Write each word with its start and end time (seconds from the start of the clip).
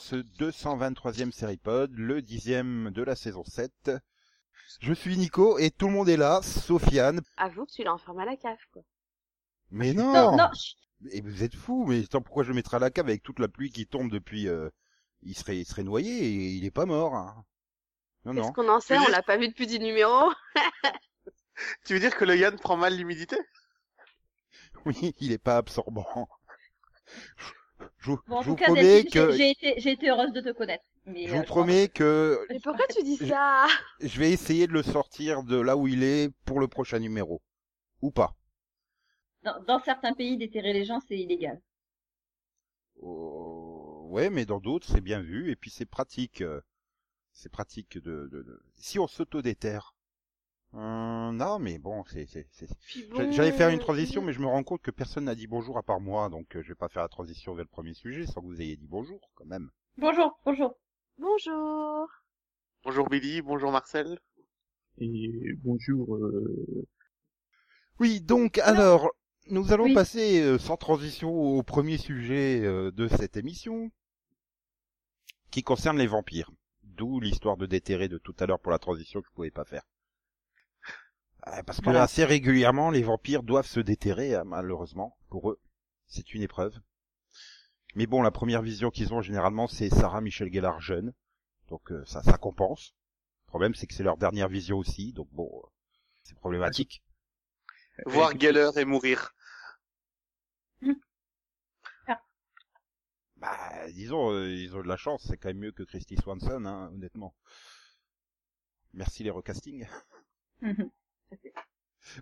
ce 0.00 0.16
223e 0.16 1.30
Seripod, 1.30 1.92
le 1.94 2.22
dixième 2.22 2.90
de 2.90 3.02
la 3.02 3.14
saison 3.14 3.44
7. 3.44 3.90
Je 4.80 4.92
suis 4.92 5.16
Nico 5.16 5.58
et 5.58 5.70
tout 5.70 5.86
le 5.88 5.92
monde 5.92 6.08
est 6.08 6.16
là, 6.16 6.40
Sofiane. 6.42 7.20
Avoue 7.36 7.66
que 7.66 7.72
tu 7.72 7.82
l'as 7.82 7.92
enfermé 7.92 8.22
à 8.22 8.26
la 8.26 8.36
cave, 8.36 8.58
quoi. 8.72 8.82
Mais 9.70 9.92
non, 9.92 10.12
Non, 10.12 10.36
non, 10.36 10.48
chut. 10.54 10.76
Et 11.12 11.20
vous 11.20 11.42
êtes 11.42 11.54
fous, 11.54 11.86
mais 11.86 12.04
attends, 12.04 12.20
pourquoi 12.22 12.42
je 12.42 12.48
le 12.48 12.54
mettrais 12.54 12.76
à 12.76 12.80
la 12.80 12.90
cave 12.90 13.06
avec 13.06 13.22
toute 13.22 13.38
la 13.38 13.48
pluie 13.48 13.70
qui 13.70 13.86
tombe 13.86 14.10
depuis... 14.10 14.48
euh, 14.48 14.68
Il 15.22 15.34
serait, 15.36 15.58
il 15.58 15.64
serait 15.64 15.82
noyé 15.82 16.10
et 16.12 16.50
il 16.52 16.64
est 16.64 16.70
pas 16.70 16.86
mort. 16.86 17.14
hein. 17.14 17.44
Non, 18.24 18.34
Qu'est-ce 18.34 18.52
qu'on 18.52 18.68
en 18.68 18.80
sait? 18.80 18.98
On 18.98 19.08
l'a 19.08 19.22
pas 19.22 19.36
vu 19.38 19.48
depuis 19.48 19.66
10 19.66 19.78
numéros. 19.80 20.30
Tu 21.84 21.92
veux 21.92 22.00
dire 22.00 22.16
que 22.16 22.24
le 22.24 22.36
Yann 22.38 22.58
prend 22.58 22.76
mal 22.78 22.96
l'humidité? 22.96 23.36
Oui, 24.86 25.14
il 25.20 25.32
est 25.32 25.38
pas 25.38 25.58
absorbant. 25.58 26.26
Je, 28.00 28.10
je- 28.12 28.16
Bon, 28.28 28.36
en 28.36 28.42
je 28.42 28.48
vous 28.48 28.54
tout 28.54 28.56
cas, 28.56 28.66
promets 28.66 29.02
Delphine, 29.02 29.10
que... 29.10 29.32
j'ai- 29.36 29.50
été, 29.50 29.74
j'ai 29.78 29.92
été 29.92 30.08
heureuse 30.10 30.32
de 30.32 30.40
te 30.40 30.52
connaître. 30.52 30.84
Mais, 31.06 31.26
Je 31.26 31.34
euh, 31.34 31.38
vous 31.38 31.42
promets 31.44 31.88
que 31.88 32.46
Mais 32.48 32.60
pourquoi 32.60 32.86
tu 32.88 33.02
dis 33.02 33.16
Je- 33.16 33.26
ça 33.26 33.66
je 34.00 34.18
vais 34.18 34.32
essayer 34.32 34.66
de 34.66 34.72
le 34.72 34.82
sortir 34.82 35.42
de 35.42 35.56
là 35.60 35.76
où 35.76 35.86
il 35.86 36.02
est 36.02 36.30
pour 36.44 36.60
le 36.60 36.68
prochain 36.68 36.98
numéro. 36.98 37.42
Ou 38.02 38.10
pas. 38.10 38.36
Dans, 39.42 39.62
dans 39.64 39.78
certains 39.80 40.14
pays, 40.14 40.38
déterrer 40.38 40.72
les 40.72 40.86
gens, 40.86 41.00
c'est 41.00 41.18
illégal. 41.18 41.60
Euh, 43.02 44.02
ouais, 44.08 44.30
mais 44.30 44.46
dans 44.46 44.60
d'autres, 44.60 44.86
c'est 44.88 45.00
bien 45.00 45.20
vu, 45.20 45.50
et 45.50 45.56
puis 45.56 45.70
c'est 45.70 45.86
pratique. 45.86 46.40
euh, 46.42 46.60
C'est 47.32 47.50
pratique 47.52 47.98
de, 47.98 48.28
de, 48.32 48.42
de- 48.42 48.62
Si 48.76 48.98
on 48.98 49.08
s'auto-déterre. 49.08 49.94
Euh, 50.74 51.32
non, 51.32 51.58
mais 51.58 51.78
bon, 51.78 52.04
c'est... 52.04 52.26
c'est- 52.26 52.46
c'est- 52.52 52.68
bon, 53.10 53.30
J'allais 53.32 53.52
faire 53.52 53.70
une 53.70 53.78
euh, 53.78 53.82
transition, 53.82 54.22
mais 54.22 54.32
je 54.32 54.40
me 54.40 54.46
rends 54.46 54.62
compte 54.62 54.82
que 54.82 54.90
personne 54.92 55.24
n'a 55.24 55.34
dit 55.34 55.46
bonjour 55.48 55.76
à 55.78 55.82
part 55.82 56.00
moi, 56.00 56.28
donc 56.28 56.54
euh, 56.56 56.62
je 56.62 56.68
vais 56.68 56.74
pas 56.76 56.88
faire 56.88 57.02
la 57.02 57.08
transition 57.08 57.54
vers 57.54 57.64
le 57.64 57.68
premier 57.70 57.94
sujet 57.94 58.26
sans 58.26 58.40
que 58.40 58.46
vous 58.46 58.60
ayez 58.60 58.76
dit 58.76 58.86
bonjour, 58.86 59.20
quand 59.34 59.46
même. 59.46 59.70
Bonjour, 59.98 60.38
bonjour. 60.44 60.76
Bonjour. 61.18 62.08
Bonjour 62.84 63.08
Billy, 63.08 63.42
bonjour 63.42 63.72
Marcel. 63.72 64.18
Et 64.98 65.54
bonjour. 65.64 66.14
Euh... 66.16 66.86
Oui, 67.98 68.20
donc, 68.20 68.58
alors, 68.58 69.10
nous 69.48 69.72
allons 69.72 69.84
Oui. 69.84 69.94
passer 69.94 70.40
euh, 70.40 70.58
sans 70.58 70.76
transition 70.76 71.30
au 71.32 71.62
premier 71.62 71.98
sujet 71.98 72.60
euh, 72.64 72.92
de 72.92 73.08
cette 73.08 73.36
émission, 73.36 73.90
qui 75.50 75.62
concerne 75.62 75.98
les 75.98 76.06
vampires. 76.06 76.50
D'où 76.84 77.18
l'histoire 77.20 77.56
de 77.56 77.66
déterrer 77.66 78.08
de 78.08 78.18
tout 78.18 78.34
à 78.38 78.46
l'heure 78.46 78.60
pour 78.60 78.72
la 78.72 78.78
transition 78.78 79.20
que 79.20 79.26
je 79.26 79.34
pouvais 79.34 79.50
pas 79.50 79.64
faire. 79.64 79.82
Euh, 81.46 81.62
Parce 81.64 81.78
que 81.78 81.84
Voilà. 81.84 82.02
assez 82.02 82.24
régulièrement, 82.24 82.90
les 82.90 83.02
vampires 83.02 83.42
doivent 83.42 83.66
se 83.66 83.80
déterrer, 83.80 84.34
euh, 84.34 84.44
malheureusement, 84.44 85.16
pour 85.28 85.50
eux. 85.50 85.60
C'est 86.06 86.34
une 86.34 86.42
épreuve. 86.42 86.78
Mais 87.94 88.06
bon, 88.06 88.22
la 88.22 88.30
première 88.30 88.62
vision 88.62 88.90
qu'ils 88.90 89.12
ont 89.14 89.20
généralement, 89.22 89.66
c'est 89.66 89.88
Sarah 89.90 90.20
Michel 90.20 90.52
Gellar 90.52 90.80
jeune. 90.80 91.12
Donc 91.68 91.90
euh, 91.92 92.04
ça, 92.04 92.22
ça 92.22 92.36
compense. 92.38 92.94
Le 93.46 93.48
problème, 93.48 93.74
c'est 93.74 93.86
que 93.86 93.94
c'est 93.94 94.02
leur 94.04 94.16
dernière 94.16 94.48
vision 94.48 94.78
aussi, 94.78 95.12
donc 95.12 95.28
bon, 95.32 95.50
euh, 95.64 95.68
c'est 96.22 96.36
problématique. 96.36 97.02
Voir 98.06 98.38
Geller 98.38 98.70
et 98.76 98.84
mourir. 98.84 99.34
Bah, 103.36 103.90
disons, 103.92 104.30
euh, 104.32 104.50
ils 104.52 104.76
ont 104.76 104.82
de 104.82 104.88
la 104.88 104.98
chance, 104.98 105.24
c'est 105.26 105.38
quand 105.38 105.48
même 105.48 105.58
mieux 105.58 105.72
que 105.72 105.82
Christy 105.82 106.16
Swanson, 106.16 106.64
hein, 106.66 106.90
honnêtement. 106.92 107.34
Merci 108.92 109.22
les 109.24 109.30
recastings. 109.30 109.86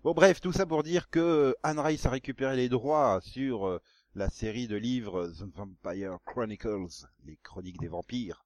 Bon 0.03 0.13
bref, 0.13 0.41
tout 0.41 0.53
ça 0.53 0.67
pour 0.67 0.83
dire 0.83 1.09
que 1.09 1.19
euh, 1.19 1.55
Anne 1.63 1.79
Rice 1.79 2.05
a 2.05 2.11
récupéré 2.11 2.57
les 2.57 2.69
droits 2.69 3.21
sur 3.23 3.67
euh, 3.67 3.81
la 4.15 4.29
série 4.29 4.67
de 4.67 4.77
livres 4.77 5.29
The 5.29 5.45
Vampire 5.55 6.19
Chronicles, 6.27 7.07
les 7.25 7.37
chroniques 7.39 7.81
des 7.81 7.89
vampires, 7.89 8.45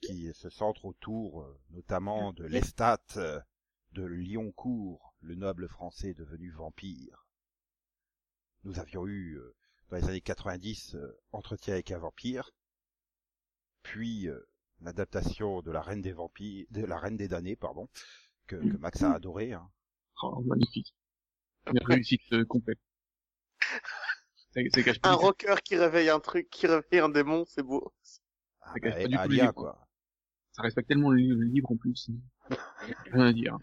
qui 0.00 0.32
se 0.32 0.48
centre 0.48 0.84
autour 0.86 1.42
euh, 1.42 1.60
notamment 1.70 2.32
de 2.32 2.44
Lestat, 2.44 3.02
de 3.92 4.02
Lyoncourt, 4.02 5.14
le 5.20 5.34
noble 5.34 5.68
français 5.68 6.14
devenu 6.14 6.50
vampire. 6.50 7.26
Nous 8.64 8.78
avions 8.78 9.06
eu, 9.06 9.38
dans 9.90 9.96
les 9.96 10.04
années 10.04 10.20
90, 10.20 10.94
euh, 10.94 11.20
Entretien 11.32 11.74
avec 11.74 11.90
un 11.90 11.98
vampire, 11.98 12.50
puis 13.82 14.28
l'adaptation 14.80 15.62
de 15.62 15.70
la 15.70 15.82
Reine 15.82 16.02
des 16.02 16.12
vampires, 16.12 16.66
de 16.70 16.84
la 16.84 16.98
Reine 16.98 17.16
des 17.16 17.28
damnés, 17.28 17.56
pardon, 17.56 17.88
que, 18.46 18.56
que 18.56 18.76
Max 18.78 19.02
a 19.02 19.12
adoré. 19.12 19.52
Hein. 19.52 19.68
Oh, 20.22 20.40
magnifique. 20.42 20.94
Une 21.70 21.78
réussite 21.84 22.22
euh, 22.32 22.44
complète. 22.44 22.78
Ça, 24.52 24.60
ça 24.72 24.82
cache 24.82 25.00
pas 25.00 25.10
Un 25.10 25.14
rocker 25.14 25.56
qui 25.62 25.76
réveille 25.76 26.08
un 26.08 26.20
truc, 26.20 26.48
qui 26.48 26.66
réveille 26.66 27.00
un 27.00 27.10
démon, 27.10 27.44
c'est 27.46 27.62
beau. 27.62 27.92
Ah, 28.62 28.72
Ça 28.72 28.80
cache 28.80 28.94
bah, 28.94 29.02
pas 29.02 29.08
du 29.08 29.14
tout 29.14 29.20
Alia, 29.20 29.52
quoi. 29.52 29.86
Ça 30.52 30.62
respecte 30.62 30.88
tellement 30.88 31.10
le, 31.10 31.20
le 31.20 31.44
livre 31.44 31.70
en 31.70 31.76
plus. 31.76 32.08
Rien 33.12 33.26
à 33.26 33.32
dire. 33.34 33.58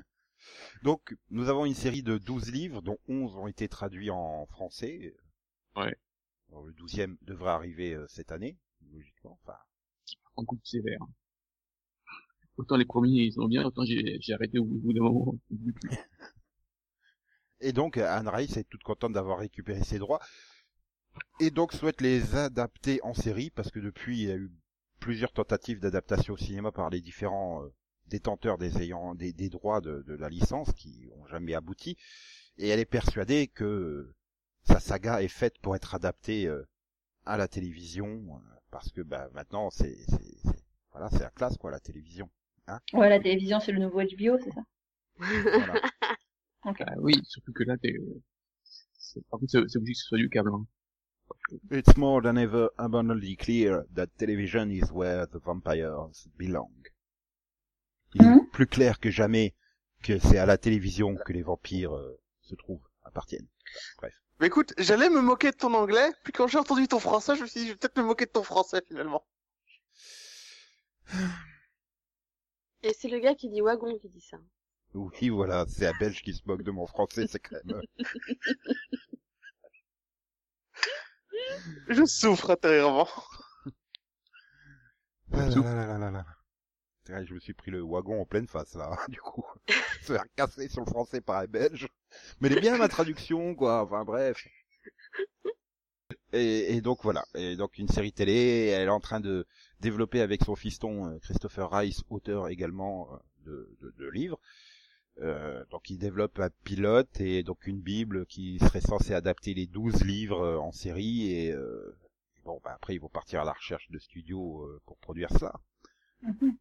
Donc, 0.83 1.15
nous 1.31 1.49
avons 1.49 1.65
une 1.65 1.73
série 1.73 2.03
de 2.03 2.19
12 2.19 2.51
livres, 2.51 2.81
dont 2.81 2.99
11 3.07 3.37
ont 3.37 3.47
été 3.47 3.67
traduits 3.67 4.11
en 4.11 4.45
français. 4.45 5.15
Ouais. 5.75 5.95
Alors, 6.49 6.63
le 6.63 6.73
12e 6.73 7.17
devrait 7.21 7.51
arriver 7.51 7.93
euh, 7.93 8.05
cette 8.07 8.31
année, 8.31 8.59
logiquement. 8.91 9.39
Enfin, 9.43 9.57
En 10.35 10.45
coup 10.45 10.57
de 10.57 10.65
sévère. 10.67 10.99
Autant 12.57 12.77
les 12.77 12.85
premiers 12.85 13.23
ils 13.25 13.33
sont 13.33 13.47
bien, 13.47 13.63
autant 13.63 13.83
j'ai 13.85 14.19
arrêté 14.33 14.59
au 14.59 14.65
bout 14.65 14.93
d'un 14.93 15.01
moment. 15.01 15.35
Et 17.61 17.73
donc, 17.73 17.97
Anne 17.97 18.27
Rice 18.27 18.57
est 18.57 18.69
toute 18.69 18.83
contente 18.83 19.13
d'avoir 19.13 19.39
récupéré 19.39 19.83
ses 19.83 19.97
droits. 19.97 20.19
Et 21.39 21.51
donc, 21.51 21.73
souhaite 21.73 22.01
les 22.01 22.35
adapter 22.35 22.99
en 23.03 23.13
série, 23.13 23.51
parce 23.51 23.69
que 23.71 23.79
depuis, 23.79 24.21
il 24.21 24.27
y 24.27 24.31
a 24.31 24.35
eu 24.35 24.51
plusieurs 24.99 25.31
tentatives 25.31 25.79
d'adaptation 25.79 26.33
au 26.33 26.37
cinéma 26.37 26.71
par 26.71 26.89
les 26.89 27.01
différents 27.01 27.63
euh, 27.63 27.73
détenteurs 28.07 28.57
des 28.57 28.81
ayants 28.81 29.13
des, 29.15 29.33
droits 29.49 29.81
de, 29.81 30.01
de 30.07 30.13
la 30.15 30.29
licence 30.29 30.71
qui 30.73 31.07
ont 31.15 31.27
jamais 31.27 31.53
abouti. 31.53 31.97
Et 32.57 32.69
elle 32.69 32.79
est 32.79 32.85
persuadée 32.85 33.47
que 33.47 33.63
euh, 33.63 34.15
sa 34.63 34.79
saga 34.79 35.21
est 35.21 35.27
faite 35.27 35.59
pour 35.59 35.75
être 35.75 35.93
adaptée 35.95 36.47
euh, 36.47 36.67
à 37.25 37.37
la 37.37 37.47
télévision, 37.47 38.41
parce 38.71 38.91
que 38.91 39.01
bah, 39.01 39.29
maintenant, 39.33 39.69
c'est- 39.69 40.03
c'est- 40.09 40.63
voilà, 40.91 41.09
c'est 41.11 41.19
la 41.19 41.31
classe, 41.31 41.57
quoi, 41.57 41.71
la 41.71 41.79
télévision. 41.79 42.29
Ouais, 42.93 43.09
la 43.09 43.19
télévision, 43.19 43.59
c'est 43.59 43.71
le 43.71 43.79
nouveau 43.79 44.01
HBO, 44.01 44.37
c'est 44.43 44.51
ça? 44.51 44.61
Voilà. 45.17 45.81
Ah 46.79 46.93
oui, 46.99 47.13
surtout 47.27 47.51
que 47.51 47.63
là, 47.63 47.75
t'es... 47.77 47.93
c'est- 48.97 49.19
Par 49.29 49.37
contre, 49.37 49.51
c'est 49.51 49.77
obligé 49.77 49.93
que 49.93 49.99
ce 49.99 50.05
soit 50.07 50.17
du 50.17 50.29
câble. 50.29 50.49
Hein. 50.53 50.65
It's 51.71 51.97
more 51.97 52.21
than 52.21 52.37
ever 52.37 52.69
abundantly 52.77 53.35
clear 53.35 53.83
that 53.95 54.07
television 54.17 54.69
is 54.69 54.89
where 54.91 55.27
the 55.27 55.39
vampires 55.43 56.09
belong. 56.39 56.71
Il 58.15 58.21
est 58.23 58.25
Mhm. 58.29 58.47
plus 58.51 58.65
clair 58.65 58.99
que 59.01 59.11
jamais 59.11 59.55
que 60.03 60.17
c'est 60.19 60.37
à 60.37 60.45
la 60.45 60.57
télévision 60.57 61.15
que 61.15 61.33
les 61.33 61.41
vampires 61.43 61.93
euh, 61.95 62.17
se 62.41 62.55
trouvent, 62.55 62.87
appartiennent. 63.03 63.47
Bref. 63.97 64.13
Mais 64.39 64.47
écoute, 64.47 64.73
j'allais 64.77 65.09
me 65.09 65.21
moquer 65.21 65.51
de 65.51 65.57
ton 65.57 65.73
anglais, 65.73 66.11
puis 66.23 66.31
quand 66.31 66.47
j'ai 66.47 66.57
entendu 66.59 66.87
ton 66.87 66.99
français, 66.99 67.35
je 67.35 67.41
me 67.41 67.47
suis 67.47 67.59
dit, 67.59 67.67
je 67.67 67.71
vais 67.73 67.77
peut-être 67.77 67.97
me 67.97 68.03
moquer 68.03 68.25
de 68.25 68.31
ton 68.31 68.43
français 68.43 68.81
finalement. 68.87 69.25
Et 72.83 72.93
c'est 72.93 73.07
le 73.07 73.19
gars 73.19 73.35
qui 73.35 73.49
dit 73.49 73.61
wagon 73.61 73.97
qui 73.97 74.09
dit 74.09 74.21
ça. 74.21 74.37
Oui, 74.93 75.29
voilà, 75.29 75.65
c'est 75.67 75.87
un 75.87 75.93
Belge 75.99 76.21
qui 76.21 76.33
se 76.33 76.41
moque 76.45 76.63
de 76.63 76.71
mon 76.71 76.85
français, 76.85 77.25
c'est 77.27 77.39
quand 77.39 77.57
même... 77.65 77.81
Je 81.87 82.05
souffre 82.05 82.51
intérieurement. 82.51 83.07
Ah 85.31 85.49
là 85.49 85.55
là 85.55 85.73
là 85.73 85.85
là 85.85 85.97
là 85.97 86.11
là. 86.11 86.25
C'est 87.05 87.13
vrai, 87.13 87.25
je 87.25 87.33
me 87.33 87.39
suis 87.39 87.53
pris 87.53 87.71
le 87.71 87.81
wagon 87.81 88.21
en 88.21 88.25
pleine 88.25 88.47
face, 88.47 88.75
là, 88.75 88.97
du 89.09 89.19
coup. 89.19 89.45
Se 90.01 90.13
faire 90.13 90.25
casser 90.35 90.69
sur 90.69 90.81
le 90.81 90.89
français 90.89 91.21
par 91.21 91.37
un 91.37 91.45
belge. 91.45 91.87
Mais 92.39 92.47
elle 92.47 92.57
est 92.57 92.61
bien 92.61 92.77
ma 92.77 92.87
traduction, 92.87 93.55
quoi. 93.55 93.81
Enfin, 93.81 94.03
bref. 94.03 94.47
Et, 96.33 96.75
et 96.75 96.81
donc, 96.81 97.03
voilà. 97.03 97.25
Et 97.35 97.55
donc, 97.55 97.77
une 97.77 97.87
série 97.87 98.13
télé, 98.13 98.67
elle 98.67 98.87
est 98.87 98.91
en 98.91 98.99
train 98.99 99.19
de 99.19 99.45
développer 99.83 100.21
avec 100.21 100.43
son 100.43 100.55
fiston, 100.55 101.07
euh, 101.07 101.19
Christopher 101.19 101.69
Rice, 101.71 102.03
auteur 102.09 102.49
également 102.49 103.09
euh, 103.13 103.17
de, 103.45 103.77
de, 103.81 103.93
de 103.97 104.09
livres. 104.09 104.39
Euh, 105.19 105.63
donc, 105.71 105.89
il 105.91 105.99
développe 105.99 106.39
un 106.39 106.49
pilote 106.63 107.21
et 107.21 107.43
donc 107.43 107.67
une 107.67 107.81
bible 107.81 108.25
qui 108.25 108.59
serait 108.59 108.81
censée 108.81 109.13
adapter 109.13 109.53
les 109.53 109.67
12 109.67 110.03
livres 110.03 110.57
en 110.57 110.71
série 110.71 111.31
et, 111.31 111.51
euh, 111.51 111.95
Bon, 112.45 112.59
bah 112.63 112.73
après, 112.75 112.93
ils 112.95 112.99
vont 112.99 113.07
partir 113.09 113.39
à 113.41 113.45
la 113.45 113.53
recherche 113.53 113.89
de 113.89 113.99
studios 113.99 114.67
pour 114.85 114.97
produire 114.97 115.29
ça. 115.31 115.61
Mhm. 116.21 116.57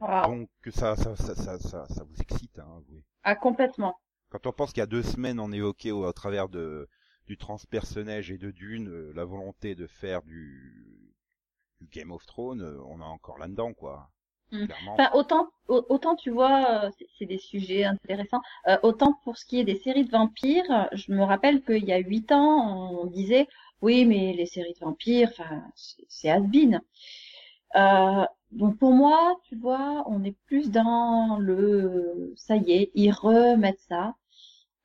Ah, 0.00 0.26
Donc, 0.26 0.48
ça, 0.70 0.96
ça, 0.96 1.16
ça, 1.16 1.34
ça, 1.34 1.58
ça, 1.58 1.86
ça 1.88 2.04
vous 2.04 2.16
excite, 2.20 2.58
hein, 2.58 2.66
avouez. 2.78 3.04
ah, 3.24 3.36
complètement. 3.36 4.00
Quand 4.30 4.46
on 4.46 4.52
pense 4.52 4.72
qu'il 4.72 4.80
y 4.80 4.82
a 4.82 4.86
deux 4.86 5.02
semaines, 5.02 5.40
on 5.40 5.50
évoquait 5.52 5.90
au, 5.90 6.04
à 6.04 6.12
travers 6.12 6.48
de, 6.48 6.88
du 7.26 7.36
transpersonnage 7.36 8.30
et 8.30 8.38
de 8.38 8.50
Dune 8.52 9.10
la 9.12 9.24
volonté 9.24 9.74
de 9.74 9.86
faire 9.88 10.22
du, 10.22 11.05
du 11.80 11.86
Game 11.88 12.10
of 12.12 12.24
Thrones, 12.26 12.62
euh, 12.62 12.78
on 12.86 13.00
est 13.00 13.04
encore 13.04 13.38
là-dedans, 13.38 13.72
quoi. 13.74 14.10
Mm. 14.52 14.66
Enfin, 14.92 15.10
autant, 15.14 15.48
au- 15.68 15.84
autant 15.88 16.14
tu 16.16 16.30
vois, 16.30 16.84
euh, 16.86 16.90
c'est- 17.18 17.26
des 17.26 17.38
sujets 17.38 17.84
intéressants. 17.84 18.40
Euh, 18.68 18.78
autant 18.82 19.14
pour 19.24 19.36
ce 19.38 19.44
qui 19.44 19.58
est 19.60 19.64
des 19.64 19.76
séries 19.76 20.04
de 20.04 20.10
vampires, 20.10 20.88
je 20.92 21.12
me 21.12 21.22
rappelle 21.24 21.62
qu'il 21.62 21.84
y 21.84 21.92
a 21.92 21.98
huit 21.98 22.30
ans, 22.32 22.90
on 23.02 23.06
disait, 23.06 23.48
oui, 23.82 24.04
mais 24.04 24.32
les 24.34 24.46
séries 24.46 24.74
de 24.74 24.78
vampires, 24.84 25.28
enfin, 25.32 25.62
c'est-. 26.08 26.30
Euh, 27.76 28.24
donc 28.52 28.78
pour 28.78 28.92
moi, 28.92 29.36
tu 29.44 29.56
vois, 29.56 30.04
on 30.08 30.22
est 30.24 30.36
plus 30.46 30.70
dans 30.70 31.36
le, 31.40 32.32
ça 32.36 32.56
y 32.56 32.72
est, 32.72 32.90
ils 32.94 33.10
remettent 33.12 33.80
ça 33.88 34.14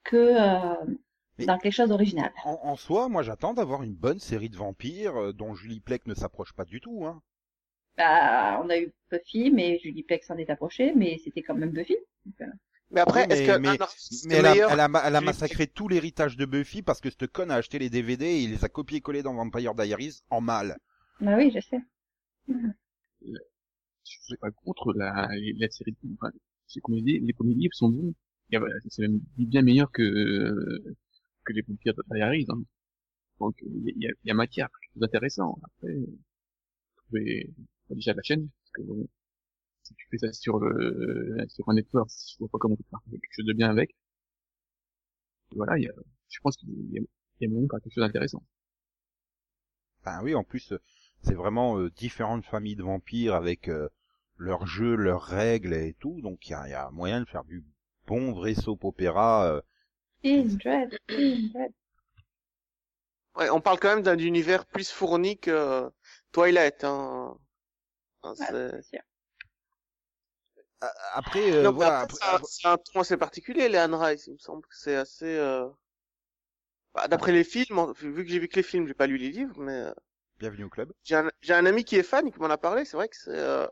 que 0.03 0.17
euh, 0.17 0.75
dans 1.45 1.57
quelque 1.57 1.73
chose 1.73 1.89
d'original. 1.89 2.31
En, 2.45 2.59
en 2.63 2.75
soi, 2.75 3.09
moi 3.09 3.23
j'attends 3.23 3.53
d'avoir 3.53 3.83
une 3.83 3.93
bonne 3.95 4.19
série 4.19 4.49
de 4.49 4.57
vampires 4.57 5.15
euh, 5.17 5.33
dont 5.33 5.53
Julie 5.55 5.79
Plec 5.79 6.05
ne 6.07 6.13
s'approche 6.13 6.53
pas 6.53 6.65
du 6.65 6.79
tout. 6.81 7.05
Hein. 7.05 7.21
Bah, 7.97 8.61
on 8.63 8.69
a 8.69 8.77
eu 8.77 8.91
Buffy, 9.11 9.51
mais 9.51 9.79
Julie 9.79 10.03
Plec 10.03 10.23
s'en 10.23 10.37
est 10.37 10.49
approchée, 10.49 10.93
mais 10.95 11.17
c'était 11.23 11.41
quand 11.41 11.55
même 11.55 11.71
Buffy. 11.71 11.95
Donc, 12.25 12.35
euh, 12.41 12.45
Mais 12.91 13.01
après, 13.01 13.25
Oui, 13.27 13.33
est-ce 13.33 13.41
mais- 13.41 13.47
que 13.47 13.59
mais- 14.27 14.35
elle 14.37 14.45
a, 14.45 14.51
meilleur 14.53 14.71
elle, 14.71 14.79
a, 14.79 14.87
ma- 14.87 14.99
elle 15.05 15.15
a 15.15 15.19
Julie 15.19 15.25
massacré 15.25 15.67
tout 15.67 15.87
l'héritage 15.87 16.37
de 16.37 16.45
Buffy 16.45 16.81
parce 16.81 17.01
que 17.01 17.09
cette 17.09 17.27
conne 17.27 17.51
a 17.51 17.55
acheté 17.55 17.79
les 17.79 17.89
DVD 17.89 18.25
et 18.25 18.41
il 18.43 18.51
les 18.51 18.63
a 18.65 18.69
copiés-collés 18.69 19.23
dans 19.23 19.33
Vampire 19.33 19.75
Diaries 19.75 20.21
en 20.29 20.41
mal. 20.41 20.77
Bah 21.19 21.35
oui, 21.37 21.51
je 21.53 21.59
sais. 21.59 21.79
Je 22.47 23.35
suis 24.03 24.37
pas 24.37 24.51
contre 24.51 24.93
la, 24.93 25.27
la 25.31 25.69
série 25.69 25.91
de 26.03 26.09
enfin, 26.15 26.31
les 26.75 26.81
comédies, 26.81 27.19
les 27.19 27.33
premiers 27.33 27.53
livres 27.53 27.73
sont 27.73 27.89
bons. 27.89 28.13
C'est 28.89 29.03
même 29.03 29.19
bien 29.37 29.61
meilleur 29.61 29.91
que, 29.91 30.01
euh, 30.01 30.95
que 31.45 31.53
les 31.53 31.63
de 31.63 31.93
Diaries, 32.13 32.45
hein. 32.49 32.63
Donc, 33.39 33.57
il 33.63 33.93
y 33.97 34.07
a, 34.07 34.11
y 34.25 34.31
a- 34.31 34.35
matière, 34.35 34.69
quelque 34.69 34.93
chose 34.93 35.01
d'intéressant. 35.01 35.59
Après, 35.63 35.95
trouver, 36.97 37.49
déjà 37.89 38.13
la 38.13 38.21
chaîne, 38.23 38.47
parce 38.49 38.71
que 38.73 38.81
bon, 38.83 39.07
si 39.83 39.95
tu 39.95 40.07
fais 40.11 40.19
ça 40.19 40.33
sur 40.33 40.59
le, 40.59 41.45
sur 41.49 41.69
un 41.69 41.75
network, 41.75 42.09
je 42.11 42.37
vois 42.39 42.49
pas 42.49 42.59
comment 42.59 42.75
tu 42.77 42.83
peux 42.83 42.89
faire 42.91 43.01
quelque 43.11 43.33
chose 43.35 43.45
de 43.47 43.53
bien 43.53 43.69
avec. 43.71 43.95
Et 45.53 45.55
voilà, 45.55 45.77
il 45.77 45.83
y 45.83 45.87
a, 45.87 45.93
je 46.29 46.39
pense 46.41 46.57
qu'il 46.57 46.69
y 46.91 46.97
a, 46.99 47.01
y 47.39 47.45
a 47.45 47.49
moyen 47.49 47.63
de 47.63 47.69
quelque 47.69 47.93
chose 47.93 48.03
d'intéressant. 48.03 48.43
Enfin 50.01 50.21
oui, 50.23 50.35
en 50.35 50.43
plus, 50.43 50.73
euh, 50.73 50.79
c'est 51.23 51.33
vraiment 51.33 51.77
euh, 51.79 51.89
différentes 51.89 52.45
familles 52.45 52.75
de 52.75 52.83
vampires 52.83 53.33
avec 53.35 53.67
euh, 53.67 53.89
leurs 54.37 54.67
jeux, 54.67 54.95
leurs 54.95 55.23
règles 55.23 55.73
et 55.73 55.93
tout. 55.99 56.21
Donc 56.21 56.47
il 56.47 56.51
y 56.51 56.53
a, 56.55 56.67
y 56.69 56.73
a 56.73 56.89
moyen 56.91 57.19
de 57.21 57.25
faire 57.25 57.43
du 57.43 57.63
bon 58.07 58.31
vrai 58.31 58.53
soap 58.53 58.83
opéra. 58.85 59.61
Euh. 60.25 60.87
Ouais, 63.35 63.49
on 63.49 63.61
parle 63.61 63.79
quand 63.79 63.89
même 63.95 64.03
d'un 64.03 64.17
univers 64.17 64.65
plus 64.65 64.91
fourni 64.91 65.37
que 65.39 65.51
euh, 65.51 65.89
Twilight. 66.31 66.83
Hein. 66.83 67.37
A- 70.81 70.91
Après, 71.15 71.51
euh, 71.51 71.63
Non, 71.63 71.71
mais 71.71 71.75
voilà. 71.77 71.99
après, 72.01 72.17
après- 72.23 72.43
c'est 72.49 72.67
un- 72.67 72.73
un 72.73 72.77
ton 72.77 72.99
assez 73.01 73.17
particulier, 73.17 73.69
les 73.69 73.77
Anne 73.77 73.95
Rice. 73.95 74.27
Il 74.27 74.33
me 74.33 74.37
semble 74.37 74.63
que 74.63 74.75
c'est 74.75 74.95
assez. 74.95 75.25
Euh... 75.25 75.67
bah, 76.93 77.07
D'après 77.07 77.31
les 77.31 77.43
films, 77.43 77.93
vu 77.99 78.23
que 78.25 78.29
j'ai 78.31 78.39
vu 78.39 78.47
que 78.47 78.55
les 78.55 78.63
films, 78.63 78.87
j'ai 78.87 78.93
pas 78.93 79.07
lu 79.07 79.17
les 79.17 79.29
livres, 79.29 79.55
mais 79.59 79.73
euh, 79.73 79.93
Bienvenue 80.39 80.65
au 80.65 80.69
club. 80.69 80.91
j'ai 81.03 81.15
un, 81.15 81.29
j'ai 81.41 81.53
un 81.53 81.65
ami 81.65 81.83
qui 81.83 81.95
est 81.95 82.03
fan 82.03 82.27
et 82.27 82.31
qui 82.31 82.39
m'en 82.39 82.49
a 82.49 82.57
parlé. 82.57 82.85
C'est 82.85 82.97
vrai 82.97 83.07
que 83.09 83.15
c'est. 83.15 83.29
Euh... 83.31 83.67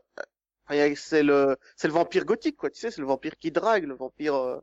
enfin, 0.66 0.94
C'est 0.96 1.22
le, 1.22 1.56
c'est 1.76 1.88
le 1.88 1.94
vampire 1.94 2.24
gothique, 2.24 2.56
quoi. 2.56 2.70
Tu 2.70 2.80
sais, 2.80 2.90
c'est 2.90 3.00
le 3.00 3.06
vampire 3.06 3.36
qui 3.38 3.50
drague, 3.50 3.84
le 3.84 3.94
vampire. 3.94 4.60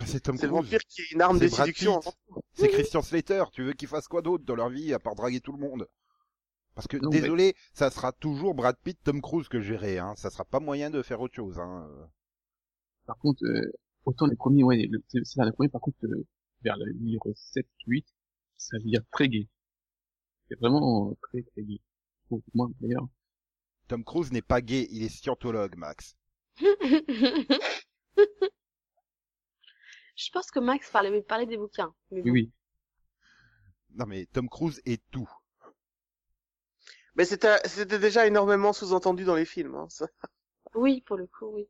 Euh, 0.00 0.04
C'est 0.06 0.20
Tom 0.20 0.36
C'est 0.36 0.46
le 0.46 0.52
Cruise. 0.52 0.64
vampire 0.64 0.80
qui 0.88 1.02
est 1.02 1.10
une 1.12 1.20
arme 1.22 1.38
de 1.38 1.48
séduction. 1.48 2.00
Pitt. 2.00 2.12
C'est 2.54 2.68
Christian 2.68 3.02
Slater. 3.02 3.44
Tu 3.52 3.62
veux 3.64 3.72
qu'il 3.72 3.88
fasse 3.88 4.08
quoi 4.08 4.22
d'autre 4.22 4.44
dans 4.44 4.54
leur 4.56 4.68
vie 4.70 4.92
à 4.94 4.98
part 4.98 5.14
draguer 5.14 5.40
tout 5.40 5.52
le 5.52 5.58
monde? 5.58 5.88
Parce 6.74 6.86
que 6.88 6.96
Non, 6.98 7.10
mais- 7.10 7.20
désolé, 7.20 7.54
ça 7.72 7.90
sera 7.90 8.12
toujours 8.12 8.54
Brad 8.54 8.76
Pitt, 8.84 8.98
Tom 9.02 9.20
Cruise 9.22 9.48
que 9.48 9.56
verrai. 9.58 9.98
Hein. 9.98 10.14
Ça 10.16 10.30
sera 10.30 10.44
pas 10.44 10.60
moyen 10.60 10.90
de 10.90 11.02
faire 11.02 11.20
autre 11.20 11.34
chose. 11.34 11.58
Hein. 11.58 11.88
Par 13.06 13.16
contre, 13.18 13.42
euh, 13.44 13.72
autant 14.04 14.26
les 14.26 14.36
premiers, 14.36 14.62
ouais, 14.62 14.86
le- 14.90 15.02
c'est 15.08 15.20
les 15.44 15.52
premiers, 15.52 15.70
par 15.70 15.80
contre, 15.80 15.96
euh, 16.04 16.26
vers 16.62 16.76
le 16.76 16.90
livre 16.92 17.32
7, 17.34 17.66
8, 17.86 18.06
ça 18.58 18.76
veut 18.78 18.84
dire 18.90 19.02
très 19.10 19.28
gay. 19.28 19.48
C'est 20.48 20.58
vraiment 20.60 21.10
euh, 21.10 21.14
très, 21.22 21.42
très 21.42 21.62
gay. 21.62 21.80
Pour 22.28 22.40
moi, 22.54 22.68
d'ailleurs. 22.80 23.08
Tom 23.88 24.04
Cruise 24.04 24.32
n'est 24.32 24.42
pas 24.42 24.60
gay, 24.60 24.86
il 24.90 25.02
est 25.04 25.08
scientologue, 25.08 25.76
Max. 25.76 26.16
Je 30.16 30.30
pense 30.32 30.50
que 30.50 30.58
Max 30.58 30.90
parlait, 30.90 31.22
parlait 31.22 31.46
des 31.46 31.56
bouquins. 31.56 31.94
Mais 32.10 32.20
Oui, 32.24 32.30
bon. 32.32 32.32
oui. 32.32 32.52
Non 33.96 34.06
mais 34.06 34.26
Tom 34.26 34.48
Cruise 34.48 34.80
est 34.84 35.02
tout. 35.10 35.28
Mais 37.16 37.24
c'était, 37.24 37.58
c'était 37.66 37.98
déjà 37.98 38.28
énormément 38.28 38.72
sous-entendu 38.72 39.24
dans 39.24 39.34
les 39.34 39.44
films. 39.44 39.74
Hein, 39.74 39.88
ça. 39.90 40.06
Oui, 40.74 41.00
pour 41.00 41.16
le 41.16 41.26
coup, 41.26 41.46
oui. 41.54 41.68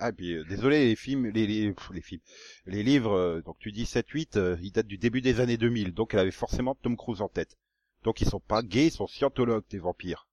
Ah 0.00 0.12
puis 0.12 0.32
euh, 0.34 0.44
désolé 0.44 0.86
les 0.86 0.96
films, 0.96 1.26
les 1.28 1.46
les, 1.46 1.72
pff, 1.72 1.90
les 1.92 2.00
films, 2.00 2.20
les 2.66 2.82
livres. 2.82 3.12
euh, 3.12 3.42
donc 3.42 3.58
tu 3.60 3.70
dis 3.70 3.84
7-8, 3.86 4.36
euh, 4.36 4.56
ils 4.60 4.72
datent 4.72 4.88
du 4.88 4.98
début 4.98 5.20
des 5.20 5.38
années 5.40 5.56
2000. 5.56 5.94
Donc 5.94 6.14
elle 6.14 6.20
avait 6.20 6.30
forcément 6.32 6.74
Tom 6.74 6.96
Cruise 6.96 7.20
en 7.22 7.28
tête. 7.28 7.56
Donc 8.02 8.20
ils 8.20 8.28
sont 8.28 8.40
pas 8.40 8.62
gays, 8.62 8.86
ils 8.86 8.90
sont 8.92 9.06
scientologues 9.06 9.64
des 9.70 9.78
vampires. 9.78 10.26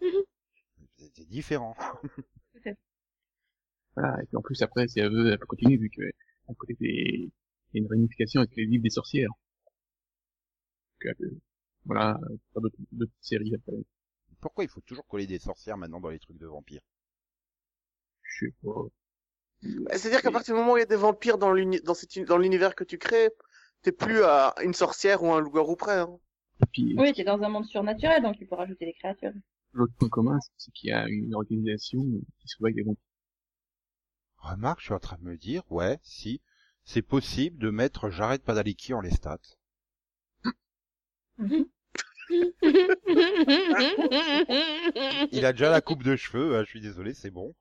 Mhm. 0.00 0.24
C'est 0.98 1.10
c'est 1.16 1.28
différent. 1.28 1.74
Voilà. 3.96 4.20
Et 4.22 4.26
puis 4.26 4.36
en 4.36 4.42
plus, 4.42 4.60
après, 4.62 4.88
c'est 4.88 5.00
à 5.02 5.08
eux, 5.08 5.32
à 5.32 5.36
continuer, 5.38 5.76
vu 5.76 5.90
que, 5.90 6.02
à 6.50 6.54
côté 6.54 6.76
des, 6.80 7.30
il 7.72 7.74
y 7.74 7.78
a 7.78 7.82
une 7.84 7.90
réunification 7.90 8.40
avec 8.40 8.54
les 8.56 8.66
livres 8.66 8.82
des 8.82 8.90
sorcières. 8.90 9.30
Donc, 11.02 11.14
euh, 11.20 11.40
voilà, 11.84 12.18
pas 12.54 12.60
d'autres, 12.60 13.12
séries 13.20 13.54
après. 13.54 13.76
Pourquoi 14.40 14.64
il 14.64 14.70
faut 14.70 14.80
toujours 14.80 15.06
coller 15.06 15.26
des 15.26 15.38
sorcières 15.38 15.76
maintenant 15.76 16.00
dans 16.00 16.10
les 16.10 16.18
trucs 16.18 16.38
de 16.38 16.46
vampires? 16.46 16.82
Je 18.22 18.46
sais 18.46 18.54
pas. 18.62 18.82
Bah, 19.62 19.98
C'est-à-dire 19.98 20.22
qu'à 20.22 20.30
partir 20.30 20.54
du 20.54 20.60
moment 20.60 20.72
où 20.72 20.76
il 20.76 20.80
y 20.80 20.82
a 20.82 20.86
des 20.86 20.96
vampires 20.96 21.38
dans 21.38 21.52
l'univers 21.52 22.74
que 22.74 22.84
tu 22.84 22.98
crées, 22.98 23.30
t'es 23.82 23.92
plus 23.92 24.22
à 24.22 24.54
une 24.62 24.74
sorcière 24.74 25.22
ou 25.22 25.32
un 25.32 25.40
loup-garou 25.40 25.76
près. 25.76 25.98
Hein. 25.98 26.18
Et 26.62 26.66
puis, 26.72 26.94
Oui, 26.98 27.12
t'es 27.12 27.24
dans 27.24 27.40
un 27.42 27.48
monde 27.48 27.66
surnaturel, 27.66 28.22
donc 28.22 28.36
tu 28.36 28.46
peux 28.46 28.54
rajouter 28.54 28.86
des 28.86 28.92
créatures. 28.92 29.32
l'autre 29.72 29.94
point 29.98 30.08
commun, 30.08 30.38
c'est 30.56 30.72
qu'il 30.72 30.90
y 30.90 30.92
a 30.92 31.06
une 31.08 31.34
organisation 31.34 32.00
qui 32.38 32.48
se 32.48 32.56
voit 32.58 32.68
avec 32.68 32.76
des 32.76 32.82
vampires. 32.82 33.09
Remarque, 34.40 34.80
je 34.80 34.86
suis 34.86 34.92
en 34.92 34.98
train 34.98 35.16
de 35.18 35.22
me 35.22 35.36
dire, 35.38 35.62
ouais, 35.70 36.00
si, 36.02 36.42
c'est 36.84 37.00
possible 37.00 37.58
de 37.58 37.70
mettre 37.70 38.10
Jared 38.10 38.42
Padalecki 38.42 38.92
en 38.92 39.00
les 39.00 39.12
stats. 39.12 39.38
Il 45.32 45.44
a 45.44 45.52
déjà 45.52 45.70
la 45.70 45.80
coupe 45.80 46.02
de 46.02 46.16
cheveux, 46.16 46.56
hein, 46.56 46.64
je 46.64 46.68
suis 46.70 46.80
désolé, 46.80 47.14
c'est 47.14 47.30
bon. 47.30 47.54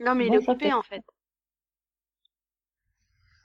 non, 0.00 0.14
mais 0.14 0.26
il 0.26 0.34
est 0.34 0.42
fait- 0.58 0.72
en 0.72 0.82
fait. 0.82 1.02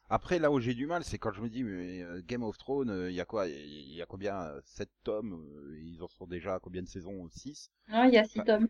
Après, 0.10 0.40
là 0.40 0.52
où 0.52 0.60
j'ai 0.60 0.74
du 0.74 0.86
mal, 0.88 1.04
c'est 1.04 1.18
quand 1.18 1.32
je 1.34 1.42
me 1.42 1.50
dis, 1.50 1.64
mais 1.64 2.02
euh, 2.02 2.22
Game 2.26 2.44
of 2.44 2.58
Thrones, 2.58 3.08
il 3.10 3.14
y 3.16 3.22
a 3.22 3.26
quoi 3.26 3.48
Il 3.48 3.94
y 3.94 4.02
a 4.02 4.06
combien 4.06 4.52
7 4.66 4.90
tomes 5.04 5.34
euh, 5.34 5.80
Ils 5.82 6.02
en 6.04 6.08
sont 6.08 6.28
déjà 6.28 6.56
à 6.56 6.60
combien 6.60 6.82
de 6.82 6.88
saisons 6.88 7.28
6 7.30 7.72
Non, 7.90 8.06
il 8.06 8.14
y 8.14 8.18
a 8.18 8.24
six 8.24 8.40
Bah. 8.40 8.46
tomes. 8.46 8.70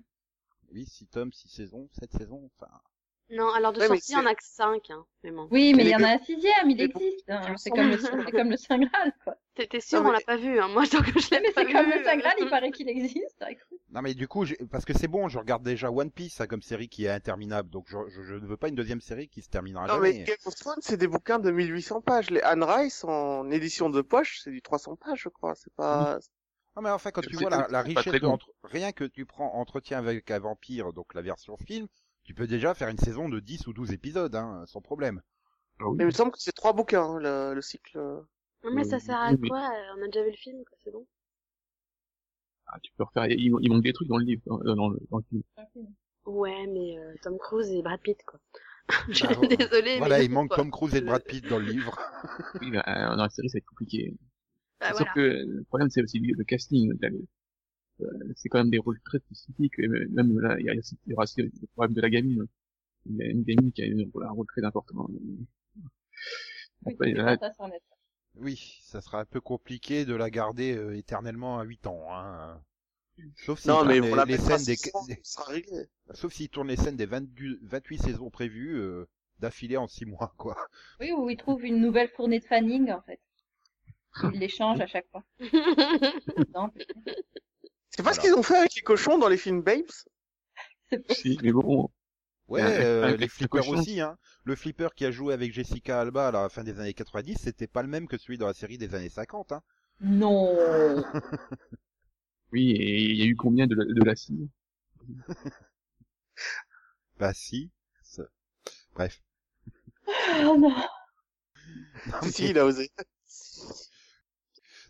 Oui, 0.74 0.86
6 0.86 1.08
tomes, 1.08 1.32
6 1.34 1.50
saisons, 1.50 1.90
7 2.00 2.12
saisons, 2.12 2.50
enfin... 2.60 2.72
Non, 3.30 3.50
alors 3.52 3.74
de 3.74 3.80
Ouais, 3.82 3.90
mais 3.90 3.96
sortie, 3.98 4.14
il 4.14 4.16
y 4.16 4.18
en 4.22 4.26
a 4.26 4.34
que 4.36 4.42
5, 4.44 4.90
hein. 4.90 5.06
Mais 5.22 5.32
bon. 5.32 5.50
Oui, 5.52 5.74
mais 5.76 5.84
il 5.84 5.90
y 5.90 5.96
en 5.98 6.02
a 6.04 6.12
un 6.14 6.20
sixième, 6.20 6.70
il 6.70 6.80
existe. 6.80 7.30
hein. 7.30 7.42
C'est 7.58 7.72
comme 7.72 7.90
le, 7.90 8.32
comme 8.32 8.50
le 8.52 8.56
Saint 8.56 8.80
Graal, 8.80 9.12
quoi. 9.26 9.36
T'es 9.54 9.68
t'es 9.68 9.82
sûr, 9.82 9.98
Non, 9.98 10.04
mais- 10.06 10.10
on 10.10 10.14
l'a 10.14 10.22
pas 10.22 10.38
vu, 10.38 10.58
hein. 10.62 10.70
Moi, 10.70 10.84
donc 10.86 11.04
je 11.08 11.30
l'ai 11.32 11.42
Mais 11.42 11.52
c'est 11.54 11.66
comme 11.66 11.90
le 11.90 12.04
Saint 12.06 12.16
Graal, 12.16 12.36
il 12.40 12.50
paraît 12.50 12.72
qu'il 12.72 12.88
existe. 12.88 13.44
Non 13.90 14.02
mais 14.02 14.14
du 14.14 14.30
coup, 14.30 14.46
parce 14.72 14.86
que 14.86 14.94
c'est 14.98 15.10
bon, 15.10 15.28
je 15.28 15.40
regarde 15.40 15.64
déjà 15.64 15.92
One 15.92 16.10
Piece 16.12 16.40
hein, 16.40 16.48
comme 16.48 16.62
série 16.62 16.88
qui 16.88 17.04
est 17.06 17.10
interminable, 17.10 17.70
donc 17.70 17.88
je, 17.90 17.98
je- 18.08 18.22
je 18.22 18.36
ne 18.36 18.46
veux 18.46 18.56
pas 18.58 18.68
une 18.70 18.76
deuxième 18.76 19.02
série 19.02 19.28
qui 19.28 19.42
se 19.42 19.50
terminera 19.50 19.88
Non 19.88 20.00
mais 20.00 20.12
jamais. 20.14 20.24
Game 20.24 20.38
of 20.46 20.56
Thrones, 20.56 20.80
c'est 20.82 20.98
des 20.98 21.08
bouquins 21.08 21.40
de 21.40 21.52
1800 21.52 22.02
pages. 22.02 22.30
Les 22.30 22.42
Anne 22.42 22.64
Rice 22.64 23.04
en 23.04 23.50
édition 23.52 23.90
de 23.90 24.02
poche, 24.02 24.40
c'est 24.44 24.52
du 24.52 24.62
300 24.62 24.96
pages, 24.98 25.22
je 25.24 25.30
crois. 25.30 25.56
C'est 25.56 25.74
pas. 25.74 26.20
Non 26.78 26.84
mais 26.84 26.92
enfin, 26.92 27.10
quand 27.12 27.22
tu 27.22 27.36
vois 27.36 27.50
la, 27.50 27.82
richesse 27.82 28.24
entre- 28.24 28.54
rien 28.64 28.92
que 28.92 29.04
tu 29.04 29.26
prends 29.26 29.56
Entretien 29.56 29.98
avec 29.98 30.30
un 30.32 30.38
vampire, 30.40 30.94
donc 30.94 31.14
la 31.16 31.24
version 31.24 31.58
film, 31.58 31.88
tu 32.24 32.36
peux 32.36 32.46
déjà 32.48 32.76
faire 32.76 32.90
une 32.90 33.00
saison 33.00 33.28
de 33.30 33.40
10 33.40 33.66
ou 33.68 33.74
12 33.74 33.92
épisodes, 33.94 34.36
hein, 34.36 34.64
sans 34.68 34.80
problème. 34.82 35.22
Ah 35.80 35.90
oui. 35.90 35.96
Mais 35.98 36.04
il 36.04 36.08
me 36.08 36.12
semble 36.12 36.32
que 36.32 36.40
c'est 36.40 36.52
trois 36.52 36.74
bouquins 36.74 37.04
hein, 37.04 37.20
le, 37.20 37.56
le 37.56 37.62
cycle. 37.64 37.98
Non, 38.64 38.72
mais 38.74 38.84
ça 38.84 38.98
Euh, 38.98 39.00
sert 39.00 39.18
à 39.18 39.32
oui, 39.32 39.38
mais- 39.42 39.50
quoi 39.50 39.70
On 39.98 40.04
a 40.04 40.06
déjà 40.06 40.24
vu 40.24 40.30
le 40.32 40.38
film, 40.38 40.64
quoi, 40.66 40.78
c'est 40.84 40.92
bon. 40.92 41.06
Ah, 42.68 42.78
tu 42.84 42.92
peux 42.98 43.04
refaire, 43.04 43.26
il, 43.28 43.52
il 43.62 43.70
manque 43.72 43.84
des 43.84 43.94
trucs 43.94 44.08
dans 44.10 44.18
le 44.18 44.26
livre, 44.26 44.42
dans, 44.46 44.58
dans 44.60 44.90
le, 44.90 45.00
dans 45.10 45.18
le 45.18 45.24
film. 45.30 45.42
Ouais, 46.26 46.68
mais 46.68 47.00
euh, 47.00 47.14
Tom 47.24 47.38
Cruise 47.40 47.70
et 47.72 47.82
Brad 47.82 48.02
Pitt, 48.02 48.20
quoi. 48.26 48.40
je 49.10 49.14
suis 49.14 49.28
Bah, 49.28 49.34
voilà. 49.36 49.56
désolée, 49.56 49.98
Voilà, 49.98 50.18
mais 50.20 50.26
il 50.26 50.32
manque 50.32 50.50
quoi. 50.50 50.58
Tom 50.58 50.70
Cruise 50.72 50.96
et 50.96 51.02
Brad 51.02 51.24
Pitt 51.24 51.48
dans 51.48 51.58
le 51.60 51.66
livre. 51.66 51.98
Oui, 52.62 52.72
bah, 52.72 52.84
euh, 52.88 53.16
dans 53.16 53.24
la 53.24 53.30
série, 53.30 53.50
ça 53.50 53.56
va 53.58 53.60
être 53.60 53.66
compliqué. 53.66 54.14
Bah, 54.80 54.90
Sauf 54.90 55.00
voilà. 55.00 55.14
que 55.14 55.20
le 55.20 55.64
problème, 55.66 55.90
c'est 55.90 56.02
aussi 56.04 56.20
le 56.20 56.44
casting. 56.44 56.94
Le- 57.02 57.26
euh, 58.02 58.34
C'est 58.36 58.50
quand 58.50 58.60
même 58.60 58.70
des 58.70 58.78
rôles 58.80 59.00
très 59.02 59.20
spécifiques. 59.20 59.80
Et 59.80 59.88
même 59.88 60.40
là, 60.40 60.58
il 60.60 60.66
y, 60.66 60.70
a, 60.70 60.74
il 60.74 60.82
y 61.08 61.14
aura 61.14 61.24
aussi 61.24 61.42
le 61.42 61.52
problème 61.74 61.94
de 61.96 62.02
la 62.02 62.10
gamine. 62.10 62.46
Il 63.06 63.18
y 63.18 63.24
a 63.24 63.28
une 63.28 63.44
gamine 63.44 63.72
qui 63.72 63.84
a 63.84 63.86
un 63.86 64.10
rôle- 64.14 64.26
un 64.26 64.32
rôle 64.32 64.48
très 64.48 64.64
important. 64.64 65.08
Après, 66.86 67.12
là, 67.14 67.32
mettre. 67.32 67.86
Oui, 68.36 68.80
ça 68.84 69.02
sera 69.02 69.20
un 69.22 69.26
peu 69.26 69.42
compliqué 69.42 70.06
de 70.06 70.14
la 70.14 70.30
garder 70.30 70.76
euh, 70.76 70.96
éternellement 70.96 71.60
à 71.60 71.64
8 71.64 71.88
ans. 71.88 72.06
Hein. 72.12 72.62
Sauf 73.38 73.66
Non, 73.66 73.84
mais 73.84 74.00
on 74.00 74.04
les, 74.04 74.16
la 74.16 74.26
les 74.26 74.34
mettra 74.34 74.58
scènes 74.60 74.66
des, 74.66 74.76
sans- 74.76 75.04
ça 75.06 75.16
sera 75.24 75.52
réglé. 75.52 75.88
sauf 76.14 76.32
s'ils 76.34 76.50
tournent 76.50 76.68
les 76.68 76.76
scènes 76.76 76.98
des 76.98 77.08
22 77.08 77.60
28 77.64 77.98
saisons 77.98 78.30
prévues 78.30 78.76
euh, 78.78 79.08
d'affilée 79.40 79.78
en 79.78 79.88
6 79.88 80.06
mois, 80.06 80.34
quoi. 80.38 80.56
Oui, 81.00 81.12
où 81.14 81.30
ils 81.30 81.38
trouvent 81.38 81.66
une 81.66 81.82
nouvelle 81.82 82.10
fournée 82.10 82.40
de 82.40 82.46
fanning, 82.46 82.92
en 82.92 83.02
fait. 83.02 83.20
Ils 84.24 84.40
les 84.40 84.50
changent 84.50 84.82
à 84.82 84.88
chaque 84.88 85.08
fois. 85.12 85.24
C'est 87.90 88.04
pas 88.04 88.14
ce 88.14 88.20
qu'ils 88.20 88.34
ont 88.34 88.44
fait 88.44 88.58
avec 88.58 88.76
les 88.76 88.82
cochons 88.82 89.18
dans 89.18 89.28
les 89.28 89.38
films 89.38 89.62
Babes? 89.62 89.86
Si, 91.10 91.38
mais 91.44 91.52
bon, 91.52 91.90
Ouais, 92.48 92.62
euh, 92.64 93.18
les 93.18 93.26
le 93.26 93.28
flippers 93.28 93.68
aussi, 93.68 94.00
hein. 94.00 94.18
Le 94.46 94.56
flipper 94.56 94.90
qui 94.96 95.06
a 95.06 95.12
joué 95.12 95.34
avec 95.34 95.52
Jessica 95.52 96.00
Alba 96.00 96.30
à 96.30 96.32
la 96.32 96.50
fin 96.50 96.64
des 96.64 96.80
années 96.80 96.94
90, 96.94 97.38
c'était 97.42 97.68
pas 97.68 97.82
le 97.82 97.90
même 97.90 98.08
que 98.08 98.18
celui 98.18 98.38
dans 98.38 98.48
la 98.48 98.54
série 98.54 98.78
des 98.78 98.96
années 98.96 99.10
50, 99.10 99.52
hein. 99.52 99.62
Non. 100.00 100.56
oui, 102.52 102.72
et 102.72 103.02
il 103.02 103.16
y 103.18 103.22
a 103.24 103.26
eu 103.26 103.36
combien 103.36 103.68
de 103.68 103.76
la, 103.76 103.86
de 103.86 104.04
la 104.04 104.16
cire 104.16 104.48
Bah 107.20 107.34
si. 107.34 107.70
Bref. 108.96 109.22
Oh 110.46 110.58
non. 110.58 110.74
Non, 112.06 112.22
Si, 112.22 112.26
mais- 112.26 112.32
si, 112.32 112.50
il 112.50 112.60
a 112.60 112.66
osé. 112.66 112.90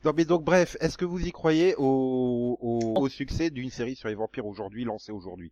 Non 0.06 0.14
mais 0.16 0.26
donc 0.26 0.44
bref, 0.44 0.78
est-ce 0.80 0.98
que 0.98 1.06
vous 1.06 1.26
y 1.26 1.32
croyez 1.32 1.76
au, 1.78 2.58
au, 2.60 3.00
au 3.00 3.10
succès 3.10 3.50
d'une 3.50 3.70
série 3.70 3.96
sur 3.96 4.10
les 4.10 4.16
vampires 4.16 4.46
aujourd'hui, 4.46 4.84
lancée 4.84 5.12
aujourd'hui? 5.12 5.52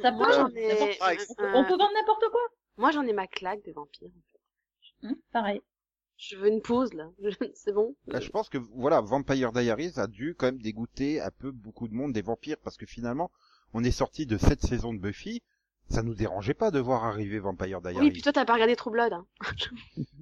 Ça 0.00 0.10
moi 0.12 0.26
peut, 0.26 0.32
j'en 0.32 0.48
ça 0.48 1.14
ai, 1.14 1.18
euh, 1.18 1.52
On 1.54 1.64
peut 1.64 1.70
vendre 1.76 1.92
n'importe 1.94 2.24
quoi? 2.30 2.40
moi 2.76 2.90
j'en 2.92 3.02
ai 3.06 3.12
ma 3.12 3.26
claque 3.26 3.62
des 3.64 3.72
vampires. 3.72 4.10
Hum, 5.02 5.16
pareil. 5.32 5.60
Je 6.18 6.36
veux 6.36 6.48
une 6.48 6.62
pause 6.62 6.92
là. 6.94 7.10
C'est 7.54 7.72
bon? 7.72 7.96
Bah, 8.06 8.20
Je 8.20 8.30
pense 8.30 8.48
que 8.48 8.58
voilà, 8.58 9.00
Vampire 9.00 9.52
Diaries 9.52 9.94
a 9.96 10.06
dû 10.06 10.34
quand 10.36 10.46
même 10.46 10.62
dégoûter 10.62 11.20
un 11.20 11.30
peu 11.30 11.50
beaucoup 11.50 11.88
de 11.88 11.94
monde 11.94 12.12
des 12.12 12.22
vampires 12.22 12.58
parce 12.62 12.76
que 12.76 12.86
finalement, 12.86 13.30
on 13.74 13.82
est 13.82 13.90
sorti 13.90 14.26
de 14.26 14.38
cette 14.38 14.60
saison 14.62 14.92
de 14.94 14.98
Buffy, 15.00 15.42
ça 15.92 16.02
nous 16.02 16.14
dérangeait 16.14 16.54
pas 16.54 16.70
de 16.70 16.78
voir 16.80 17.04
arriver 17.04 17.38
Vampire 17.38 17.80
Diaries. 17.80 17.98
Oui, 18.00 18.10
puis 18.10 18.22
toi 18.22 18.32
t'as 18.32 18.44
pas 18.44 18.54
regardé 18.54 18.76
True 18.76 18.90
Blood. 18.90 19.12
Hein. 19.12 19.26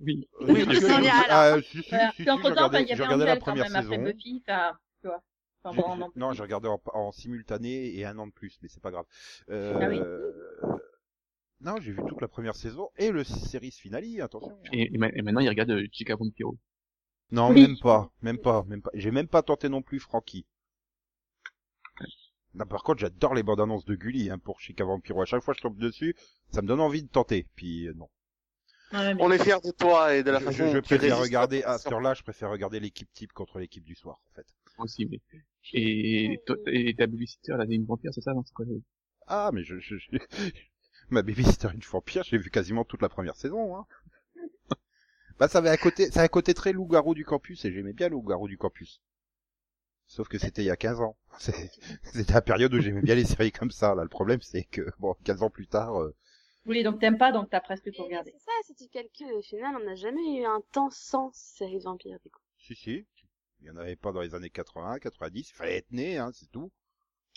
Oui. 0.02 0.26
Oui, 0.40 0.46
Oui, 0.48 0.64
je- 0.68 0.80
c'est 0.80 0.94
génial. 0.94 1.26
ah, 1.30 1.56
si, 1.62 1.82
si, 1.82 1.90
Voilà. 1.90 2.08
si, 2.10 2.14
Puis 2.14 2.24
si, 2.24 2.30
entre 2.30 2.42
j'ai 2.48 2.54
temps, 2.54 2.68
regardé, 2.68 2.78
il 2.80 2.84
y 2.84 2.86
j'ai 2.88 2.92
avait 2.94 3.04
regardé 3.04 3.24
la 3.26 3.34
quand 3.36 3.40
première 3.42 3.66
après 3.66 3.82
saison. 3.82 4.02
Buffy, 4.02 4.42
enfin, 4.48 4.78
tu 5.02 5.08
vois. 5.08 5.22
Enfin, 5.62 5.76
J'ai- 5.76 5.82
bon, 5.82 5.94
j'ai- 5.94 6.00
non, 6.00 6.10
non, 6.16 6.32
j'ai 6.32 6.42
regardé 6.42 6.68
en, 6.68 6.80
en 6.94 7.12
simultané 7.12 7.94
et 7.96 8.04
un 8.06 8.18
an 8.18 8.26
de 8.26 8.32
plus, 8.32 8.58
mais 8.62 8.68
c'est 8.68 8.82
pas 8.82 8.90
grave. 8.90 9.04
Euh, 9.50 9.78
Ah 9.80 9.88
oui. 9.88 10.00
Non, 11.60 11.76
j'ai 11.80 11.92
vu 11.92 12.00
toute 12.08 12.20
la 12.22 12.28
première 12.28 12.54
saison 12.54 12.88
et 12.96 13.10
le 13.10 13.22
series 13.22 13.70
finale, 13.70 14.04
attention. 14.22 14.56
Et, 14.72 14.94
et 14.94 14.98
ma- 14.98 15.08
et 15.10 15.20
maintenant, 15.22 15.40
il 15.40 15.48
regarde 15.48 15.70
euh, 15.70 15.86
Chica 15.92 16.16
Vampiro. 16.16 16.56
Non, 17.30 17.50
Oui. 17.50 17.60
même 17.60 17.78
pas, 17.78 18.10
même 18.22 18.38
pas, 18.38 18.64
même 18.66 18.82
pas. 18.82 18.90
J'ai 18.94 19.10
même 19.10 19.28
pas 19.28 19.42
tenté 19.42 19.68
non 19.68 19.82
plus 19.82 20.00
Frankie. 20.00 20.46
Non, 22.54 22.66
par 22.66 22.83
contre, 22.83 23.00
j'adore 23.00 23.35
les 23.35 23.42
bandes 23.42 23.61
annonces 23.61 23.85
de 23.85 23.95
Gulli 23.95 24.28
hein, 24.30 24.38
pour 24.38 24.61
Chica 24.61 24.85
Vampiro. 24.85 25.23
À 25.23 25.25
chaque 25.25 25.42
fois 25.42 25.54
que 25.54 25.59
je 25.59 25.62
tombe 25.62 25.78
dessus, 25.78 26.16
ça 26.50 26.62
me 26.62 26.66
donne 26.66 26.80
envie 26.80 27.02
de 27.02 27.09
tenter. 27.09 27.47
Puis 27.54 27.87
euh, 27.88 27.95
non. 27.95 28.09
Ouais, 28.92 29.14
mais- 29.14 29.23
On 29.23 29.30
est 29.30 29.38
fiers 29.42 29.61
de 29.64 29.71
toi 29.71 30.14
et 30.16 30.25
de 30.25 30.30
la 30.33 30.40
je, 30.40 30.45
façon 30.47 30.57
je- 30.59 30.64
je 30.64 30.73
dont 30.75 30.83
tu 30.83 30.83
préfère 30.83 31.21
regarder 31.21 31.62
à 31.62 31.73
à 31.73 31.78
cette 31.78 31.92
heure-là, 31.92 32.14
je 32.14 32.23
préfère 32.23 32.50
regarder 32.50 32.80
l'équipe 32.80 33.12
type 33.12 33.33
contre 33.33 33.59
l'équipe 33.61 33.85
du 33.85 33.95
soir, 33.95 34.21
en 34.30 34.35
fait. 34.35 34.47
Moi 34.78 34.85
aussi, 34.87 35.07
mais... 35.07 35.21
Et, 35.75 36.40
et 36.66 36.95
ta 36.97 37.07
babysitter, 37.07 37.52
elle 37.54 37.61
a 37.61 37.64
une 37.69 37.85
vampire, 37.85 38.12
c'est 38.12 38.21
ça? 38.21 38.33
C'est 38.45 38.52
quoi? 38.52 38.64
le- 38.64 38.83
Ah, 39.28 39.50
mais 39.52 39.62
je, 39.62 39.78
je, 39.78 39.97
je- 39.97 40.09
ma 41.11 41.23
babysitter 41.23 41.69
une 41.73 41.80
vampire, 41.80 42.25
j'ai 42.25 42.38
vu 42.38 42.50
quasiment 42.50 42.85
toute 42.85 43.02
la 43.02 43.09
première 43.09 43.37
saison. 43.37 43.76
Hein. 43.76 43.87
bah, 45.38 45.47
ça 45.47 45.59
avait 45.59 45.71
un 45.71 45.76
côté, 45.76 46.11
ça 46.11 46.23
a 46.23 46.25
un 46.25 46.28
côté 46.28 46.52
très 46.54 46.73
loup-garou 46.73 47.14
du 47.14 47.25
campus 47.25 47.64
et 47.64 47.73
j'aimais 47.73 47.92
bien 47.92 48.09
le 48.09 48.14
loup-garou 48.14 48.49
du 48.49 48.59
campus. 48.59 49.00
Sauf 50.11 50.29
que 50.29 50.37
c'était 50.37 50.61
il 50.62 50.67
y 50.67 50.71
a 50.71 50.76
15 50.76 51.00
ans. 51.00 51.17
C'est- 51.38 51.73
C'était 52.05 52.35
la 52.35 52.43
période 52.43 52.75
où 52.75 52.81
j'aimais 52.81 53.00
bien 53.00 53.14
les 53.14 53.25
séries 53.25 53.50
comme 53.50 53.71
ça. 53.71 53.95
Là, 53.95 54.02
le 54.02 54.11
problème, 54.11 54.43
c'est 54.43 54.64
que 54.64 54.83
bon, 54.99 55.14
15 55.25 55.43
ans 55.43 55.49
plus 55.49 55.67
tard, 55.69 56.02
euh, 56.02 56.14
Oui, 56.64 56.83
donc 56.83 57.00
t'aimes 57.00 57.19
pas, 57.19 57.33
donc 57.33 57.50
t'as 57.50 57.61
presque 57.61 57.93
tout 57.93 58.02
regardé. 58.02 58.33
C'est 58.38 58.45
ça, 58.47 58.52
si 58.64 58.75
tu 58.75 58.88
calcules, 58.88 59.31
au 59.35 59.43
final, 59.43 59.76
on 59.76 59.85
n'a 59.85 59.95
jamais 59.95 60.38
eu 60.38 60.45
un 60.47 60.62
temps 60.73 60.88
sans 60.90 61.31
série 61.35 61.76
de 61.79 61.83
vampires, 61.85 62.19
du 62.25 62.31
coup. 62.31 62.40
si 62.59 62.76
si, 62.76 63.05
il 63.61 63.67
y 63.67 63.71
en 63.71 63.76
avait 63.76 63.97
pas 63.97 64.12
dans 64.12 64.21
les 64.21 64.37
années 64.37 64.50
80, 64.50 65.00
90. 65.00 65.50
Il 65.50 65.55
fallait 65.55 65.79
être 65.79 65.90
né, 65.90 66.17
hein, 66.19 66.31
c'est 66.33 66.49
tout. 66.52 66.71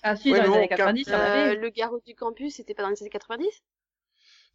Ah 0.01 0.15
si, 0.15 0.31
Ouais, 0.31 0.39
dans 0.39 0.43
les 0.43 0.55
années 0.55 0.67
car- 0.69 0.69
90, 0.69 1.09
il 1.09 1.13
y 1.13 1.15
en 1.15 1.21
avait. 1.21 1.55
le 1.55 1.69
garrot 1.69 1.99
du 2.05 2.15
campus, 2.15 2.55
c'était 2.55 2.73
pas 2.73 2.83
dans 2.83 2.89
les 2.89 3.01
années 3.01 3.09
90 3.09 3.63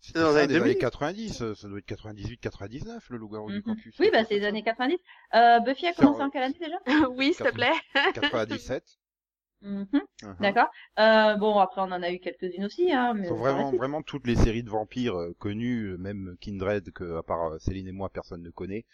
C'était 0.01 0.21
dans 0.21 0.31
les 0.31 0.35
ça, 0.35 0.39
années 0.45 0.49
des 0.49 0.57
années 0.57 0.65
2000. 0.75 0.79
90. 0.79 1.43
euh, 1.43 1.55
Ça 1.55 1.69
doit 1.69 1.79
être 1.79 1.87
98, 1.87 2.39
99, 2.39 3.11
le 3.11 3.19
loup-garou 3.19 3.51
du 3.51 3.57
Mhm. 3.57 3.63
campus. 3.63 3.95
Oui, 3.99 4.11
bah 4.13 4.25
c'est 4.25 4.39
les 4.39 4.47
années 4.47 4.63
90. 4.63 4.99
Euh, 5.35 5.61
Buffy 5.61 5.87
a 5.87 5.93
commencé 5.93 6.23
en 6.23 6.31
quelle 6.31 6.43
année 6.45 6.59
déjà? 6.61 6.79
Oui, 7.11 7.35
s'il 7.35 7.47
te 7.47 7.51
plaît. 7.53 7.73
comme 7.93 8.05
ça. 8.05 8.11
97. 8.21 8.85
Mhm, 9.61 9.89
Mhm. 10.23 10.37
D'accord. 10.41 10.69
Euh, 11.01 11.35
bon, 11.37 11.59
après 11.59 11.81
on 11.81 11.85
en 11.93 12.03
a 12.03 12.13
eu 12.13 12.21
quelques-unes 12.21 12.65
aussi, 12.65 12.93
hein. 12.93 13.15
Mais 13.15 13.27
sont 13.29 13.35
ça 13.35 13.41
vraiment, 13.41 13.73
vraiment 13.73 14.03
toutes 14.03 14.27
les 14.27 14.37
séries 14.37 14.63
de 14.63 14.71
vampires 14.71 15.17
euh, 15.19 15.35
connues, 15.39 15.93
euh, 15.95 15.97
même 15.99 16.37
Kindred, 16.41 16.93
que 16.93 17.17
à 17.17 17.23
part 17.23 17.53
euh, 17.55 17.59
Céline 17.59 17.89
et 17.89 17.93
moi, 17.93 18.09
personne 18.09 18.43
ne 18.43 18.51
connaît. 18.51 18.85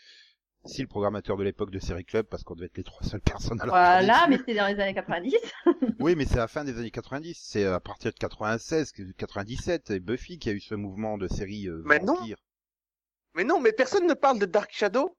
Si 0.66 0.80
le 0.80 0.88
programmateur 0.88 1.37
de 1.37 1.44
l'époque 1.44 1.71
de 1.71 1.78
Série 1.78 2.04
Club, 2.04 2.26
parce 2.26 2.42
qu'on 2.42 2.54
devait 2.54 2.66
être 2.66 2.76
les 2.78 2.85
trois 2.85 3.02
seules 3.02 3.21
personnes 3.54 3.61
à 3.61 3.66
la 3.66 3.71
Voilà, 3.71 4.26
mais 4.28 4.38
c'était 4.38 4.54
dans 4.54 4.66
les 4.66 4.80
années 4.80 4.94
90. 4.94 5.37
Oui, 6.00 6.14
mais 6.16 6.25
c'est 6.25 6.35
à 6.37 6.38
la 6.38 6.49
fin 6.49 6.64
des 6.64 6.78
années 6.78 6.90
90. 6.90 7.38
C'est 7.40 7.66
à 7.66 7.80
partir 7.80 8.11
de 8.12 8.16
96, 8.18 8.92
que- 8.92 9.02
97, 9.12 9.90
et 9.90 10.00
Buffy 10.00 10.38
qui 10.38 10.49
a 10.49 10.52
eu 10.52 10.61
ce 10.61 10.75
mouvement 10.75 11.18
de 11.18 11.28
séries 11.28 11.68
euh, 11.68 11.83
Mais 11.85 11.99
non. 11.99 12.16
Mais 13.35 13.44
non, 13.44 13.61
mais 13.61 13.73
personne 13.73 14.06
ne 14.06 14.14
parle 14.14 14.38
de 14.38 14.47
Dark 14.47 14.71
Shadow, 14.73 15.16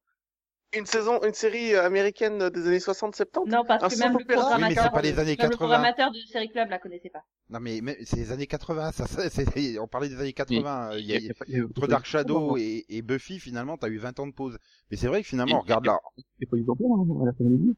une 0.75 0.85
saison, 0.85 1.21
une 1.23 1.33
série 1.33 1.73
euh, 1.73 1.83
américaine 1.85 2.49
des 2.49 2.67
années 2.67 2.77
60-70. 2.79 3.47
Non, 3.49 3.63
parce 3.65 3.83
Un 3.83 3.89
que 3.89 3.99
même 3.99 4.17
le 4.17 4.25
programmateur, 4.25 4.57
Oui, 4.57 4.63
mais 4.69 4.75
c'est 4.75 4.89
pas 4.91 5.01
les 5.01 5.09
années 5.19 5.19
même 5.19 5.27
le 5.29 5.35
80. 5.35 5.57
programmateur 5.57 6.11
du 6.11 6.21
série 6.21 6.49
club 6.49 6.69
la 6.69 6.79
connaissait 6.79 7.09
pas. 7.09 7.23
Non, 7.49 7.59
mais, 7.59 7.79
mais 7.81 7.97
c'est 8.03 8.17
les 8.17 8.31
années 8.31 8.47
80, 8.47 8.91
ça, 8.91 9.07
ça 9.07 9.29
c'est, 9.29 9.79
on 9.79 9.87
parlait 9.87 10.09
des 10.09 10.19
années 10.19 10.33
80. 10.33 10.91
euh, 10.93 10.99
il 10.99 11.05
y 11.05 11.13
a- 11.13 11.19
y 11.19 11.29
a 11.29 11.33
pas- 11.33 11.45
il 11.47 11.57
y 11.57 11.61
a- 11.61 11.65
entre 11.65 11.87
Dark 11.87 12.05
Shadow 12.05 12.57
et, 12.57 12.85
et 12.89 13.01
Buffy, 13.01 13.39
finalement, 13.39 13.77
t'as 13.77 13.89
eu 13.89 13.97
20 13.97 14.19
ans 14.19 14.27
de 14.27 14.33
pause. 14.33 14.57
Mais 14.91 14.97
c'est 14.97 15.07
vrai 15.07 15.21
que 15.21 15.27
finalement, 15.27 15.53
Et- 15.55 15.59
on 15.59 15.61
regarde 15.61 15.85
là. 15.85 15.93
A 15.93 16.45
pas 16.49 16.57
eu 16.57 16.61
de 16.61 16.65
vampire, 16.65 16.87
hein, 16.89 17.21
à 17.21 17.25
la 17.25 17.33
fin 17.33 17.43
de 17.43 17.49
l'année. 17.49 17.75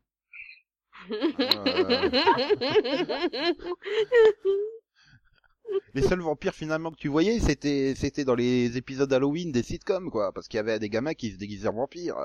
Les 5.94 6.02
seuls 6.02 6.20
vampires 6.22 6.54
finalement 6.54 6.92
que 6.92 6.98
tu 6.98 7.08
voyais, 7.08 7.40
c'était 7.40 7.94
c'était 7.96 8.24
dans 8.26 8.36
les 8.36 8.78
épisodes 8.78 9.12
Halloween 9.12 9.52
des 9.52 9.64
sitcoms, 9.64 10.10
quoi, 10.12 10.32
parce 10.32 10.48
qu'il 10.48 10.58
y 10.58 10.60
avait 10.60 10.80
des 10.80 10.90
gamins 10.90 11.14
qui 11.14 11.32
se 11.32 11.38
déguisaient 11.38 11.68
en 11.68 11.74
vampires. 11.74 12.18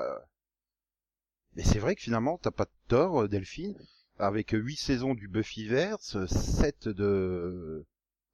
Euh. 1.53 1.57
Mais 1.57 1.63
c'est 1.63 1.79
vrai 1.79 1.95
que 1.95 2.01
finalement, 2.01 2.37
t'as 2.37 2.51
pas 2.51 2.65
de 2.65 2.71
tort, 2.87 3.23
euh, 3.23 3.27
Delphine, 3.27 3.75
avec 4.19 4.51
huit 4.51 4.77
saisons 4.77 5.13
du 5.13 5.27
Buffyverse, 5.27 6.25
7 6.25 6.87
de 6.87 7.85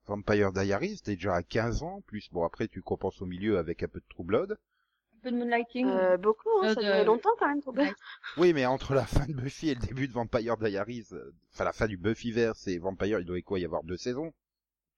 Vampire 0.05 0.51
Diaries, 0.51 0.99
t'es 1.03 1.15
déjà 1.15 1.35
à 1.35 1.43
15 1.43 1.83
ans, 1.83 2.01
plus 2.07 2.29
bon 2.31 2.43
après 2.43 2.67
tu 2.67 2.81
compenses 2.81 3.21
au 3.21 3.25
milieu 3.25 3.57
avec 3.57 3.83
un 3.83 3.87
peu 3.87 3.99
de 3.99 4.05
True 4.09 4.23
Blood. 4.23 4.51
Un 4.53 5.19
peu 5.21 5.31
de 5.31 5.37
moonlighting. 5.37 5.87
Euh, 5.87 6.17
beaucoup, 6.17 6.49
hein, 6.61 6.69
Euh, 6.69 6.73
ça 6.73 6.81
de- 6.81 6.85
durait 6.85 7.05
longtemps 7.05 7.29
quand 7.37 7.47
même, 7.47 7.61
bien. 7.73 7.93
Oui, 8.37 8.53
mais 8.53 8.65
entre 8.65 8.93
la 8.93 9.05
fin 9.05 9.25
de 9.25 9.33
Buffy 9.33 9.69
et 9.69 9.75
le 9.75 9.81
début 9.81 10.07
de 10.07 10.13
Vampire 10.13 10.57
Diaries, 10.57 11.07
euh, 11.11 11.31
enfin 11.53 11.63
la 11.65 11.73
fin 11.73 11.87
du 11.87 11.97
Buffyverse 11.97 12.67
et 12.67 12.79
Vampire, 12.79 13.19
il 13.19 13.25
doit 13.25 13.37
y 13.39 13.43
quoi 13.43 13.59
y 13.59 13.65
avoir 13.65 13.83
deux 13.83 13.97
saisons, 13.97 14.33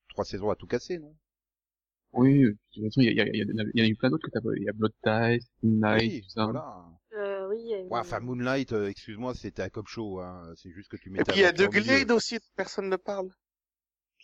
trois 0.10 0.25
saisons 0.25 0.50
à 0.50 0.56
tout 0.56 0.68
casser, 0.68 1.00
non? 1.00 1.13
Oui, 2.13 2.44
euh, 2.44 2.51
de 2.51 2.58
toute 2.74 2.84
façon, 2.86 3.01
il 3.01 3.06
y, 3.06 3.10
a, 3.10 3.12
il 3.12 3.18
y, 3.18 3.22
a, 3.22 3.25
il 3.34 3.38
y, 3.38 3.41
a, 3.41 3.63
il 3.74 3.80
y 3.80 3.82
en 3.82 3.86
a 3.86 3.88
eu 3.89 3.96
plein 3.96 4.10
d'autres 4.10 4.25
que 4.27 4.32
t'as 4.32 4.41
pas. 4.41 4.50
Il 4.58 4.63
y 4.63 4.70
a 4.70 4.74
Blood 4.74 4.91
Ties, 5.03 5.48
Night, 5.63 6.01
Oui, 6.01 6.22
tout 6.24 6.30
ça. 6.30 6.44
voilà. 6.46 6.86
Euh, 7.13 7.48
oui. 7.50 7.74
Ouais, 7.89 8.00
enfin 8.00 8.20
Moonlight, 8.20 8.74
euh, 8.74 8.88
excuse-moi, 8.89 9.34
c'était 9.34 9.62
un 9.63 9.70
cop 9.70 9.88
show, 9.88 10.20
hein. 10.20 10.53
C'est 10.58 10.72
juste 10.72 10.89
que 10.89 10.98
tu 10.98 11.10
Et 11.10 11.12
mettais. 11.12 11.32
puis 11.32 11.41
il 11.41 11.44
y 11.44 11.46
a 11.46 11.51
de 11.51 11.63
vampire. 11.63 11.84
Glade 11.84 12.12
aussi, 12.12 12.39
personne 12.56 12.89
ne 12.89 12.96
parle. 12.98 13.30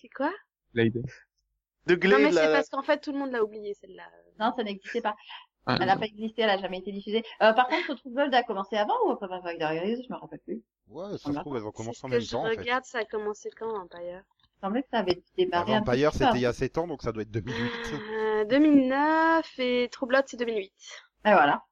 C'est 0.02 0.10
quoi? 0.10 0.32
Glade. 0.74 0.94
De 1.88 1.94
Non, 1.96 2.00
Glade, 2.00 2.22
mais 2.22 2.32
c'est 2.32 2.46
la- 2.46 2.52
parce 2.52 2.70
qu'en 2.70 2.84
fait, 2.84 3.00
tout 3.00 3.12
le 3.14 3.20
monde 3.20 3.32
l'a 3.32 3.44
oublié, 3.44 3.74
celle-là. 3.74 4.10
Non, 4.40 4.54
ça 4.56 4.64
n'existait 4.64 5.02
pas. 5.02 5.16
Ah, 5.66 5.78
Elle 5.82 5.90
a 5.90 5.98
pas 5.98 6.06
existé, 6.06 6.44
elle 6.44 6.50
a 6.50 6.58
jamais 6.58 6.78
été 6.80 6.92
diffusée. 6.94 7.24
Euh, 7.42 7.52
par 7.54 7.68
contre, 7.68 7.94
True 7.96 8.10
Blood 8.12 8.34
a 8.34 8.44
commencé 8.44 8.78
avant 8.78 8.96
ou 9.06 9.12
après 9.12 9.28
Vampire 9.28 9.58
Diaries? 9.58 10.04
Je 10.08 10.14
me 10.14 10.18
rappelle 10.18 10.40
plus. 10.40 10.62
Ouais, 10.88 11.18
ça 11.18 11.34
se 11.34 11.40
trouve, 11.40 11.58
elles 11.58 11.64
ont 11.66 11.72
commencé 11.72 12.00
en 12.04 12.08
que 12.08 12.14
même 12.14 12.22
je 12.22 12.32
temps, 12.32 12.46
en 12.46 12.50
fait. 12.50 12.58
regarde, 12.58 12.86
ça 12.86 13.00
a 13.00 13.06
commencé 13.06 13.50
quand, 13.58 13.84
me 13.84 13.88
semblait 14.62 14.84
que 14.84 14.90
ça 14.92 15.00
avait 15.00 15.22
démarré 15.38 15.74
un 15.74 15.80
Vampire, 15.80 16.14
c'était 16.14 16.36
il 16.36 16.42
y 16.42 16.46
a 16.46 16.54
7 16.54 16.78
ans, 16.78 16.88
donc 16.88 17.02
ça 17.02 17.12
doit 17.12 17.24
être 17.24 17.32
2008. 17.32 17.94
euh, 17.94 18.46
2009 18.46 19.60
et 19.60 19.90
True 19.92 20.08
Blood, 20.08 20.26
c'est 20.28 20.38
2008. 20.38 20.74
Et 21.26 21.32
voilà. 21.32 21.64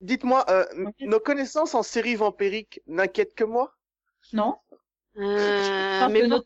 Dites-moi, 0.00 0.44
euh, 0.48 0.64
nos 1.00 1.20
connaissances 1.20 1.74
en 1.74 1.82
séries 1.82 2.16
vampiriques 2.16 2.80
n'inquiètent 2.86 3.34
que 3.34 3.44
moi? 3.44 3.74
Non 4.32 4.56
Euh, 5.16 6.08
mais 6.08 6.22
que 6.22 6.26
nos, 6.26 6.38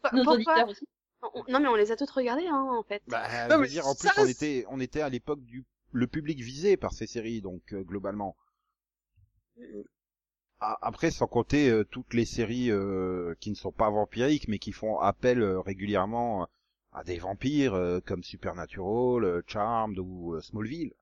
aussi. 0.68 0.86
On- 1.22 1.44
Non, 1.48 1.60
mais 1.60 1.68
on 1.68 1.74
les 1.74 1.92
a 1.92 1.96
toutes 1.96 2.10
regardées, 2.10 2.46
hein, 2.48 2.66
en 2.70 2.82
fait. 2.82 3.02
Bah, 3.06 3.22
Non, 3.48 3.50
je 3.50 3.54
veux 3.54 3.60
mais 3.62 3.68
dire, 3.68 3.86
en 3.86 3.94
plus, 3.94 4.08
ça, 4.08 4.22
on 4.22 4.26
était, 4.26 4.64
on 4.68 4.80
était 4.80 5.00
à 5.00 5.08
l'époque 5.08 5.42
du, 5.44 5.64
le 5.92 6.06
public 6.06 6.40
visé 6.40 6.76
par 6.76 6.92
ces 6.92 7.06
séries, 7.06 7.40
donc, 7.40 7.62
euh, 7.72 7.82
globalement. 7.82 8.36
Après, 10.80 11.10
sans 11.10 11.26
compter 11.26 11.68
euh, 11.68 11.84
toutes 11.84 12.14
les 12.14 12.24
séries 12.24 12.70
euh, 12.70 13.34
qui 13.40 13.50
ne 13.50 13.54
sont 13.54 13.72
pas 13.72 13.90
vampiriques, 13.90 14.48
mais 14.48 14.58
qui 14.58 14.72
font 14.72 14.98
appel 14.98 15.42
euh, 15.42 15.60
régulièrement 15.60 16.48
à 16.92 17.04
des 17.04 17.18
vampires, 17.18 18.00
comme 18.06 18.22
Supernatural, 18.22 19.42
Charmed 19.48 19.98
ou 19.98 20.40
Smallville. 20.40 20.92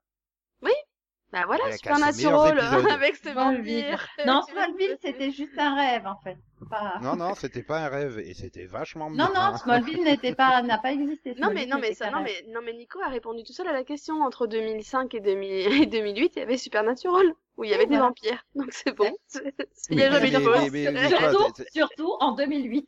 Bah 1.33 1.45
voilà, 1.47 1.73
Supernatural, 1.73 2.59
avec 2.91 3.17
ses 3.17 3.31
Smallville. 3.33 3.85
vampires. 3.85 4.07
Non, 4.27 4.43
Smallville, 4.43 4.99
c'était 5.01 5.31
juste 5.31 5.59
un 5.59 5.75
rêve, 5.75 6.07
en 6.07 6.17
fait. 6.23 6.37
Pas- 6.71 6.99
Non, 7.03 7.17
non, 7.17 7.35
c'était 7.35 7.62
pas 7.62 7.79
un 7.79 7.89
rêve 7.89 8.19
et 8.19 8.35
c'était 8.35 8.67
vachement 8.67 9.09
Non, 9.11 9.29
bien. 9.33 9.51
non, 9.53 9.57
Smallville 9.57 10.03
n'était 10.05 10.35
pas, 10.35 10.61
n'a 10.62 10.77
pas 10.79 10.93
existé. 10.93 11.35
Non 11.39 11.51
mais 11.53 11.67
non 11.67 11.79
mais 11.81 11.93
ça, 11.95 12.11
non 12.11 12.21
mais 12.23 12.45
non 12.51 12.61
mais 12.65 12.73
Nico 12.75 13.01
a 13.03 13.09
répondu 13.09 13.43
tout 13.43 13.53
seul 13.53 13.67
à 13.67 13.73
la 13.73 13.83
question 13.83 14.23
entre 14.23 14.47
2005 14.47 15.12
et, 15.15 15.21
2000 15.21 15.51
et 15.83 15.87
2008 15.87 16.33
il 16.37 16.39
y 16.39 16.43
avait 16.43 16.57
Supernatural 16.59 17.27
où 17.57 17.65
il 17.65 17.71
y 17.71 17.75
avait 17.75 17.83
Oui, 17.85 17.89
des 17.89 17.97
voilà. 17.97 18.09
vampires 18.09 18.45
donc 18.55 18.69
c'est 18.71 18.95
bon 18.95 19.11
il 19.91 19.99
y 19.99 20.03
a 20.05 20.11
Mais- 20.11 20.31
jamais 20.31 20.31
de 20.31 21.09
Surtout, 21.09 21.62
surtout 21.73 22.17
en 22.21 22.33
2008. 22.33 22.87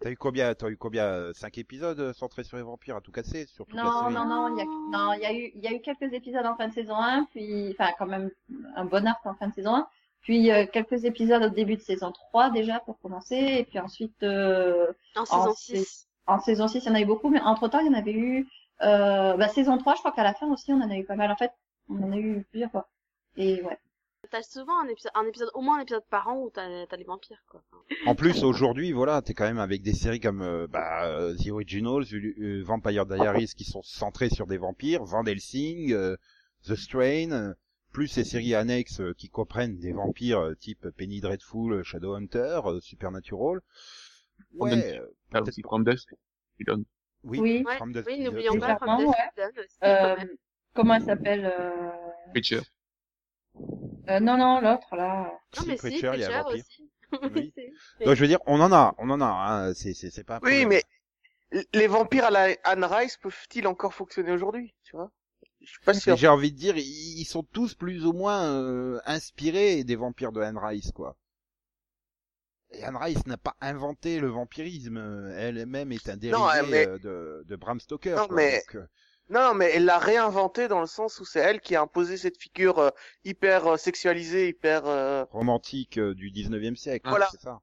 T'as 0.00 0.10
eu 0.10 0.16
combien 0.16 0.54
T'as 0.54 0.68
eu 0.68 0.76
combien 0.76 1.04
euh, 1.04 1.32
Cinq 1.34 1.58
épisodes 1.58 1.98
euh, 1.98 2.12
centrés 2.12 2.44
sur 2.44 2.56
les 2.56 2.62
vampires 2.62 2.96
à 2.96 3.00
tout 3.00 3.12
casser 3.12 3.46
sur 3.46 3.66
toute 3.66 3.76
la 3.76 3.84
Non, 3.84 3.90
série? 4.00 4.14
non, 4.14 4.24
non, 4.26 4.56
il 4.56 4.58
y 4.58 4.62
a, 4.62 4.64
non, 4.64 5.12
il 5.14 5.20
y 5.20 5.26
a 5.26 5.32
eu, 5.32 5.52
il 5.54 5.60
y 5.62 5.66
a 5.66 5.72
eu 5.72 5.80
quelques 5.80 6.12
épisodes 6.12 6.46
en 6.46 6.56
fin 6.56 6.68
de 6.68 6.72
saison 6.72 6.94
1, 6.94 7.24
puis, 7.32 7.70
enfin, 7.78 7.92
quand 7.98 8.06
même, 8.06 8.30
un 8.76 8.84
bon 8.84 9.06
arc 9.06 9.24
en 9.26 9.34
fin 9.34 9.48
de 9.48 9.54
saison 9.54 9.74
1, 9.74 9.88
puis 10.20 10.50
euh, 10.50 10.66
quelques 10.72 11.04
épisodes 11.04 11.42
au 11.42 11.48
début 11.48 11.76
de 11.76 11.82
saison 11.82 12.12
3 12.12 12.50
déjà 12.50 12.80
pour 12.80 12.98
commencer, 13.00 13.36
et 13.36 13.64
puis 13.64 13.78
ensuite, 13.78 14.22
euh, 14.22 14.92
en 15.16 15.24
saison 15.24 15.50
en 15.50 15.54
6 15.54 16.08
en 16.28 16.40
saison 16.40 16.68
6, 16.68 16.84
il 16.84 16.88
y 16.88 16.90
en 16.90 16.94
a 16.94 17.00
eu 17.00 17.06
beaucoup, 17.06 17.30
mais 17.30 17.40
entre 17.40 17.68
temps, 17.68 17.80
il 17.80 17.86
y 17.86 17.88
en 17.88 17.94
avait 17.98 18.12
eu, 18.12 18.46
euh, 18.82 19.34
bah, 19.36 19.48
saison 19.48 19.78
3, 19.78 19.94
je 19.94 20.00
crois 20.00 20.12
qu'à 20.12 20.22
la 20.22 20.34
fin 20.34 20.46
aussi, 20.52 20.72
on 20.72 20.80
en 20.80 20.90
a 20.90 20.96
eu 20.96 21.04
pas 21.04 21.16
mal. 21.16 21.30
En 21.32 21.36
fait, 21.36 21.50
on 21.88 22.02
en 22.02 22.12
a 22.12 22.16
eu 22.18 22.46
plusieurs 22.50 22.70
fois. 22.70 22.86
Et 23.36 23.62
ouais. 23.62 23.78
T'as 24.30 24.42
souvent 24.42 24.78
un 24.80 24.88
épisode 24.88 25.12
un 25.14 25.26
épisode 25.26 25.50
au 25.54 25.60
moins 25.62 25.78
un 25.78 25.82
épisode 25.82 26.04
par 26.10 26.28
an 26.28 26.42
où 26.42 26.50
t'as 26.50 26.86
t'as 26.86 26.96
les 26.96 27.04
vampires 27.04 27.42
quoi 27.48 27.62
En 28.06 28.14
plus, 28.14 28.42
aujourd'hui, 28.44 28.92
voilà, 28.92 29.22
t'es 29.22 29.32
quand 29.34 29.44
même 29.44 29.58
avec 29.58 29.82
des 29.82 29.94
séries 29.94 30.20
comme 30.20 30.42
euh, 30.42 30.66
bah, 30.66 31.06
euh, 31.06 31.34
The 31.36 31.48
Originals, 31.48 32.04
euh, 32.12 32.62
Vampire 32.64 33.06
Diaries 33.06 33.52
qui 33.56 33.64
sont 33.64 33.82
centrées 33.82 34.28
sur 34.30 34.46
des 34.46 34.58
vampires, 34.58 35.04
Van 35.04 35.24
Helsing, 35.24 35.92
euh, 35.92 36.16
The 36.66 36.74
Strain, 36.74 37.30
euh, 37.32 37.54
plus 37.92 38.08
ces 38.08 38.24
séries 38.24 38.54
annexes 38.54 39.00
euh, 39.00 39.14
qui 39.16 39.28
comprennent 39.30 39.78
des 39.78 39.92
vampires 39.92 40.40
euh, 40.40 40.54
type 40.54 40.86
Penny 40.96 41.20
Dreadful, 41.20 41.82
Shadowhunter, 41.84 42.60
euh, 42.66 42.80
Supernatural. 42.80 43.60
Ouais, 44.54 44.98
euh, 44.98 45.06
Ah, 45.32 45.38
peut-être 45.40 45.48
aussi 45.48 45.62
From 45.62 45.84
Dusk. 45.84 46.14
qui 46.58 46.64
donne. 46.64 46.84
oui, 47.24 47.38
Oui. 47.40 47.64
ouais, 47.66 47.76
From 47.76 47.92
Dusk 47.92 48.06
oui 48.08 48.20
n'oublions 48.20 48.58
pas 48.58 48.76
From 48.76 48.98
Dusk 48.98 49.08
ouais. 49.08 49.88
Euh, 49.88 50.16
comment 50.74 50.94
elle 50.94 51.02
s'appelle 51.04 51.46
euh... 51.58 51.90
Euh, 54.08 54.20
Non, 54.20 54.36
non, 54.38 54.60
l'autre, 54.60 54.94
là. 54.96 55.30
non 55.56 55.62
Si, 55.62 55.68
mais 55.68 55.76
si 55.76 55.78
Preacher, 55.88 56.10
il 56.14 56.20
y 56.20 56.24
a 56.24 56.42
vampire. 56.42 56.64
aussi 56.64 56.90
Oui. 57.34 57.52
Donc 58.04 58.14
je 58.14 58.20
veux 58.20 58.28
dire, 58.28 58.40
on 58.46 58.60
en 58.60 58.72
a, 58.72 58.94
on 58.98 59.08
en 59.10 59.20
a, 59.20 59.26
hein, 59.26 59.74
c'est 59.74 59.94
c'est 59.94 60.10
c'est 60.10 60.24
pas. 60.24 60.40
Oui, 60.42 60.60
problème. 60.64 60.68
mais 60.68 61.62
les 61.72 61.86
vampires 61.86 62.24
à 62.26 62.30
la 62.30 62.48
Anne 62.64 62.84
Rice 62.84 63.16
peuvent-ils 63.16 63.66
encore 63.66 63.94
fonctionner 63.94 64.32
aujourd'hui, 64.32 64.74
tu 64.84 64.96
vois? 64.96 65.10
Je 65.60 65.70
suis 65.70 65.80
pas 65.80 65.94
sûr. 65.94 66.16
j'ai 66.16 66.28
envie 66.28 66.52
de 66.52 66.56
dire, 66.56 66.76
ils 66.76 67.24
sont 67.24 67.42
tous 67.42 67.74
plus 67.74 68.04
ou 68.06 68.12
moins 68.12 68.44
euh, 68.44 69.00
inspirés 69.06 69.82
des 69.84 69.96
vampires 69.96 70.32
de 70.32 70.40
Anne 70.40 70.58
Rice, 70.58 70.92
quoi. 70.92 71.16
Et 72.70 72.84
Anne 72.84 72.96
Rice 72.96 73.26
n'a 73.26 73.38
pas 73.38 73.56
inventé 73.62 74.20
le 74.20 74.28
vampirisme, 74.28 74.98
euh, 74.98 75.34
elle-même 75.38 75.90
est 75.92 76.08
un 76.10 76.16
dérivé 76.18 76.38
Non, 76.38 76.48
mais- 76.68 76.86
euh, 76.86 76.98
de, 76.98 77.44
de 77.46 77.56
Bram 77.56 77.80
Stoker. 77.80 78.14
Non, 78.16 78.26
quoi. 78.28 78.36
mais- 78.36 78.58
Donc, 78.68 78.76
euh, 78.76 78.86
Non, 79.30 79.54
mais 79.54 79.70
elle 79.74 79.84
l'a 79.86 79.98
réinventé 79.98 80.68
dans 80.68 80.80
le 80.80 80.86
sens 80.86 81.18
où 81.20 81.24
c'est 81.24 81.40
elle 81.40 81.60
qui 81.60 81.74
a 81.76 81.82
imposé 81.82 82.16
cette 82.18 82.36
figure 82.38 82.78
euh, 82.78 82.90
hyper 83.24 83.66
euh, 83.66 83.76
sexualisée, 83.76 84.48
hyper. 84.48 84.86
euh, 84.86 85.24
romantique 85.30 85.98
euh, 85.98 86.14
du 86.14 86.30
19e 86.30 86.76
siècle, 86.76 87.08
Voilà. 87.08 87.28
c'est 87.30 87.40
ça. 87.40 87.60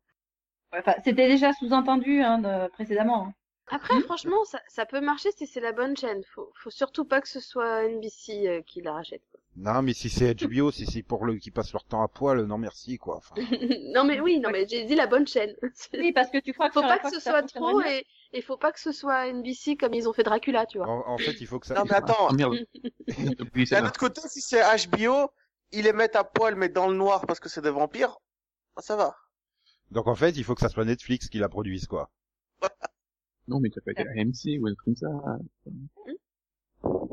Ouais, 0.72 0.80
Enfin, 0.80 0.94
c'était 1.04 1.28
déjà 1.28 1.54
sous-entendu 1.54 2.22
hein, 2.22 2.38
de- 2.40 2.68
précédemment. 2.70 3.28
hein. 3.28 3.34
Après, 3.68 4.00
franchement, 4.02 4.44
ça, 4.46 4.62
ça 4.68 4.86
peut 4.86 5.02
marcher 5.02 5.32
si 5.32 5.48
c'est 5.48 5.60
la 5.60 5.72
bonne 5.72 5.98
chaîne. 5.98 6.24
Faut, 6.24 6.52
faut 6.56 6.70
surtout 6.70 7.04
pas 7.06 7.20
que 7.22 7.28
ce 7.28 7.40
soit 7.40 7.86
NBC 7.86 8.48
euh, 8.48 8.62
qui 8.62 8.82
la 8.82 8.94
rachète. 8.94 9.24
quoi. 9.32 9.40
Non, 9.58 9.82
mais 9.82 9.94
si 9.94 10.10
c'est 10.10 10.30
HBO, 10.30 10.72
si 10.72 10.86
c'est 10.86 11.04
pour 11.04 11.26
le 11.26 11.36
qui 11.38 11.52
passent 11.52 11.74
leur 11.74 11.84
temps 11.84 12.04
à 12.04 12.08
poil, 12.08 12.46
non 12.46 12.58
merci, 12.58 12.98
quoi. 12.98 13.18
Enfin, 13.18 13.36
non 13.94 14.04
mais 14.06 14.20
oui, 14.20 14.40
non 14.40 14.50
mais 14.52 14.68
j'ai 14.68 14.86
dit 14.86 14.96
la 14.96 15.08
bonne 15.08 15.28
chaîne. 15.28 15.54
Oui, 15.94 16.12
parce 16.14 16.30
que 16.30 16.38
tu 16.38 16.54
crois 16.54 16.70
que 16.70 16.74
faut 16.74 16.82
pas 16.82 16.98
que 17.00 17.04
Fox, 17.04 17.16
ce 17.16 17.20
soit 17.20 17.44
trop 17.44 17.82
et 17.82 18.06
il 18.36 18.44
faut 18.44 18.58
pas 18.58 18.72
que 18.72 18.80
ce 18.80 18.92
soit 18.92 19.28
NBC 19.32 19.78
comme 19.78 19.94
ils 19.94 20.08
ont 20.08 20.14
fait 20.14 20.24
Dracula, 20.24 20.66
tu 20.66 20.78
vois. 20.78 20.88
en, 20.88 21.14
en 21.14 21.18
fait, 21.18 21.34
il 21.42 21.48
faut 21.48 21.60
que 21.60 21.68
ça. 21.68 21.76
Non, 21.76 21.84
mais 21.86 21.94
attends. 21.96 22.28
Ah. 22.30 22.34
Oubliez 23.42 23.66
D'un 23.72 23.86
autre 23.86 24.00
côté, 24.00 24.22
si 24.28 24.42
c'est 24.42 24.62
HBO, 24.88 25.32
ils 25.72 25.84
les 25.84 25.94
mettent 25.94 26.16
à 26.16 26.24
poil 26.24 26.56
mais 26.56 26.70
dans 26.70 26.88
le 26.88 26.96
noir 26.96 27.26
parce 27.26 27.40
que 27.40 27.50
c'est 27.50 27.62
des 27.62 27.70
vampires, 27.72 28.18
bah, 28.76 28.82
ça 28.82 28.96
va. 28.96 29.16
Donc 29.92 30.08
en 30.08 30.16
fait, 30.16 30.32
il 30.32 30.44
faut 30.44 30.56
que 30.56 30.62
ça 30.62 30.70
soit 30.70 30.86
Netflix 30.86 31.30
qui 31.30 31.38
la 31.40 31.50
produise, 31.50 31.88
quoi. 31.88 32.10
Non, 33.48 33.60
mais 33.60 33.70
t'as 33.70 33.82
pas 33.82 33.92
été 33.92 34.02
à 34.02 34.12
AMC 34.20 34.60
ou 34.60 34.66
un 34.68 34.74
truc 34.74 34.86
comme 34.86 34.96
ça. 34.96 35.08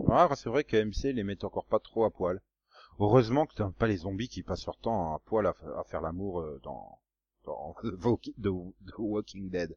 Ah, 0.08 0.34
c'est 0.34 0.48
vrai 0.48 0.64
que 0.64 0.76
AMC 0.76 1.12
les 1.14 1.24
met 1.24 1.44
encore 1.44 1.66
pas 1.66 1.78
trop 1.78 2.04
à 2.04 2.10
poil. 2.10 2.40
Heureusement 2.98 3.46
que 3.46 3.54
t'as 3.54 3.70
pas 3.70 3.86
les 3.86 3.98
zombies 3.98 4.28
qui 4.28 4.42
passent 4.42 4.66
leur 4.66 4.78
temps 4.78 5.14
à 5.14 5.18
poil 5.18 5.46
à, 5.46 5.52
fa- 5.52 5.78
à 5.80 5.84
faire 5.84 6.00
l'amour 6.00 6.40
euh, 6.40 6.58
dans, 6.62 6.98
dans 7.44 7.74
The 7.82 8.98
Walking 8.98 9.50
Dead. 9.50 9.76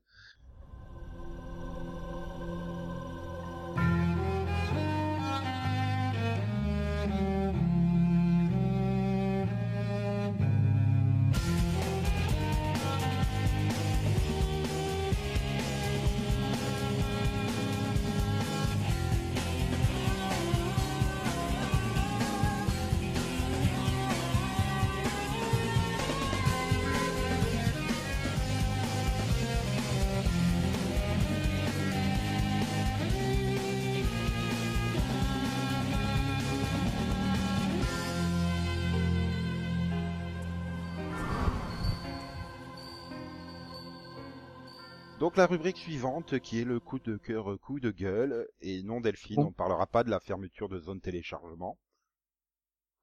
Donc 45.26 45.38
la 45.38 45.48
rubrique 45.48 45.78
suivante 45.78 46.38
qui 46.38 46.60
est 46.62 46.66
le 46.66 46.80
coup 46.80 47.00
de 47.00 47.18
cœur, 47.18 47.60
coup 47.60 47.80
de 47.80 47.90
gueule, 47.90 48.48
et 48.62 48.84
non 48.84 49.02
Delphine, 49.02 49.40
Oh. 49.40 49.48
on 49.48 49.52
parlera 49.52 49.88
pas 49.88 50.04
de 50.04 50.12
la 50.12 50.20
fermeture 50.20 50.70
de 50.70 50.78
zone 50.80 51.02
téléchargement. 51.02 51.80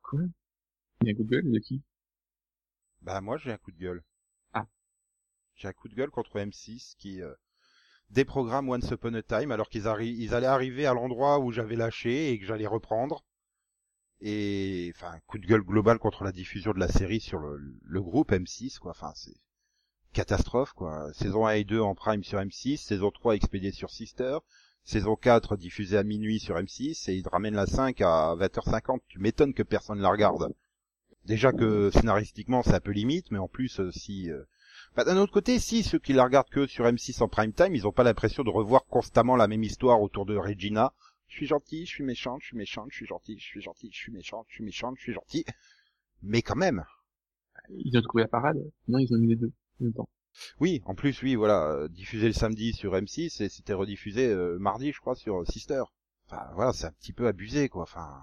Quoi? 0.03 0.21
Il 1.01 1.09
y 1.09 1.11
a 1.11 1.15
Google 1.15 1.51
de 1.51 1.59
qui? 1.59 1.83
Bah 3.01 3.21
moi 3.21 3.39
j'ai 3.39 3.51
un 3.51 3.57
coup 3.57 3.73
de 3.73 3.77
gueule. 3.77 4.05
Ah. 4.53 4.69
J'ai 5.57 5.67
un 5.67 5.73
coup 5.73 5.89
de 5.89 5.97
gueule 5.97 6.11
contre 6.13 6.39
M6 6.39 6.95
qui 6.97 7.21
euh, 7.21 7.35
déprogramme 8.11 8.69
Once 8.69 8.89
Upon 8.93 9.15
a 9.15 9.23
Time 9.25 9.51
alors 9.51 9.69
qu'ils 9.69 9.87
arri- 9.89 10.15
ils 10.17 10.33
allaient 10.33 10.47
arriver 10.47 10.87
à 10.87 10.95
l'endroit 10.95 11.41
où 11.41 11.51
j'avais 11.51 11.75
lâché 11.75 12.31
et 12.31 12.39
que 12.39 12.47
j'allais 12.47 12.69
reprendre. 12.69 13.25
Et 14.21 14.93
enfin 14.95 15.19
coup 15.27 15.39
de 15.39 15.47
gueule 15.49 15.65
global 15.65 15.99
contre 15.99 16.23
la 16.23 16.31
diffusion 16.31 16.71
de 16.71 16.79
la 16.79 16.87
série 16.87 17.19
sur 17.21 17.41
le, 17.41 17.59
le 17.83 18.01
groupe 18.01 18.31
M6 18.31 18.79
quoi. 18.79 18.93
Enfin 18.93 19.11
c'est 19.17 19.35
catastrophe 20.13 20.73
quoi. 20.73 21.13
Saison 21.15 21.47
1 21.47 21.53
et 21.55 21.65
2 21.65 21.81
en 21.81 21.95
prime 21.95 22.23
sur 22.23 22.39
M6, 22.39 22.79
saison 22.79 23.11
3 23.11 23.35
expédiée 23.35 23.73
sur 23.73 23.91
Sister, 23.91 24.39
saison 24.85 25.17
4 25.17 25.57
diffusée 25.57 25.97
à 25.99 26.03
minuit 26.03 26.39
sur 26.39 26.57
M6 26.57 27.11
et 27.11 27.15
ils 27.15 27.29
ramènent 27.29 27.55
la 27.55 27.67
5 27.67 28.01
à 28.01 28.35
20h50. 28.37 29.01
Tu 29.09 29.19
m'étonnes 29.19 29.55
que 29.55 29.63
personne 29.63 30.01
la 30.01 30.11
regarde. 30.11 30.55
Déjà 31.25 31.53
que 31.53 31.91
scénaristiquement 31.91 32.63
c'est 32.63 32.75
un 32.75 32.81
peu 32.81 32.93
limite, 32.93 33.31
mais 33.31 33.39
en 33.39 33.49
plus 33.49 33.81
euh, 33.81 33.91
si... 33.91 34.31
euh, 34.31 34.43
bah, 34.95 35.05
d'un 35.05 35.17
autre 35.17 35.33
côté, 35.33 35.59
si 35.59 35.83
ceux 35.83 35.99
qui 35.99 36.13
la 36.13 36.25
regardent 36.25 36.51
que 36.51 36.67
sur 36.67 36.85
M6 36.85 37.23
en 37.23 37.29
prime 37.29 37.53
time, 37.53 37.75
ils 37.75 37.87
ont 37.87 37.93
pas 37.93 38.05
l'impression 38.05 38.43
de 38.43 38.51
revoir 38.51 38.85
constamment 38.87 39.37
la 39.37 39.49
même 39.49 39.63
histoire 39.63 40.03
autour 40.03 40.27
de 40.27 40.37
Regina. 40.37 40.93
Je 41.29 41.37
suis 41.37 41.47
gentil, 41.47 41.87
je 41.87 41.91
suis 41.91 42.05
méchante, 42.05 42.41
je 42.43 42.49
suis 42.49 42.57
méchante, 42.59 42.89
je 42.91 42.97
suis 42.97 43.07
gentil, 43.07 43.39
je 43.39 43.45
suis 43.45 43.63
gentil, 43.63 43.91
je 43.91 43.97
suis 43.97 44.13
méchante, 44.13 44.45
je 44.49 44.55
suis 44.55 44.65
méchante, 44.65 44.97
je 44.99 45.03
suis 45.03 45.15
gentil. 45.15 45.45
Mais 46.23 46.43
quand 46.43 46.57
même. 46.57 46.85
Ils 47.71 47.97
ont 47.97 48.03
trouvé 48.03 48.25
la 48.25 48.29
parade 48.29 48.59
Non, 48.89 48.99
ils 48.99 49.11
ont 49.15 49.19
mis 49.19 49.29
les 49.29 49.37
deux 49.37 49.53
temps. 49.91 50.09
Oui, 50.61 50.81
en 50.87 50.95
plus, 50.95 51.23
oui, 51.23 51.35
voilà, 51.35 51.67
euh, 51.67 51.89
diffusé 51.89 52.27
le 52.27 52.33
samedi 52.33 52.73
sur 52.73 52.95
M6 52.95 53.43
et 53.43 53.49
c'était 53.49 53.75
rediffusé 53.75 54.29
euh, 54.29 54.59
mardi, 54.59 54.93
je 54.93 55.01
crois, 55.01 55.15
sur 55.15 55.41
euh, 55.41 55.45
Sister. 55.45 55.83
Enfin, 56.27 56.43
voilà, 56.55 56.73
c'est 56.73 56.87
un 56.87 56.93
petit 56.93 57.13
peu 57.13 57.27
abusé, 57.27 57.69
quoi. 57.69 57.83
Enfin, 57.83 58.23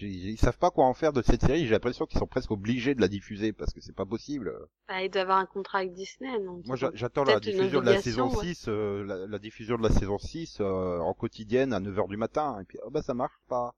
ils 0.00 0.38
savent 0.38 0.58
pas 0.58 0.70
quoi 0.70 0.86
en 0.86 0.94
faire 0.94 1.12
de 1.12 1.22
cette 1.22 1.42
série. 1.42 1.66
J'ai 1.66 1.72
l'impression 1.72 2.06
qu'ils 2.06 2.18
sont 2.18 2.26
presque 2.26 2.50
obligés 2.50 2.94
de 2.94 3.00
la 3.00 3.08
diffuser 3.08 3.52
parce 3.52 3.72
que 3.72 3.80
c'est 3.80 3.94
pas 3.94 4.06
possible. 4.06 4.52
Bah, 4.88 5.02
il 5.02 5.10
doit 5.10 5.22
avoir 5.22 5.38
un 5.38 5.46
contrat 5.46 5.78
avec 5.78 5.92
Disney. 5.92 6.32
Donc 6.40 6.66
Moi, 6.66 6.76
ils 6.80 6.90
j'attends 6.94 7.24
la 7.24 7.40
diffusion 7.40 7.80
de 7.80 7.86
la 7.86 8.00
saison 8.00 8.34
ouais. 8.34 8.54
6, 8.54 8.66
euh, 8.68 9.04
la, 9.04 9.26
la 9.26 9.38
diffusion 9.38 9.76
de 9.76 9.82
la 9.82 9.90
saison 9.90 10.18
6 10.18 10.58
euh, 10.60 10.98
en 10.98 11.12
quotidienne 11.14 11.72
à 11.72 11.80
9h 11.80 12.08
du 12.08 12.16
matin. 12.16 12.58
Et 12.60 12.64
puis, 12.64 12.78
oh 12.84 12.90
bah 12.90 13.02
ça 13.02 13.14
marche 13.14 13.38
pas. 13.48 13.74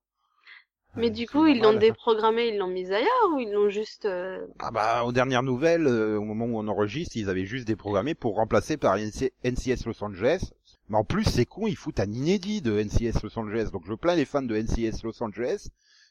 Mais 0.96 1.08
Euh, 1.08 1.10
du 1.10 1.26
coup, 1.26 1.46
ils 1.46 1.60
l'ont 1.60 1.74
déprogrammé, 1.74 2.48
ils 2.48 2.58
l'ont 2.58 2.68
mis 2.68 2.90
ailleurs 2.92 3.30
ou 3.34 3.38
ils 3.40 3.50
l'ont 3.52 3.68
juste. 3.68 4.04
euh, 4.04 4.46
Ah 4.58 4.70
bah, 4.70 5.04
aux 5.04 5.12
dernières 5.12 5.42
nouvelles, 5.42 5.86
euh, 5.86 6.16
au 6.18 6.22
moment 6.24 6.46
où 6.46 6.58
on 6.58 6.68
enregistre, 6.68 7.16
ils 7.16 7.28
avaient 7.28 7.46
juste 7.46 7.66
déprogrammé 7.66 8.14
pour 8.14 8.36
remplacer 8.36 8.76
par 8.76 8.96
NC 8.96 9.32
NCS 9.44 9.86
Los 9.86 10.02
Angeles. 10.04 10.50
Mais 10.88 10.96
en 10.98 11.04
plus, 11.04 11.24
c'est 11.24 11.46
con, 11.46 11.66
ils 11.66 11.76
foutent 11.76 12.00
un 12.00 12.10
inédit 12.12 12.60
de 12.62 12.78
NCS 12.80 13.22
Los 13.22 13.38
Angeles. 13.38 13.70
Donc 13.72 13.84
je 13.86 13.94
plains 13.94 14.14
les 14.16 14.24
fans 14.24 14.42
de 14.42 14.56
NCS 14.56 15.02
Los 15.02 15.22
Angeles. 15.22 15.68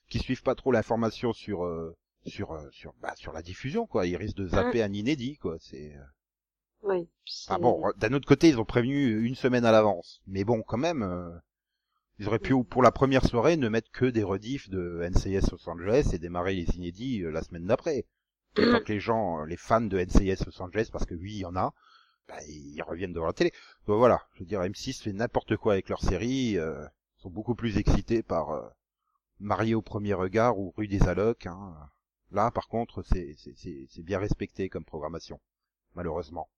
qui 0.10 0.20
suivent 0.20 0.44
pas 0.44 0.56
trop 0.56 0.72
l'information 0.72 1.32
sur 1.34 1.64
euh, 1.66 1.96
sur 2.26 2.52
euh, 2.54 2.68
sur 2.72 2.94
bah, 3.02 3.14
sur 3.16 3.32
la 3.34 3.42
diffusion 3.42 3.86
quoi. 3.88 4.06
Ils 4.06 4.18
risquent 4.18 4.38
de 4.38 4.48
zapper 4.48 4.84
un 4.84 4.92
inédit 4.94 5.38
quoi. 5.38 5.56
C'est 5.60 5.96
euh, 5.96 6.04
Oui. 6.84 7.08
ah 7.48 7.58
bon. 7.58 7.82
D'un 7.98 8.14
autre 8.14 8.28
côté, 8.28 8.50
ils 8.50 8.60
ont 8.60 8.66
prévenu 8.66 9.26
une 9.26 9.36
semaine 9.36 9.66
à 9.66 9.72
l'avance. 9.72 10.22
Mais 10.28 10.44
bon, 10.44 10.62
quand 10.62 10.78
même, 10.78 11.04
euh, 11.04 11.30
ils 12.20 12.28
auraient 12.28 12.40
pu 12.40 12.54
pour 12.64 12.84
la 12.84 12.92
première 12.92 13.26
soirée 13.26 13.58
ne 13.58 13.70
mettre 13.70 13.92
que 13.92 14.06
des 14.06 14.24
rediffs 14.24 14.70
de 14.70 15.02
NCS 15.10 15.52
Los 15.52 15.70
Angeles 15.70 16.10
et 16.14 16.20
démarrer 16.20 16.54
les 16.54 16.76
inédits 16.76 17.24
euh, 17.24 17.32
la 17.32 17.42
semaine 17.42 17.66
d'après. 17.66 18.06
Tant 18.56 18.82
que 18.82 18.94
les 18.94 19.00
gens, 19.00 19.42
euh, 19.42 19.46
les 19.46 19.58
fans 19.58 19.82
de 19.82 19.98
NCS 19.98 20.46
Los 20.46 20.62
Angeles, 20.62 20.90
parce 20.92 21.06
que 21.06 21.16
oui, 21.16 21.34
il 21.34 21.40
y 21.40 21.46
en 21.46 21.56
a, 21.56 21.74
bah, 22.28 22.36
ils 22.48 22.82
reviennent 22.84 23.14
devant 23.14 23.26
la 23.26 23.34
télé. 23.34 23.52
Donc 23.88 23.98
voilà, 23.98 24.22
je 24.34 24.40
veux 24.40 24.46
dire, 24.46 24.62
M6 24.62 25.02
fait 25.02 25.14
n'importe 25.14 25.58
quoi 25.58 25.74
avec 25.74 25.90
leur 25.90 26.02
série. 26.02 26.58
euh, 26.58 26.86
ils 27.18 27.22
sont 27.24 27.30
beaucoup 27.30 27.56
plus 27.56 27.78
excités 27.78 28.22
par 28.22 28.52
euh, 28.52 28.68
Marié 29.40 29.76
au 29.76 29.82
premier 29.82 30.14
regard 30.14 30.60
ou 30.60 30.74
Rue 30.78 30.88
des 30.88 31.02
Allocs. 31.04 31.48
Hein. 31.48 31.74
Là, 32.32 32.52
par 32.52 32.68
contre, 32.68 33.04
c'est 33.04 33.36
bien 34.04 34.20
respecté 34.20 34.70
comme 34.70 34.86
programmation, 34.86 35.40
malheureusement. 35.96 36.50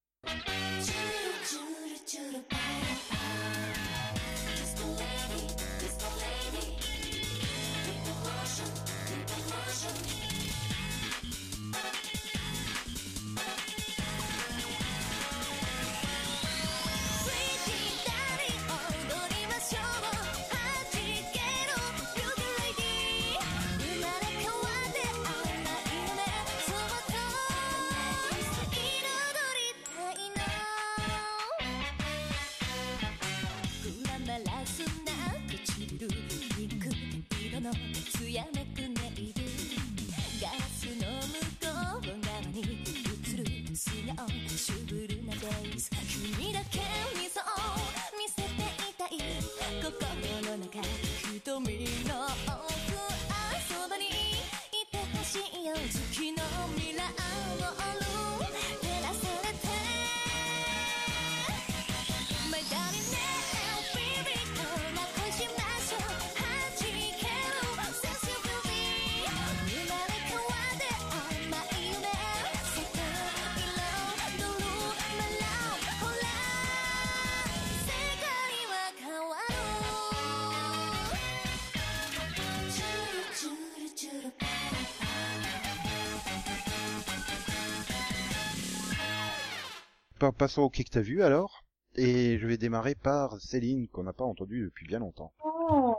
Passons 90.31 90.63
au 90.63 90.69
quai 90.69 90.83
que 90.83 90.89
t'as 90.89 91.01
vu 91.01 91.23
alors. 91.23 91.63
Et 91.95 92.37
je 92.37 92.47
vais 92.47 92.57
démarrer 92.57 92.95
par 92.95 93.39
Céline, 93.39 93.87
qu'on 93.87 94.03
n'a 94.03 94.13
pas 94.13 94.25
entendu 94.25 94.63
depuis 94.65 94.85
bien 94.85 94.99
longtemps. 94.99 95.33
Oh. 95.43 95.95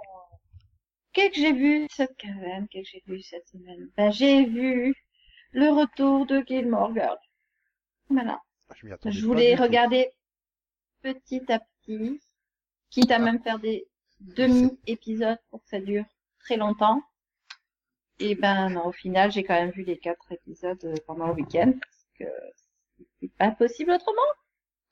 Qu'est-ce 1.13 1.31
que 1.31 1.41
j'ai 1.41 1.53
vu 1.53 1.87
cette 1.91 2.21
semaine 2.21 2.69
Qu'est-ce 2.69 2.91
que 2.93 2.99
j'ai 3.07 3.13
vu 3.15 3.23
cette 3.23 3.49
semaine? 3.49 3.91
Ben, 3.97 4.11
j'ai 4.11 4.45
vu 4.45 4.95
le 5.53 5.71
retour 5.71 6.27
de 6.27 6.43
Gilmore 6.47 6.93
Girls. 6.95 7.19
Voilà. 8.11 8.43
Je 9.07 9.25
voulais 9.25 9.53
du 9.53 9.57
tout. 9.57 9.63
regarder 9.63 10.11
petit 11.03 11.41
à 11.51 11.61
petit, 11.61 12.21
quitte 12.91 13.11
à 13.11 13.17
Ah. 13.17 13.19
même 13.21 13.43
faire 13.43 13.59
des 13.59 13.87
demi-épisodes 14.21 15.39
pour 15.51 15.63
que 15.63 15.69
ça 15.71 15.81
dure 15.81 16.05
très 16.41 16.57
longtemps. 16.59 17.01
Et 18.19 18.35
ben 18.35 18.71
non, 18.71 18.87
au 18.87 18.93
final, 18.93 19.31
j'ai 19.33 19.45
quand 19.45 19.55
même 19.55 19.71
vu 19.71 19.83
les 19.83 19.99
quatre 19.99 20.31
épisodes 20.33 20.83
euh, 20.85 20.95
pendant 21.07 21.29
le 21.29 21.35
week-end 21.35 21.73
parce 21.73 22.07
que 22.19 22.25
c'est 23.29 23.39
pas 23.39 23.51
possible 23.53 23.91
autrement. 23.91 24.21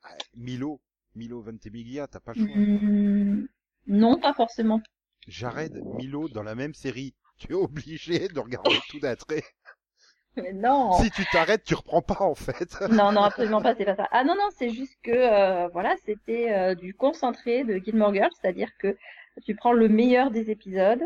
Ah, 0.03 0.16
Milo, 0.35 0.81
Milo 1.14 1.40
Ventimiglia, 1.40 2.07
t'as 2.07 2.20
pas 2.20 2.33
le 2.35 2.47
choix. 2.47 2.57
Hmm, 2.57 3.47
non, 3.87 4.18
pas 4.20 4.35
forcément. 4.35 4.81
Jared, 5.27 5.83
Milo 5.97 6.29
dans 6.29 6.42
la 6.42 6.55
même 6.55 6.75
série. 6.75 7.14
Tu 7.38 7.53
es 7.53 7.55
obligé 7.55 8.29
de 8.29 8.38
regarder 8.38 8.79
tout 8.90 9.01
d'un 9.01 9.16
trait. 9.16 9.42
Mais 10.37 10.53
non. 10.53 10.92
Si 10.94 11.11
tu 11.11 11.25
t'arrêtes, 11.27 11.64
tu 11.64 11.75
reprends 11.75 12.03
pas 12.03 12.23
en 12.23 12.35
fait. 12.35 12.77
Non, 12.90 13.12
non, 13.12 13.23
absolument 13.23 13.62
pas, 13.62 13.75
c'est 13.75 13.85
pas 13.85 13.94
ça. 13.94 14.09
Ah 14.11 14.25
non, 14.25 14.35
non, 14.35 14.49
c'est 14.57 14.70
juste 14.70 14.97
que, 15.03 15.12
euh, 15.12 15.68
voilà, 15.68 15.94
c'était 16.05 16.53
euh, 16.53 16.75
du 16.75 16.92
concentré 16.92 17.64
de 17.64 17.77
Gilmore 17.79 18.12
Girls, 18.14 18.33
c'est-à-dire 18.40 18.70
que 18.79 18.97
tu 19.44 19.55
prends 19.55 19.73
le 19.73 19.88
meilleur 19.88 20.31
des 20.31 20.51
épisodes 20.51 21.05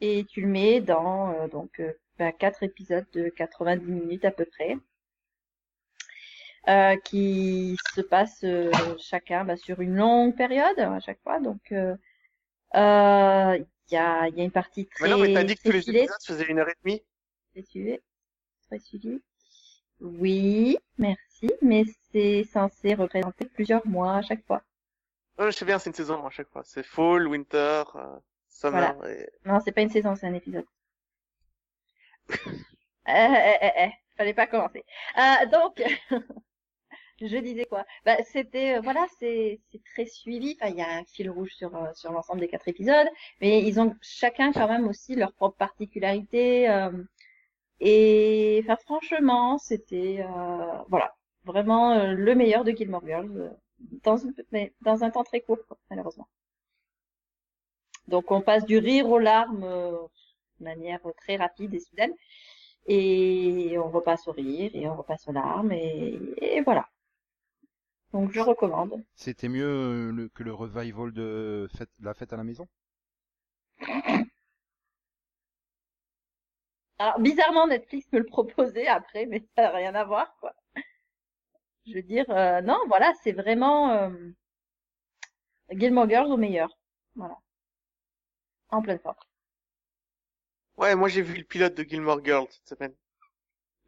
et 0.00 0.24
tu 0.24 0.40
le 0.40 0.48
mets 0.48 0.80
dans 0.80 1.30
euh, 1.30 1.48
donc 1.48 1.80
bah, 2.18 2.32
quatre 2.32 2.62
épisodes 2.64 3.06
de 3.12 3.28
90 3.28 3.84
minutes 3.84 4.24
à 4.24 4.32
peu 4.32 4.44
près, 4.44 4.76
euh, 6.68 6.96
qui 6.96 7.76
se 7.94 8.00
passent 8.00 8.44
euh, 8.44 8.70
chacun 8.98 9.44
bah, 9.44 9.56
sur 9.56 9.80
une 9.80 9.96
longue 9.96 10.36
période 10.36 10.78
à 10.78 11.00
chaque 11.00 11.20
fois. 11.22 11.40
Donc, 11.40 11.72
euh, 11.72 11.96
euh, 12.74 13.58
il 13.90 13.94
y 13.94 13.96
a, 13.96 14.28
il 14.28 14.36
y 14.36 14.40
a 14.40 14.44
une 14.44 14.50
partie 14.50 14.86
très 14.86 15.04
Mais 15.04 15.10
non, 15.10 15.18
mais 15.18 15.32
t'as 15.32 15.44
dit 15.44 15.56
que 15.56 15.62
tous 15.62 15.72
les 15.72 15.88
épisodes 15.88 16.16
faisaient 16.24 16.44
une 16.44 16.58
heure 16.58 16.68
et 16.68 16.74
demie. 16.84 17.02
très 17.52 17.62
suivi. 17.62 17.98
Très 18.66 18.78
suivi. 18.78 19.22
Oui, 20.00 20.78
merci, 20.98 21.50
mais 21.62 21.84
c'est 22.12 22.44
censé 22.44 22.94
représenter 22.94 23.46
plusieurs 23.46 23.86
mois 23.86 24.16
à 24.16 24.22
chaque 24.22 24.44
fois. 24.46 24.62
Ouais, 25.38 25.50
je 25.50 25.56
sais 25.56 25.64
bien, 25.64 25.78
c'est 25.78 25.90
une 25.90 25.96
saison 25.96 26.24
à 26.26 26.30
chaque 26.30 26.50
fois. 26.50 26.62
C'est 26.64 26.84
fall, 26.84 27.26
winter, 27.26 27.84
euh, 27.94 28.18
summer. 28.48 28.94
Et... 29.06 29.28
Non, 29.44 29.60
c'est 29.64 29.72
pas 29.72 29.80
une 29.80 29.90
saison, 29.90 30.14
c'est 30.14 30.26
un 30.26 30.34
épisode. 30.34 30.66
eh, 32.28 33.08
eh, 33.08 33.56
eh, 33.62 33.70
eh, 33.76 33.90
fallait 34.16 34.34
pas 34.34 34.46
commencer. 34.46 34.84
Euh, 35.16 35.46
donc, 35.46 35.82
je 37.20 37.36
disais 37.38 37.64
quoi 37.66 37.84
bah, 38.04 38.16
C'était, 38.24 38.76
euh, 38.78 38.80
voilà, 38.80 39.06
c'est 39.18 39.60
très 39.94 40.06
suivi. 40.06 40.56
Enfin, 40.60 40.70
il 40.70 40.78
y 40.78 40.82
a 40.82 40.88
un 40.98 41.04
fil 41.04 41.30
rouge 41.30 41.52
sur 41.54 41.74
euh, 41.76 41.92
sur 41.94 42.12
l'ensemble 42.12 42.40
des 42.40 42.48
quatre 42.48 42.68
épisodes, 42.68 43.08
mais 43.40 43.62
ils 43.62 43.80
ont 43.80 43.94
chacun 44.02 44.52
quand 44.52 44.68
même 44.68 44.86
aussi 44.88 45.14
leur 45.16 45.32
propre 45.32 45.56
particularité. 45.56 46.68
euh, 46.70 46.90
et 47.80 48.60
enfin, 48.64 48.76
franchement, 48.84 49.58
c'était, 49.58 50.20
euh, 50.24 50.82
voilà, 50.88 51.14
vraiment 51.44 51.92
euh, 51.92 52.12
le 52.14 52.34
meilleur 52.34 52.64
de 52.64 52.72
Gilmore 52.72 53.04
Girls 53.06 53.30
euh, 53.36 53.50
dans 54.04 54.16
une, 54.16 54.34
mais 54.52 54.72
dans 54.82 55.04
un 55.04 55.10
temps 55.10 55.24
très 55.24 55.40
court, 55.40 55.58
quoi, 55.68 55.78
malheureusement. 55.90 56.28
Donc 58.08 58.30
on 58.32 58.40
passe 58.40 58.64
du 58.66 58.78
rire 58.78 59.08
aux 59.08 59.18
larmes 59.18 59.60
de 59.60 60.64
manière 60.64 61.00
très 61.16 61.36
rapide 61.36 61.74
et 61.74 61.80
soudaine. 61.80 62.12
Et 62.86 63.76
on 63.78 63.90
repasse 63.90 64.28
au 64.28 64.32
rire 64.32 64.70
et 64.74 64.88
on 64.88 64.96
repasse 64.96 65.28
aux 65.28 65.32
larmes 65.32 65.72
et, 65.72 66.18
et 66.42 66.62
voilà. 66.62 66.88
Donc 68.12 68.32
je 68.32 68.40
recommande. 68.40 69.02
C'était 69.16 69.48
mieux 69.48 69.66
euh, 69.66 70.12
le- 70.12 70.28
que 70.30 70.42
le 70.42 70.54
revival 70.54 71.12
de 71.12 71.68
fête, 71.76 71.90
la 72.00 72.14
fête 72.14 72.32
à 72.32 72.36
la 72.38 72.44
maison? 72.44 72.66
Alors 77.00 77.18
bizarrement 77.18 77.66
Netflix 77.66 78.06
me 78.12 78.20
le 78.20 78.24
proposait 78.26 78.86
après, 78.86 79.26
mais 79.26 79.40
ça 79.56 79.62
n'a 79.62 79.70
rien 79.70 79.94
à 79.96 80.04
voir 80.04 80.36
quoi. 80.38 80.54
Je 81.86 81.94
veux 81.94 82.02
dire, 82.02 82.24
euh, 82.30 82.60
non, 82.60 82.78
voilà, 82.88 83.12
c'est 83.24 83.32
vraiment 83.32 83.90
euh, 83.90 84.10
Gilmore 85.70 86.06
Girls 86.10 86.30
au 86.30 86.36
meilleur. 86.36 86.68
Voilà. 87.16 87.38
En 88.70 88.80
pleine 88.80 88.98
forme. 88.98 89.16
Ouais, 90.78 90.94
moi 90.94 91.08
j'ai 91.10 91.20
vu 91.20 91.34
le 91.36 91.44
pilote 91.44 91.74
de 91.74 91.82
Gilmore 91.82 92.24
Girls 92.24 92.46
cette 92.50 92.78
semaine. 92.78 92.94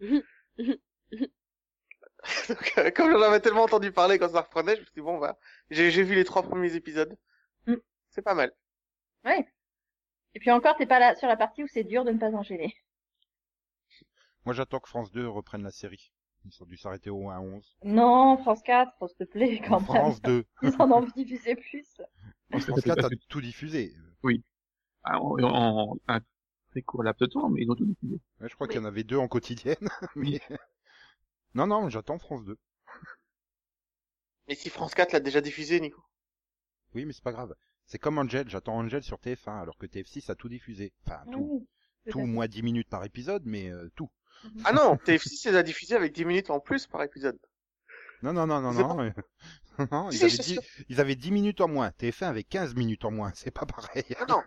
Donc, 2.49 2.73
euh, 2.79 2.91
comme 2.91 3.11
j'en 3.11 3.23
avais 3.23 3.41
tellement 3.41 3.63
entendu 3.63 3.93
parler 3.93 4.19
quand 4.19 4.29
ça 4.31 4.43
reprenait, 4.43 4.75
je 4.77 4.81
me 4.81 4.85
suis 4.85 4.95
dit 4.95 5.01
bon, 5.01 5.19
bah, 5.19 5.39
j'ai 5.71 5.91
j'ai 5.91 6.03
vu 6.03 6.15
les 6.15 6.25
trois 6.25 6.43
premiers 6.43 6.75
épisodes. 6.75 7.17
Mm. 7.67 7.75
C'est 8.11 8.23
pas 8.23 8.35
mal. 8.35 8.53
Ouais. 9.25 9.47
Et 10.35 10.41
puis 10.41 10.51
encore, 10.51 10.77
t'es 10.77 10.87
pas 10.87 10.99
là 10.99 11.15
sur 11.17 11.29
la 11.29 11.37
partie 11.37 11.63
où 11.65 11.67
c'est 11.69 11.85
dur 11.85 12.05
de 12.05 12.11
ne 12.11 12.19
pas 12.19 12.31
enchaîner. 12.31 12.75
Moi 14.45 14.55
j'attends 14.55 14.81
que 14.81 14.89
France 14.89 15.11
2 15.13 15.27
reprenne 15.29 15.63
la 15.63 15.71
série. 15.71 16.13
Ils 16.47 16.63
ont 16.63 16.67
dû 16.67 16.79
s'arrêter 16.79 17.11
au 17.11 17.29
1 17.29 17.37
à 17.37 17.41
11. 17.41 17.77
Non, 17.85 18.39
France 18.39 18.63
4, 18.63 18.93
s'il 19.09 19.17
te 19.19 19.25
plaît, 19.25 19.61
quand 19.67 19.81
même. 19.81 19.85
France 19.85 20.23
2. 20.23 20.45
Ils 20.63 20.75
en 20.79 20.91
ont 20.91 21.07
diffusé 21.15 21.55
plus. 21.55 22.01
France 22.59 22.81
4 22.83 23.05
a 23.05 23.09
tout 23.29 23.41
diffusé. 23.43 23.93
Ah, 25.03 25.21
en, 25.21 25.43
en- 25.43 25.97
un, 26.09 26.21
très 26.71 26.83
court 26.83 27.03
laps 27.03 27.21
de 27.21 27.27
temps, 27.33 27.49
mais 27.51 27.63
ils 27.63 27.71
ont 27.71 27.75
tout 27.75 27.85
diffusé. 27.87 28.21
Ouais, 28.41 28.49
je 28.49 28.55
crois 28.55 28.67
Oui. 28.67 28.73
qu'il 28.73 28.81
y 28.81 28.85
en 28.85 28.89
avait 28.89 29.05
deux 29.05 29.17
en 29.19 29.29
quotidienne, 29.29 29.77
mais... 30.17 30.41
Non, 31.55 31.67
non, 31.67 31.89
j'attends 31.89 32.19
France 32.19 32.45
2. 32.45 32.57
Mais 34.49 34.55
si 34.55 34.69
France 34.71 34.95
4 34.95 35.13
l'a 35.13 35.21
déjà 35.21 35.41
diffusé, 35.41 35.81
Nico. 35.81 36.03
Oui, 36.95 37.05
mais 37.05 37.13
c'est 37.13 37.23
pas 37.23 37.33
grave. 37.33 37.55
C'est 37.87 37.99
comme 37.99 38.19
Angel, 38.19 38.49
j'attends 38.49 38.77
Angel 38.77 39.03
sur 39.03 39.19
TF1, 39.19 39.61
alors 39.61 39.77
que 39.79 39.87
TF6 39.87 40.31
a 40.31 40.35
tout 40.35 40.49
diffusé. 40.49 40.93
Enfin, 41.07 41.23
tout. 41.31 41.67
Oui, 42.07 42.13
tout 42.13 42.21
moins 42.21 42.49
10 42.49 42.63
minutes 42.63 42.89
par 42.89 43.05
épisode, 43.05 43.43
mais 43.45 43.71
euh, 43.71 43.91
tout. 43.95 44.11
Ah 44.65 44.73
non, 44.73 44.95
TF6 45.07 45.51
les 45.51 45.57
a 45.57 45.63
diffusés 45.63 45.95
avec 45.95 46.13
10 46.13 46.25
minutes 46.25 46.51
en 46.51 46.61
plus 46.61 46.87
par 46.87 47.03
épisode. 47.03 47.39
Non, 48.23 48.33
non, 48.33 48.47
non, 48.47 48.61
non, 48.61 48.73
non. 48.73 49.01
euh, 49.05 49.11
non, 49.93 50.11
ils, 50.11 50.19
Si, 50.19 50.25
avaient 50.25 50.31
je 50.31 50.37
10, 50.37 50.43
suis 50.61 50.85
ils 50.89 51.01
avaient 51.01 51.17
10 51.17 51.31
minutes 51.31 51.61
en 51.61 51.69
moins. 51.69 51.91
TF1 51.91 52.27
avait 52.27 52.45
15 52.45 52.75
minutes 52.75 53.05
en 53.05 53.11
moins. 53.11 53.33
C'est 53.35 53.51
pas 53.51 53.67
pareil. 53.67 54.05
Ah 54.19 54.27
non. 54.29 54.43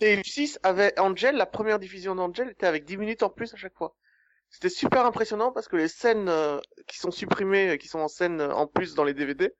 TF6 0.00 0.58
avait 0.62 0.98
Angel, 0.98 1.36
la 1.36 1.46
première 1.46 1.78
diffusion 1.78 2.14
d'Angel 2.14 2.50
était 2.50 2.66
avec 2.66 2.84
10 2.84 2.96
minutes 2.96 3.22
en 3.22 3.30
plus 3.30 3.52
à 3.54 3.56
chaque 3.56 3.74
fois. 3.76 3.94
C'était 4.50 4.68
super 4.70 5.04
impressionnant 5.04 5.52
parce 5.52 5.68
que 5.68 5.76
les 5.76 5.88
scènes 5.88 6.28
euh, 6.28 6.58
qui 6.86 6.98
sont 6.98 7.10
supprimées, 7.10 7.70
euh, 7.70 7.76
qui 7.76 7.88
sont 7.88 7.98
en 7.98 8.08
scène 8.08 8.40
euh, 8.40 8.54
en 8.54 8.66
plus 8.66 8.94
dans 8.94 9.04
les 9.04 9.12
DVD, 9.12 9.52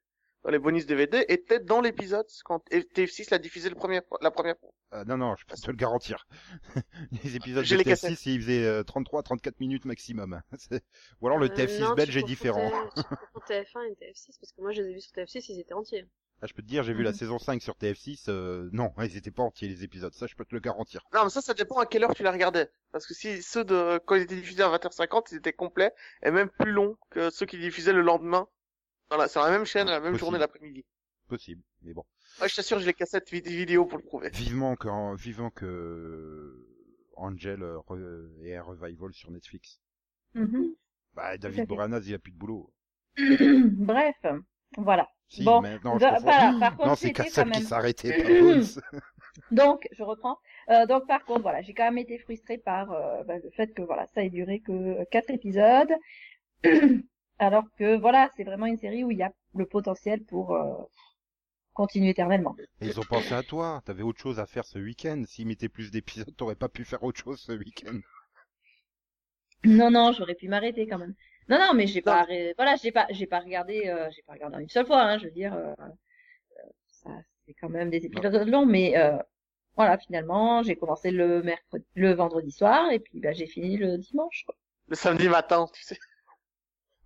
dans 0.45 0.51
les 0.51 0.59
bonus 0.59 0.87
DVD, 0.87 1.25
étaient 1.29 1.61
dans 1.61 1.81
l'épisode 1.81 2.27
quand 2.45 2.63
TF6 2.71 3.31
l'a 3.31 3.39
diffusé 3.39 3.69
le 3.69 3.75
premier, 3.75 4.01
la 4.23 4.31
première 4.31 4.57
fois. 4.59 4.71
Euh, 4.95 5.05
non, 5.05 5.17
non, 5.19 5.35
je 5.37 5.45
peux 5.45 5.57
te 5.57 5.67
le 5.71 5.77
garantir. 5.77 6.27
les 7.25 7.37
épisodes 7.37 7.65
J'ai 7.65 7.75
de 7.75 7.79
les 7.79 7.85
cassettes. 7.85 8.13
TF6, 8.13 8.31
ils 8.31 8.41
faisaient 8.41 8.81
33-34 8.83 9.55
minutes 9.61 9.85
maximum. 9.85 10.41
C'est- 10.59 10.85
Ou 11.21 11.27
alors 11.27 11.39
le 11.39 11.47
Euh, 11.51 11.55
TF6 11.55 11.81
non, 11.81 11.95
belge 11.95 12.17
est 12.17 12.23
différent. 12.23 12.71
T- 12.95 13.03
Tu 13.03 13.03
confonds 13.33 13.47
TF1 13.49 13.91
et 13.91 13.95
TF6 13.97 14.39
parce 14.41 14.53
que 14.53 14.61
moi 14.63 14.73
je 14.73 14.83
les 14.83 14.91
ai 14.91 14.95
vus 14.95 15.01
sur 15.01 15.13
TF6, 15.13 15.45
ils 15.53 15.61
étaient 15.61 15.75
entiers. 15.75 16.07
Ah, 16.43 16.47
je 16.47 16.53
peux 16.53 16.63
te 16.63 16.67
dire, 16.69 16.83
j'ai 16.83 16.93
vu 16.93 17.03
la 17.03 17.13
Mhm. 17.13 17.17
saison 17.17 17.39
5 17.39 17.63
sur 17.63 17.77
TF6. 17.77 18.27
euh, 18.29 18.69
non, 18.73 18.93
ils 19.03 19.17
étaient 19.17 19.31
pas 19.31 19.43
entiers 19.43 19.69
les 19.69 19.85
épisodes. 19.85 20.13
Ça, 20.13 20.27
je 20.27 20.35
peux 20.35 20.45
te 20.45 20.55
le 20.55 20.61
garantir. 20.61 21.03
Non, 21.15 21.25
mais 21.25 21.31
ça, 21.31 21.41
ça 21.41 21.55
dépend 21.55 21.79
à 21.79 21.87
quelle 21.87 22.05
heure 22.05 22.15
tu 22.15 22.23
la 22.23 22.31
regardais. 22.33 22.71
Parce 22.93 23.07
que 23.07 23.15
si 23.15 23.43
ceux 23.43 23.65
de 23.65 23.99
quand 24.05 24.17
ils 24.17 24.23
étaient 24.23 24.37
diffusés 24.37 24.63
à 24.63 24.69
20h50, 24.69 25.29
ils 25.33 25.37
étaient 25.37 25.55
complets 25.55 25.93
et 26.23 26.31
même 26.31 26.51
plus 26.51 26.73
longs 26.73 26.97
que 27.11 27.31
ceux 27.31 27.47
qui 27.47 27.59
diffusaient 27.59 27.95
le 27.95 28.03
lendemain. 28.03 28.47
Voilà, 29.09 29.29
c'est 29.29 29.39
la 29.39 29.51
même 29.51 29.65
chaîne, 29.65 29.87
la 29.87 30.01
même 30.01 30.13
Possible. 30.13 30.19
journée 30.19 30.39
l'après-midi. 30.39 30.85
Possible, 31.29 31.63
mais 31.83 31.95
bon. 31.95 32.05
Ouais, 32.41 32.49
je 32.49 32.57
t'assure, 32.57 32.79
j'ai 32.81 32.87
les 32.87 32.95
cassettes 32.95 33.31
vid- 33.33 33.47
vidéo 33.47 33.87
pour 33.87 33.99
le 33.99 34.05
prouver. 34.05 34.31
Vivement 34.31 34.77
que, 34.77 35.17
vivant 35.17 35.51
que 35.51 36.67
Angel 37.17 37.63
euh, 37.63 37.79
re- 37.89 38.45
ait 38.45 38.57
un 38.57 38.63
revival 38.63 39.13
sur 39.15 39.31
Netflix. 39.31 39.81
Mhm. 40.35 40.75
Bah, 41.15 41.39
David 41.39 41.61
fait. 41.61 41.67
Boreanaz, 41.67 42.07
il 42.07 42.15
a 42.15 42.19
plus 42.19 42.33
de 42.33 42.37
boulot. 42.37 42.73
Bref, 43.17 44.17
voilà. 44.77 45.09
Si, 45.29 45.43
Bon, 45.45 45.61
maintenant, 45.61 45.99
je 45.99 46.05
voilà, 46.23 46.57
par 46.61 46.77
contre, 46.77 46.89
non, 46.89 46.95
c'est 46.95 47.13
qui 47.13 47.31
s'arrêtait. 47.31 48.63
Donc, 49.51 49.89
je 49.93 50.03
reprends. 50.03 50.39
Euh, 50.71 50.87
donc, 50.87 51.07
par 51.07 51.25
contre, 51.25 51.43
voilà, 51.43 51.63
j'ai 51.63 51.75
quand 51.75 51.85
même 51.85 51.99
été 51.99 52.19
frustrée 52.19 52.59
par 52.59 52.91
euh, 52.93 53.23
bah, 53.25 53.35
le 53.43 53.51
fait 53.51 53.73
que 53.75 53.83
voilà, 53.83 54.07
ça 54.15 54.25
ait 54.25 54.31
duré 54.31 54.61
que 54.61 55.05
quatre 55.11 55.31
épisodes, 55.31 55.93
alors 57.39 57.65
que 57.79 57.97
voilà, 57.97 58.31
c'est 58.37 58.45
vraiment 58.45 58.67
une 58.67 58.79
série 58.79 59.05
où 59.05 59.11
il 59.11 59.19
y 59.19 59.23
a 59.23 59.33
le 59.55 59.67
potentiel 59.67 60.25
pour 60.25 60.55
euh, 60.55 60.75
continuer 61.75 62.11
éternellement. 62.11 62.57
Et 62.81 62.87
ils 62.87 62.99
ont 62.99 63.05
pensé 63.05 63.35
à 63.35 63.43
toi. 63.43 63.83
T'avais 63.85 64.03
autre 64.03 64.21
chose 64.21 64.41
à 64.41 64.47
faire 64.47 64.65
ce 64.65 64.79
week-end. 64.79 65.23
S'ils 65.27 65.47
mettaient 65.47 65.69
plus 65.69 65.91
d'épisodes, 65.91 66.35
t'aurais 66.37 66.57
pas 66.57 66.69
pu 66.69 66.85
faire 66.85 67.03
autre 67.03 67.23
chose 67.23 67.41
ce 67.41 67.53
week-end. 67.53 67.99
Non, 69.65 69.91
non, 69.91 70.13
j'aurais 70.13 70.35
pu 70.35 70.49
m'arrêter 70.49 70.87
quand 70.87 70.99
même. 70.99 71.15
Non, 71.49 71.59
non, 71.59 71.75
mais 71.75 71.87
j'ai 71.87 72.03
pas, 72.03 72.27
voilà, 72.57 72.77
j'ai 72.77 72.91
pas, 72.93 73.07
j'ai 73.11 73.27
pas 73.27 73.41
regardé, 73.41 73.87
euh, 73.89 74.09
j'ai 74.15 74.23
pas 74.23 74.33
regardé 74.33 74.57
en 74.57 74.61
une 74.61 74.69
seule 74.69 74.87
fois. 74.87 75.03
Hein, 75.03 75.19
je 75.19 75.25
veux 75.27 75.31
dire, 75.31 75.55
euh, 75.55 75.73
euh, 75.81 75.89
ça, 76.89 77.11
c'est 77.47 77.55
quand 77.55 77.69
même 77.69 77.91
des 77.91 78.05
épisodes 78.05 78.35
longs, 78.49 78.67
mais 78.67 78.97
euh, 78.97 79.17
voilà, 79.77 79.99
finalement, 79.99 80.63
j'ai 80.63 80.77
commencé 80.77 81.11
le 81.11 81.43
mercredi, 81.43 81.85
le 81.95 82.13
vendredi 82.15 82.51
soir, 82.51 82.91
et 82.91 82.99
puis 82.99 83.21
bah, 83.21 83.33
j'ai 83.33 83.47
fini 83.47 83.77
le 83.77 83.99
dimanche. 83.99 84.45
Quoi. 84.47 84.57
Le 84.89 84.97
samedi 84.97 85.29
matin, 85.29 85.67
tu 85.73 85.83
sais. 85.83 85.99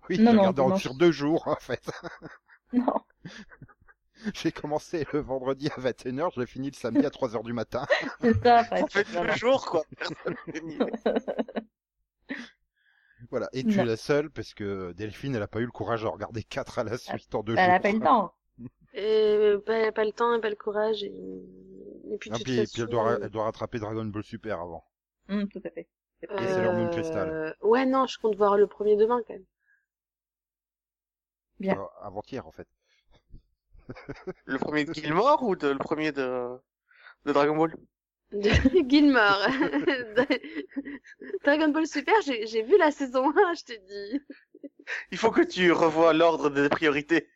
Oui, 0.09 0.19
Non, 0.19 0.33
non, 0.33 0.47
en- 0.73 0.77
sur 0.77 0.95
deux 0.95 1.13
jours, 1.13 1.47
en 1.47 1.57
fait. 1.57 1.89
Non. 2.73 2.95
J'ai 4.35 4.53
commencé 4.53 5.07
le 5.13 5.21
vendredi 5.21 5.69
à 5.75 5.81
21h, 5.81 6.31
je 6.35 6.41
l'ai 6.41 6.47
fini 6.47 6.69
le 6.71 6.75
samedi 6.77 7.07
à 7.07 7.11
3h 7.11 7.43
du 7.43 7.53
matin. 7.55 7.87
C'est 8.21 8.35
ça, 8.43 8.65
Ça 8.65 8.87
fait 8.87 9.07
les 9.25 9.37
jours, 9.37 9.65
quoi. 9.67 9.83
Voilà. 13.31 13.49
Et 13.53 13.65
tu 13.65 13.79
es 13.79 13.85
la 13.85 13.97
seule, 13.97 14.31
parce 14.31 14.55
que 14.55 14.93
Delphine, 14.93 15.35
elle 15.37 15.43
a 15.43 15.49
pas 15.49 15.61
eu 15.61 15.65
le 15.65 15.71
courage 15.71 16.03
de 16.03 16.09
regarder 16.09 16.43
quatre 16.43 16.79
à 16.79 16.85
la 16.85 16.99
suite 16.99 17.35
en 17.35 17.43
deux 17.43 17.57
Elle 17.57 17.67
jours. 17.67 17.75
a 17.75 17.81
pas 17.81 17.93
le 17.93 18.01
temps. 18.01 18.35
Et 18.95 19.55
pas, 19.65 19.93
pas 19.93 20.05
le 20.05 20.13
temps 20.13 20.35
et 20.35 20.41
pas 20.41 20.51
le 20.51 20.57
courage. 20.57 21.05
Et, 21.05 21.13
et 22.11 22.19
puis, 22.19 22.29
Ah, 22.33 22.39
puis, 22.43 22.57
façon, 22.57 22.73
puis 22.73 22.83
elle, 22.83 22.89
doit, 22.89 23.03
ra- 23.05 23.19
elle 23.23 23.31
doit 23.31 23.45
rattraper 23.45 23.79
Dragon 23.79 24.05
Ball 24.05 24.25
Super 24.25 24.61
avant. 24.61 24.85
Hum, 25.29 25.49
tout 25.49 25.61
à 25.65 25.71
fait. 25.71 25.87
Et 26.23 26.27
Sailor 26.49 26.75
Moon 26.75 26.87
euh, 26.87 26.91
Crystal. 26.91 27.57
Ouais, 27.63 27.87
non, 27.87 28.07
je 28.07 28.19
compte 28.19 28.35
voir 28.37 28.59
le 28.59 28.67
premier 28.67 28.97
demain 28.97 29.21
quand 29.27 29.35
même. 29.35 29.45
Bien. 31.61 31.79
Euh, 31.79 31.87
Avant-hier, 32.03 32.47
en 32.47 32.53
fait. 32.53 32.67
Le 34.45 34.59
premier 34.59 34.85
de 34.85 34.93
Gilmore 34.93 35.43
ou 35.43 35.57
de, 35.57 35.69
le 35.69 35.79
premier 35.79 36.13
de, 36.13 36.49
de 37.27 37.33
Dragon 37.33 37.57
Ball? 37.57 37.75
De 38.33 38.51
Gilmore. 38.89 39.47
Dragon 41.45 41.69
Ball 41.73 41.87
Super, 41.87 42.15
j'ai 42.23 42.47
j'ai 42.47 42.63
vu 42.63 42.77
la 42.79 42.91
saison 42.91 43.31
1, 43.31 43.55
je 43.55 43.65
te 43.65 43.73
dis. 43.73 44.21
Il 45.13 45.19
faut 45.19 45.31
que 45.31 45.43
tu 45.43 45.71
revoies 45.71 46.13
l'ordre 46.13 46.51
des 46.51 46.69
priorités. 46.69 47.29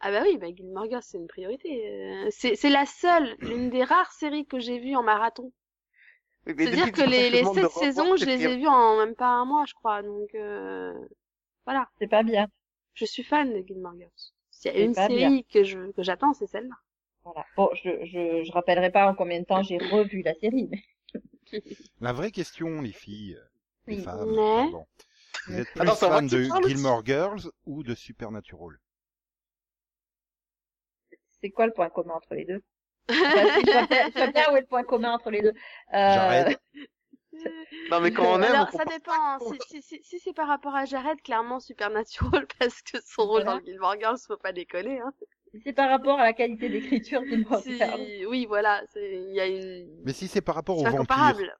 Ah 0.00 0.10
bah 0.10 0.22
oui, 0.24 0.36
bah 0.36 0.48
Gilmore 0.54 0.84
Girls, 0.90 1.02
c'est 1.02 1.16
une 1.18 1.26
priorité. 1.28 1.88
Euh, 1.88 2.28
C'est 2.30 2.56
c'est 2.56 2.68
la 2.70 2.84
seule, 2.86 3.36
l'une 3.40 3.70
des 3.70 3.84
rares 3.84 4.12
séries 4.12 4.46
que 4.46 4.58
j'ai 4.58 4.78
vues 4.78 4.96
en 4.96 5.02
marathon. 5.02 5.50
Oui, 6.46 6.54
C'est-à-dire 6.58 6.92
que 6.92 7.02
les, 7.02 7.30
les 7.30 7.44
sept 7.44 7.70
saisons, 7.70 8.16
je 8.16 8.24
les 8.26 8.46
ai 8.46 8.56
vues 8.56 8.66
en 8.68 8.96
même 8.98 9.14
pas 9.14 9.28
un 9.28 9.44
mois, 9.44 9.64
je 9.66 9.74
crois. 9.74 10.02
Donc 10.02 10.34
euh, 10.34 10.92
voilà, 11.66 11.90
C'est 11.98 12.06
pas 12.08 12.22
bien. 12.22 12.48
je 12.94 13.04
suis 13.06 13.24
fan 13.24 13.52
de 13.52 13.66
Gilmore 13.66 13.96
Girls. 13.98 14.10
S'il 14.50 14.72
y 14.72 14.74
a 14.74 14.78
C'est 14.78 14.84
une 14.84 14.94
série 14.94 15.44
que 15.52 15.64
je 15.64 15.90
que 15.92 16.02
j'attends, 16.02 16.32
c'est 16.34 16.46
celle-là. 16.46 16.76
Voilà. 17.24 17.44
Bon, 17.56 17.70
je, 17.82 18.04
je, 18.04 18.44
je 18.44 18.52
rappellerai 18.52 18.90
pas 18.90 19.06
en 19.08 19.14
combien 19.14 19.40
de 19.40 19.44
temps 19.44 19.62
j'ai 19.62 19.78
revu 19.78 20.22
la 20.22 20.34
série, 20.34 20.68
mais 20.70 20.82
La 22.00 22.12
vraie 22.12 22.30
question, 22.32 22.82
les 22.82 22.92
filles, 22.92 23.38
les 23.86 23.96
Oui. 23.96 24.02
femmes, 24.02 24.34
pardon. 24.36 24.86
Vous 25.46 25.58
êtes 25.58 25.68
plus 25.72 25.80
Attends, 25.82 25.94
fan 25.96 26.26
de. 26.28 26.42
Gilmore 26.68 27.04
Girls 27.04 27.50
ou 27.66 27.82
de 27.82 27.94
Supernatural? 27.94 28.78
C'est 31.40 31.50
quoi 31.50 31.66
le 31.66 31.72
point 31.72 31.90
commun 31.90 32.14
entre 32.14 32.34
les 32.34 32.44
deux? 32.44 32.62
Enfin, 33.08 33.60
si, 33.60 33.66
je 33.66 33.72
vois 33.72 33.86
bien- 33.86 34.08
je 34.08 34.18
vois 34.18 34.26
bien 34.28 34.52
où 34.52 34.56
est 34.56 34.60
le 34.60 34.66
point 34.66 34.84
commun 34.84 35.12
entre 35.12 35.30
les 35.30 35.42
deux. 35.42 35.48
Euh, 35.48 35.52
J'arrête. 35.92 36.60
Non, 37.90 38.00
mais 38.00 38.12
quand 38.12 38.24
on 38.24 38.42
aime, 38.42 38.54
Alors 38.54 38.68
on 38.72 38.76
ça 38.78 38.84
dépend. 38.84 39.12
hein. 39.14 39.38
Si, 39.40 39.80
si, 39.80 39.82
si, 39.82 40.02
si 40.04 40.20
c'est 40.20 40.32
par 40.34 40.46
rapport 40.48 40.74
à 40.74 40.84
Jared, 40.84 41.20
clairement 41.22 41.60
Supernatural 41.60 42.46
parce 42.58 42.82
que 42.82 42.98
son 43.04 43.26
rôle 43.26 43.42
Voilà. 43.42 43.58
dans 43.58 43.64
Gilmore 43.64 43.96
Girls, 43.98 44.18
faut 44.26 44.36
pas 44.36 44.52
déconner. 44.52 45.00
Hein. 45.00 45.12
Si 45.52 45.60
c'est 45.64 45.72
par 45.72 45.90
rapport 45.90 46.18
à 46.18 46.24
la 46.24 46.32
qualité 46.32 46.68
d'écriture 46.68 47.22
du 47.22 47.38
mot. 47.44 47.60
Si- 47.60 48.26
Oui, 48.26 48.46
voilà, 48.46 48.82
c'est- 48.92 49.22
il 49.28 49.34
y 49.34 49.40
a 49.40 49.46
une. 49.46 50.02
Mais 50.04 50.12
si 50.12 50.28
c'est 50.28 50.40
par 50.40 50.54
rapport 50.54 50.78
aux 50.78 50.82
vampires, 50.84 50.98
comparable. 50.98 51.56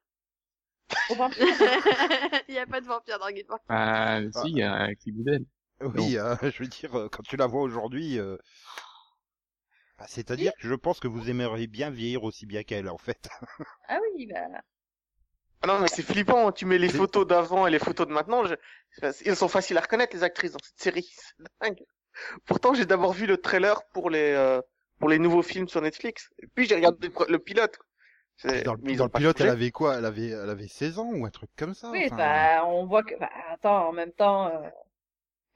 Au 1.11 1.15
vampire. 1.15 1.39
Il 2.49 2.55
y 2.55 2.59
a 2.59 2.67
pas 2.67 2.81
de 2.81 2.87
vampire 2.87 3.19
dans 3.19 3.29
Gilmore 3.29 3.59
Girls. 3.69 4.31
Ah, 4.35 4.43
si, 4.43 4.51
il 4.51 4.59
y 4.59 4.63
a 4.63 4.89
Boudel. 5.07 5.45
oui, 5.81 6.19
euh, 6.19 6.37
je 6.43 6.63
veux 6.63 6.69
dire, 6.69 6.95
euh, 6.99 7.09
quand 7.09 7.23
tu 7.23 7.37
la 7.37 7.47
vois 7.47 7.63
aujourd'hui, 7.63 8.19
euh, 8.19 8.37
bah, 9.99 10.05
c'est-à-dire 10.09 10.53
que 10.61 10.69
je 10.69 10.75
pense 10.75 11.01
que 11.01 11.09
vous 11.09 11.31
aimeriez 11.31 11.67
bien 11.67 11.91
vieillir 11.91 12.25
aussi 12.25 12.45
bien 12.47 12.63
qu'elle, 12.63 12.89
en 12.89 12.99
fait. 12.99 13.29
Ah 13.89 13.99
oui, 14.15 14.27
bah. 14.27 14.41
Ah 15.63 15.67
non, 15.67 15.79
mais 15.79 15.89
c'est 15.89 16.03
flippant. 16.03 16.51
Tu 16.53 16.67
mets 16.67 16.79
les 16.79 16.89
photos 16.89 17.27
d'avant 17.27 17.67
et 17.67 17.71
les 17.71 17.79
photos 17.79 18.07
de 18.07 18.13
maintenant. 18.13 18.45
Je... 18.45 18.55
Ils 19.25 19.37
sont 19.37 19.49
faciles 19.49 19.79
à 19.79 19.81
reconnaître, 19.81 20.15
les 20.15 20.25
actrices, 20.25 20.53
dans 20.53 20.59
cette 20.63 20.81
série. 20.81 21.09
C'est 21.15 21.45
dingue. 21.61 21.85
Pourtant, 22.47 22.75
j'ai 22.75 22.87
d'abord 22.87 23.13
vu 23.13 23.27
le 23.27 23.37
trailer 23.39 23.83
pour 23.93 24.11
les, 24.11 24.33
euh, 24.33 24.61
pour 24.99 25.09
les 25.09 25.19
nouveaux 25.19 25.43
films 25.43 25.69
sur 25.69 25.81
Netflix. 25.81 26.29
Et 26.39 26.47
puis, 26.47 26.67
j'ai 26.67 26.75
regardé 26.75 27.09
le, 27.09 27.15
le 27.29 27.39
pilote. 27.39 27.79
C'est- 28.37 28.63
Dans 28.63 28.75
le, 28.75 28.97
dans 28.97 29.09
pilote, 29.09 29.37
changé. 29.39 29.49
elle 29.49 29.55
avait 29.57 29.71
quoi? 29.71 29.97
Elle 29.97 30.05
avait, 30.05 30.29
elle 30.29 30.51
avait 30.51 30.69
16 30.69 30.99
ans 30.99 31.11
ou 31.13 31.25
un 31.27 31.31
truc 31.31 31.51
comme 31.57 31.75
ça. 31.75 31.91
Oui, 31.91 32.03
enfin, 32.07 32.17
bah, 32.17 32.65
on 32.67 32.87
voit 32.87 33.03
que. 33.03 33.15
Bah, 33.19 33.31
attends, 33.51 33.89
en 33.89 33.93
même 33.93 34.13
temps, 34.13 34.47
euh, 34.49 34.69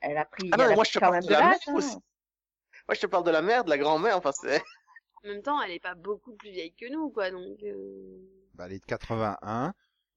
elle 0.01 0.17
a 0.19 0.25
pris. 0.25 0.51
Ah 0.53 0.57
non, 0.57 0.75
moi, 0.75 0.85
je 0.85 0.93
te 0.93 0.99
parle 0.99 1.25
de 1.25 1.31
la 1.31 1.41
mère 1.41 1.59
hein. 1.67 1.75
aussi. 1.75 1.97
Moi, 2.89 2.95
je 2.95 3.01
te 3.01 3.07
parle 3.07 3.25
de 3.25 3.31
la 3.31 3.43
mère, 3.43 3.65
de 3.65 3.71
la 3.71 3.79
grand-mère. 3.79 4.17
Enfin, 4.17 4.33
c'est. 4.33 4.63
En 5.25 5.29
même 5.29 5.43
temps, 5.43 5.61
elle 5.61 5.73
est 5.73 5.81
pas 5.81 5.97
beaucoup 5.97 6.35
plus 6.37 6.51
vieille 6.51 6.75
que 6.75 6.89
nous, 6.93 7.11
quoi. 7.11 7.33
Donc. 7.33 7.61
euh, 7.65 8.19
bah, 8.55 8.67
elle 8.67 8.75
est 8.75 8.79
de 8.79 8.85
81. 8.85 9.73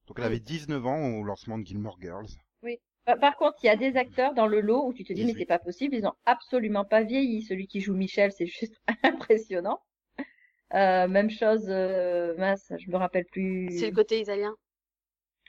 Donc 0.06 0.17
elle 0.17 0.23
Oui. 0.23 0.28
avait 0.28 0.39
19 0.39 0.86
ans 0.86 1.04
au 1.17 1.23
lancement 1.23 1.58
de 1.58 1.65
Gilmore 1.65 1.97
Girls. 1.99 2.28
Par- 2.62 2.69
Par 3.17 3.38
contre, 3.38 3.58
il 3.63 3.67
y 3.67 3.69
a 3.69 3.76
des 3.76 3.98
acteurs 3.98 4.34
dans 4.34 4.48
le 4.48 4.62
lot 4.62 4.88
où 4.88 4.93
tu 4.93 5.04
te 5.04 5.13
dis, 5.13 5.22
mais 5.22 5.32
18. 5.32 5.39
c'est 5.39 5.45
pas 5.45 5.60
possible, 5.60 5.95
ils 5.95 6.06
ont 6.06 6.15
absolument 6.26 6.86
pas 6.86 7.04
vieilli. 7.04 7.41
Celui 7.41 7.67
qui 7.67 7.82
joue 7.82 7.95
Michel, 7.95 8.32
c'est 8.32 8.45
juste 8.45 8.76
impressionnant. 9.04 9.80
Euh, 10.74 11.08
même 11.08 11.30
chose, 11.30 11.65
euh, 11.69 12.36
mince, 12.38 12.72
je 12.78 12.91
me 12.91 12.98
rappelle 12.98 13.26
plus. 13.26 13.69
C'est 13.72 13.89
le 13.89 13.95
côté 13.95 14.22
italien. 14.22 14.56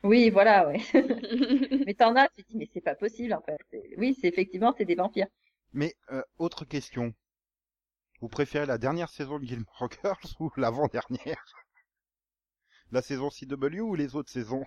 Oui, 0.03 0.31
voilà, 0.31 0.66
ouais. 0.68 0.81
mais 1.87 1.94
t'en 1.94 2.16
as, 2.16 2.29
tu 2.29 2.42
te 2.42 2.49
dis, 2.51 2.57
mais 2.57 2.68
c'est 2.73 2.81
pas 2.81 2.94
possible, 2.94 3.35
en 3.35 3.42
fait. 3.42 3.59
Oui, 3.99 4.16
c'est 4.18 4.29
effectivement, 4.29 4.75
c'est 4.77 4.87
des 4.87 4.94
vampires. 4.94 5.29
Mais 5.73 5.94
euh, 6.11 6.23
autre 6.38 6.64
question. 6.64 7.12
Vous 8.20 8.29
préférez 8.29 8.66
la 8.66 8.79
dernière 8.79 9.11
saison 9.11 9.38
de 9.38 9.44
Gilmore 9.44 9.88
Girls 10.03 10.35
ou 10.40 10.51
l'avant-dernière? 10.57 11.44
La 12.92 13.03
saison 13.03 13.31
CW 13.31 13.81
ou 13.81 13.94
les 13.94 14.16
autres 14.16 14.31
saisons? 14.31 14.64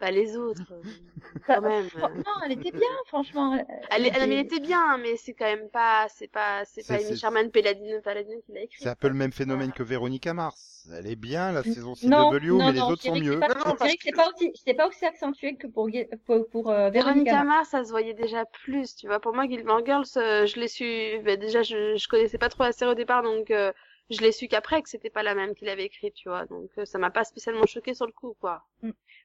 Pas 0.00 0.10
les 0.10 0.34
autres. 0.36 0.72
euh, 0.72 0.80
Quand 1.46 1.60
même. 1.60 1.88
fran- 1.90 2.08
Non, 2.08 2.32
elle 2.46 2.52
était 2.52 2.70
bien, 2.72 2.88
franchement. 3.06 3.54
Elle, 3.90 4.06
elle, 4.06 4.12
elle 4.16 4.32
était- 4.32 4.58
bien, 4.60 4.96
mais 4.98 5.16
c'est 5.16 5.34
quand 5.34 5.44
même 5.44 5.68
pas, 5.68 6.06
c'est 6.08 6.26
pas, 6.30 6.64
c'est 6.64 6.86
pas 6.88 6.94
Amy 6.94 7.16
Sherman 7.18 7.50
Paladino 7.50 8.00
Paladino 8.00 8.40
qui 8.46 8.52
l'a 8.52 8.62
écrit. 8.62 8.78
C'est 8.82 8.88
un 8.88 8.94
peu 8.94 9.08
le 9.08 9.14
même 9.14 9.30
phénomène 9.32 9.72
que 9.72 9.82
Véronica 9.82 10.32
Mars. 10.34 10.88
Elle 10.98 11.06
est 11.06 11.16
bien 11.16 11.52
la 11.52 11.62
saison 11.62 11.94
CW, 11.94 12.08
Non, 12.08 12.30
mais 12.32 12.40
non, 12.48 12.70
les 12.70 12.78
non, 12.78 12.88
autres 12.88 13.02
sont 13.02 13.14
mieux. 13.14 13.34
c'est 13.34 13.40
pas- 13.40 13.48
Non, 13.54 13.76
je 13.78 13.84
dirais 13.84 13.96
que 13.98 14.02
c'est 14.02 14.12
pas 14.12 14.28
aussi, 14.34 14.52
c'est 14.64 14.74
pas 14.74 14.88
aussi 14.88 15.04
accentué 15.04 15.54
que 15.56 15.66
pour, 15.66 15.88
pour, 16.24 16.48
pour 16.48 16.70
euh, 16.70 16.88
Véronica. 16.88 17.02
Véronica 17.02 17.44
Mars. 17.44 17.46
Mars, 17.46 17.68
ça 17.68 17.84
se 17.84 17.90
voyait 17.90 18.14
déjà 18.14 18.46
plus, 18.46 18.96
tu 18.96 19.06
vois. 19.06 19.20
Pour 19.20 19.34
moi, 19.34 19.46
Gilmore 19.46 19.84
Girls, 19.84 20.06
euh, 20.16 20.46
je 20.46 20.58
l'ai 20.58 20.68
su, 20.68 21.20
bah, 21.26 21.36
déjà, 21.36 21.62
je, 21.62 21.96
je 21.96 22.08
connaissais 22.08 22.38
pas 22.38 22.48
trop 22.48 22.64
la 22.64 22.72
série 22.72 22.90
au 22.92 22.94
départ, 22.94 23.22
donc 23.22 23.50
euh, 23.50 23.70
je 24.08 24.20
l'ai 24.22 24.32
su 24.32 24.48
qu'après 24.48 24.80
que 24.82 24.88
c'était 24.88 25.10
pas 25.10 25.22
la 25.22 25.34
même 25.34 25.54
qu'il 25.54 25.68
avait 25.68 25.84
écrite, 25.84 26.14
tu 26.14 26.28
vois. 26.30 26.46
Donc 26.46 26.70
euh, 26.78 26.86
ça 26.86 26.98
m'a 26.98 27.10
pas 27.10 27.24
spécialement 27.24 27.66
choqué 27.66 27.92
sur 27.94 28.06
le 28.06 28.12
coup, 28.12 28.34
quoi. 28.40 28.62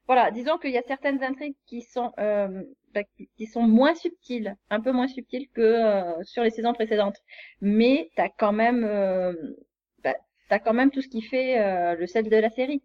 Voilà, 0.07 0.31
disons 0.31 0.57
qu'il 0.57 0.71
y 0.71 0.77
a 0.77 0.83
certaines 0.83 1.23
intrigues 1.23 1.55
qui 1.65 1.81
sont 1.81 2.11
euh, 2.19 2.63
bah, 2.93 3.01
qui- 3.37 3.47
sont 3.47 3.63
moins 3.63 3.95
subtiles, 3.95 4.55
un 4.69 4.79
peu 4.81 4.91
moins 4.91 5.07
subtiles 5.07 5.49
que 5.49 5.61
euh, 5.61 6.23
sur 6.23 6.43
les 6.43 6.51
saisons 6.51 6.73
précédentes. 6.73 7.17
Mais 7.61 8.11
t'as 8.15 8.29
quand 8.29 8.53
même 8.53 8.83
euh, 8.83 9.33
bah, 10.03 10.13
t'as 10.49 10.59
quand 10.59 10.73
même 10.73 10.91
tout 10.91 11.01
ce 11.01 11.07
qui 11.07 11.21
fait 11.21 11.59
euh, 11.59 11.95
le 11.95 12.05
sel 12.07 12.29
de 12.29 12.35
la 12.37 12.49
série. 12.51 12.83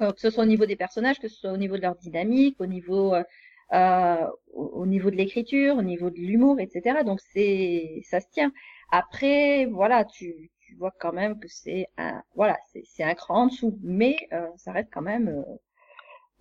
Euh, 0.00 0.12
que 0.12 0.20
ce 0.20 0.30
soit 0.30 0.44
au 0.44 0.46
niveau 0.46 0.66
des 0.66 0.76
personnages, 0.76 1.18
que 1.20 1.28
ce 1.28 1.36
soit 1.36 1.52
au 1.52 1.56
niveau 1.56 1.76
de 1.76 1.82
leur 1.82 1.96
dynamique, 1.96 2.56
au 2.60 2.66
niveau 2.66 3.14
euh, 3.14 4.26
au 4.52 4.64
au 4.82 4.86
niveau 4.86 5.10
de 5.10 5.16
l'écriture, 5.16 5.76
au 5.76 5.82
niveau 5.82 6.10
de 6.10 6.16
l'humour, 6.18 6.60
etc. 6.60 7.04
Donc 7.04 7.20
c'est 7.32 8.00
ça 8.04 8.20
se 8.20 8.26
tient. 8.30 8.52
Après, 8.90 9.66
voilà, 9.66 10.04
tu, 10.04 10.50
tu 10.60 10.74
vois 10.76 10.92
quand 11.00 11.12
même 11.12 11.38
que 11.40 11.48
c'est 11.48 11.86
un 11.98 12.22
voilà, 12.34 12.56
c'est 12.84 13.04
un 13.04 13.14
cran 13.14 13.42
en 13.44 13.46
dessous, 13.46 13.78
mais 13.82 14.16
ça 14.56 14.72
reste 14.72 14.90
quand 14.92 15.02
même 15.02 15.44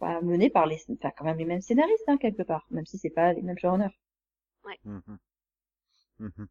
bah, 0.02 0.22
mené 0.22 0.50
par 0.50 0.66
les 0.68 0.84
enfin 0.92 1.12
quand 1.18 1.26
même 1.26 1.38
les 1.38 1.46
mêmes 1.46 1.62
scénaristes 1.62 2.04
hein, 2.10 2.18
quelque 2.18 2.44
part, 2.44 2.68
même 2.72 2.86
si 2.88 2.98
c'est 2.98 3.10
pas 3.12 3.34
les 3.34 3.42
mêmes 3.44 3.58
showrunners. 3.60 3.96
Mhm. 4.86 5.20
Mhm. 6.20 6.48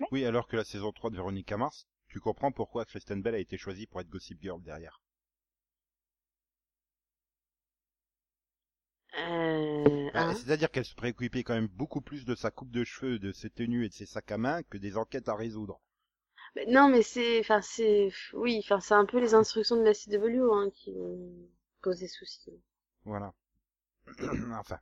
Ouais. 0.00 0.08
Oui, 0.10 0.24
alors 0.26 0.48
que 0.48 0.56
la 0.56 0.64
saison 0.64 0.92
3 0.92 1.10
de 1.10 1.16
Véronica 1.16 1.56
Mars, 1.56 1.86
tu 2.08 2.20
comprends 2.20 2.52
pourquoi 2.52 2.84
Kristen 2.86 3.22
Bell 3.22 3.36
a 3.36 3.40
été 3.40 3.58
choisie 3.58 3.86
pour 3.86 4.00
être 4.00 4.10
Gossip 4.10 4.40
Girl 4.42 4.62
derrière. 4.62 5.00
Euh, 9.18 10.10
Bah, 10.12 10.30
hein? 10.30 10.34
C'est-à-dire 10.34 10.70
qu'elle 10.70 10.84
se 10.84 10.94
préoccupait 10.94 11.42
quand 11.42 11.54
même 11.54 11.66
beaucoup 11.66 12.00
plus 12.00 12.24
de 12.24 12.36
sa 12.36 12.52
coupe 12.52 12.70
de 12.70 12.84
cheveux, 12.84 13.18
de 13.18 13.32
ses 13.32 13.50
tenues 13.50 13.84
et 13.84 13.88
de 13.88 13.92
ses 13.92 14.06
sacs 14.06 14.30
à 14.30 14.38
main 14.38 14.62
que 14.62 14.78
des 14.78 14.96
enquêtes 14.96 15.28
à 15.28 15.34
résoudre. 15.34 15.80
Mais 16.54 16.64
non, 16.66 16.88
mais 16.88 17.02
c'est, 17.02 17.40
enfin, 17.40 17.60
c'est, 17.60 18.10
oui, 18.34 18.60
enfin, 18.62 18.78
c'est 18.80 18.94
un 18.94 19.04
peu 19.04 19.18
les 19.18 19.34
instructions 19.34 19.74
de 19.76 19.82
la 19.82 19.94
CW 19.94 20.52
hein, 20.54 20.70
qui 20.74 20.92
m'ont 20.92 21.48
posé 21.82 22.06
souci. 22.06 22.52
Voilà. 23.04 23.32
enfin. 24.58 24.78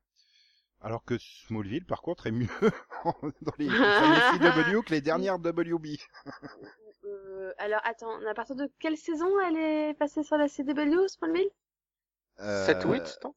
Alors 0.81 1.05
que 1.05 1.19
Smallville, 1.19 1.85
par 1.85 2.03
contre, 2.03 2.27
est 2.29 2.33
mieux 2.33 2.49
dans 3.43 3.53
les, 3.59 3.69
CW 3.69 4.83
que 4.85 4.93
les 4.93 5.01
dernières 5.01 5.39
WB. 5.39 5.99
Euh, 7.05 7.53
alors, 7.59 7.81
attends, 7.85 8.25
à 8.27 8.35
partir 8.35 8.55
de 8.57 8.71
quelle 8.79 8.97
saison 8.97 9.29
elle 9.41 9.57
est 9.57 9.95
passée 9.95 10.23
sur 10.23 10.37
la 10.37 10.49
CW, 10.49 11.09
Smallville? 11.09 11.51
7 12.39 12.85
ou 12.85 12.93
8, 12.93 13.19
non 13.25 13.35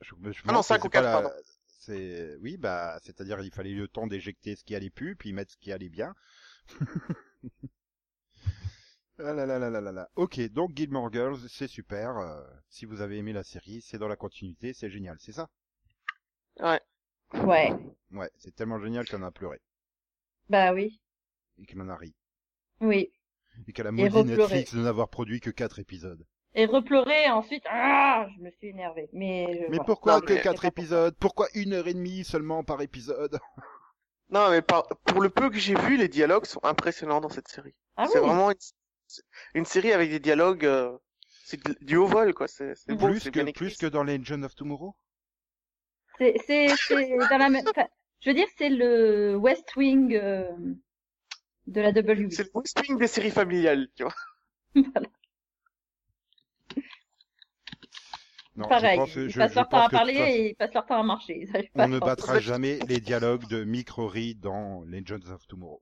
Je, 0.00 0.14
me- 0.16 0.32
je 0.32 0.42
Ah 0.46 0.52
non, 0.52 0.60
demande 0.60 0.62
si 0.62 0.68
cinq 0.68 0.82
c'est 0.82 0.88
ou 0.88 0.90
pas 0.90 1.00
quatre, 1.00 1.04
la- 1.04 1.12
pardon. 1.12 1.30
C'est 1.80 2.36
oui, 2.40 2.56
bah, 2.58 2.98
c'est-à-dire 3.02 3.40
il 3.40 3.50
fallait 3.52 3.72
le 3.72 3.88
temps 3.88 4.06
d'éjecter 4.06 4.56
ce 4.56 4.64
qui 4.64 4.74
allait 4.74 4.90
plus, 4.90 5.16
puis 5.16 5.32
mettre 5.32 5.52
ce 5.52 5.56
qui 5.56 5.72
allait 5.72 5.88
bien. 5.88 6.14
ah 9.20 9.32
là 9.32 9.46
là 9.46 9.58
là 9.58 9.70
là 9.70 9.80
là 9.80 9.92
là. 9.92 10.08
Ok, 10.16 10.40
donc 10.52 10.76
Gilmore 10.76 11.12
Girls, 11.12 11.38
c'est 11.48 11.68
super. 11.68 12.16
euh, 12.18 12.42
si 12.68 12.84
vous 12.86 13.00
avez 13.00 13.18
aimé 13.18 13.32
la 13.32 13.42
série, 13.44 13.80
c'est 13.82 13.98
dans 13.98 14.08
la 14.08 14.16
continuité, 14.16 14.72
c'est 14.72 14.90
génial, 14.90 15.16
c'est 15.20 15.32
ça? 15.32 15.48
Ouais. 16.60 16.80
Ouais, 17.34 17.72
Ouais, 18.10 18.30
c'est 18.38 18.54
tellement 18.54 18.80
génial 18.80 19.06
qu'on 19.06 19.22
a 19.22 19.30
pleuré 19.30 19.60
bah 20.48 20.72
oui, 20.72 20.98
et 21.58 21.66
qu'on 21.66 21.80
en 21.80 21.90
a 21.90 21.96
ri 21.96 22.14
oui. 22.80 23.12
et 23.66 23.72
qu'elle 23.74 23.86
a 23.86 23.92
maudit. 23.92 24.24
Netflix 24.24 24.74
de 24.74 24.80
n'avoir 24.80 25.08
produit 25.10 25.40
que 25.40 25.50
quatre 25.50 25.78
épisodes. 25.78 26.24
Et 26.54 26.64
repleurer 26.64 27.28
ensuite, 27.28 27.64
ah, 27.68 28.26
je 28.34 28.42
me 28.42 28.50
suis 28.52 28.68
énervée. 28.68 29.10
Mais, 29.12 29.44
je- 29.52 29.60
Mais 29.64 29.66
voilà. 29.68 29.84
pourquoi 29.84 30.14
Non, 30.14 30.20
que 30.22 30.32
mais- 30.32 30.40
quatre 30.40 30.64
épisodes? 30.64 31.14
Pourquoi 31.20 31.48
une 31.54 31.74
heure 31.74 31.86
et 31.86 31.92
demie 31.92 32.24
seulement 32.24 32.64
par 32.64 32.80
épisode? 32.80 33.38
Non, 34.30 34.50
mais 34.50 34.62
par- 34.62 34.88
pour 35.04 35.20
le 35.20 35.28
peu 35.28 35.50
que 35.50 35.58
j'ai 35.58 35.74
vu, 35.74 35.98
les 35.98 36.08
dialogues 36.08 36.46
sont 36.46 36.64
impressionnants 36.64 37.20
dans 37.20 37.28
cette 37.28 37.48
série. 37.48 37.74
Ah 37.96 38.06
c'est 38.10 38.20
oui. 38.20 38.26
vraiment 38.26 38.50
une... 38.50 38.56
une 39.54 39.64
série 39.64 39.92
avec 39.92 40.10
des 40.10 40.20
dialogues, 40.20 40.64
euh, 40.64 40.96
c'est 41.44 41.60
du 41.82 41.96
haut 41.96 42.06
vol, 42.06 42.34
quoi. 42.34 42.48
C'est 42.48 42.74
c'est 42.74 42.94
beau, 42.94 43.08
Plus 43.08 43.30
que 43.30 43.50
plus 43.52 43.76
que 43.76 43.86
dans 43.86 44.04
Legend 44.04 44.44
of 44.44 44.54
Tomorrow? 44.54 44.94
C'est, 46.18 46.34
c'est, 46.46 46.68
c'est 46.88 47.16
dans 47.30 47.38
la 47.38 47.48
même, 47.48 47.64
enfin, 47.68 47.86
je 48.20 48.30
veux 48.30 48.34
dire, 48.34 48.48
c'est 48.56 48.68
le 48.70 49.36
West 49.36 49.76
Wing 49.76 50.14
euh, 50.14 50.44
de 51.66 51.80
la 51.80 51.90
WB. 51.90 52.30
C'est 52.32 52.44
le 52.44 52.50
West 52.54 52.80
Wing 52.80 52.98
des 52.98 53.06
séries 53.06 53.30
familiales, 53.30 53.88
tu 53.96 54.02
vois. 54.02 54.14
Non, 58.56 58.64
je 58.64 58.68
Pareil, 58.70 58.98
pense 58.98 59.14
ils 59.14 59.28
je- 59.30 59.38
passent 59.38 59.50
je 59.52 59.56
leur 59.56 59.68
temps 59.68 59.78
à 59.78 59.88
parler 59.90 60.12
façon- 60.14 60.32
et 60.32 60.48
ils 60.50 60.54
passent 60.56 60.74
leur 60.74 60.86
temps 60.86 61.00
à 61.00 61.02
marcher. 61.04 61.48
On 61.76 61.86
ne 61.88 61.98
battra 61.98 62.40
jamais 62.40 62.78
les 62.88 63.00
dialogues 63.00 63.46
de 63.48 63.64
Mick 63.64 63.88
Rory 63.90 64.34
dans 64.34 64.82
Legends 64.82 65.30
of 65.32 65.46
Tomorrow. 65.46 65.80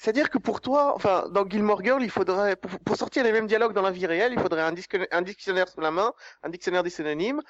C'est-à-dire 0.00 0.30
que 0.30 0.38
pour 0.38 0.62
toi, 0.62 0.94
enfin, 0.96 1.28
dans 1.28 1.46
Gilmore 1.46 1.84
Girl, 1.84 2.02
il 2.02 2.10
faudrait, 2.10 2.56
pour, 2.56 2.70
pour 2.80 2.96
sortir 2.96 3.22
les 3.22 3.32
mêmes 3.32 3.46
dialogues 3.46 3.74
dans 3.74 3.82
la 3.82 3.90
vie 3.90 4.06
réelle, 4.06 4.32
il 4.32 4.40
faudrait 4.40 4.62
un, 4.62 4.72
dictionnaire 4.72 5.68
sous 5.68 5.82
la 5.82 5.90
main, 5.90 6.14
un 6.42 6.48
dictionnaire 6.48 6.82
des 6.82 6.88
synonymes, 6.88 7.42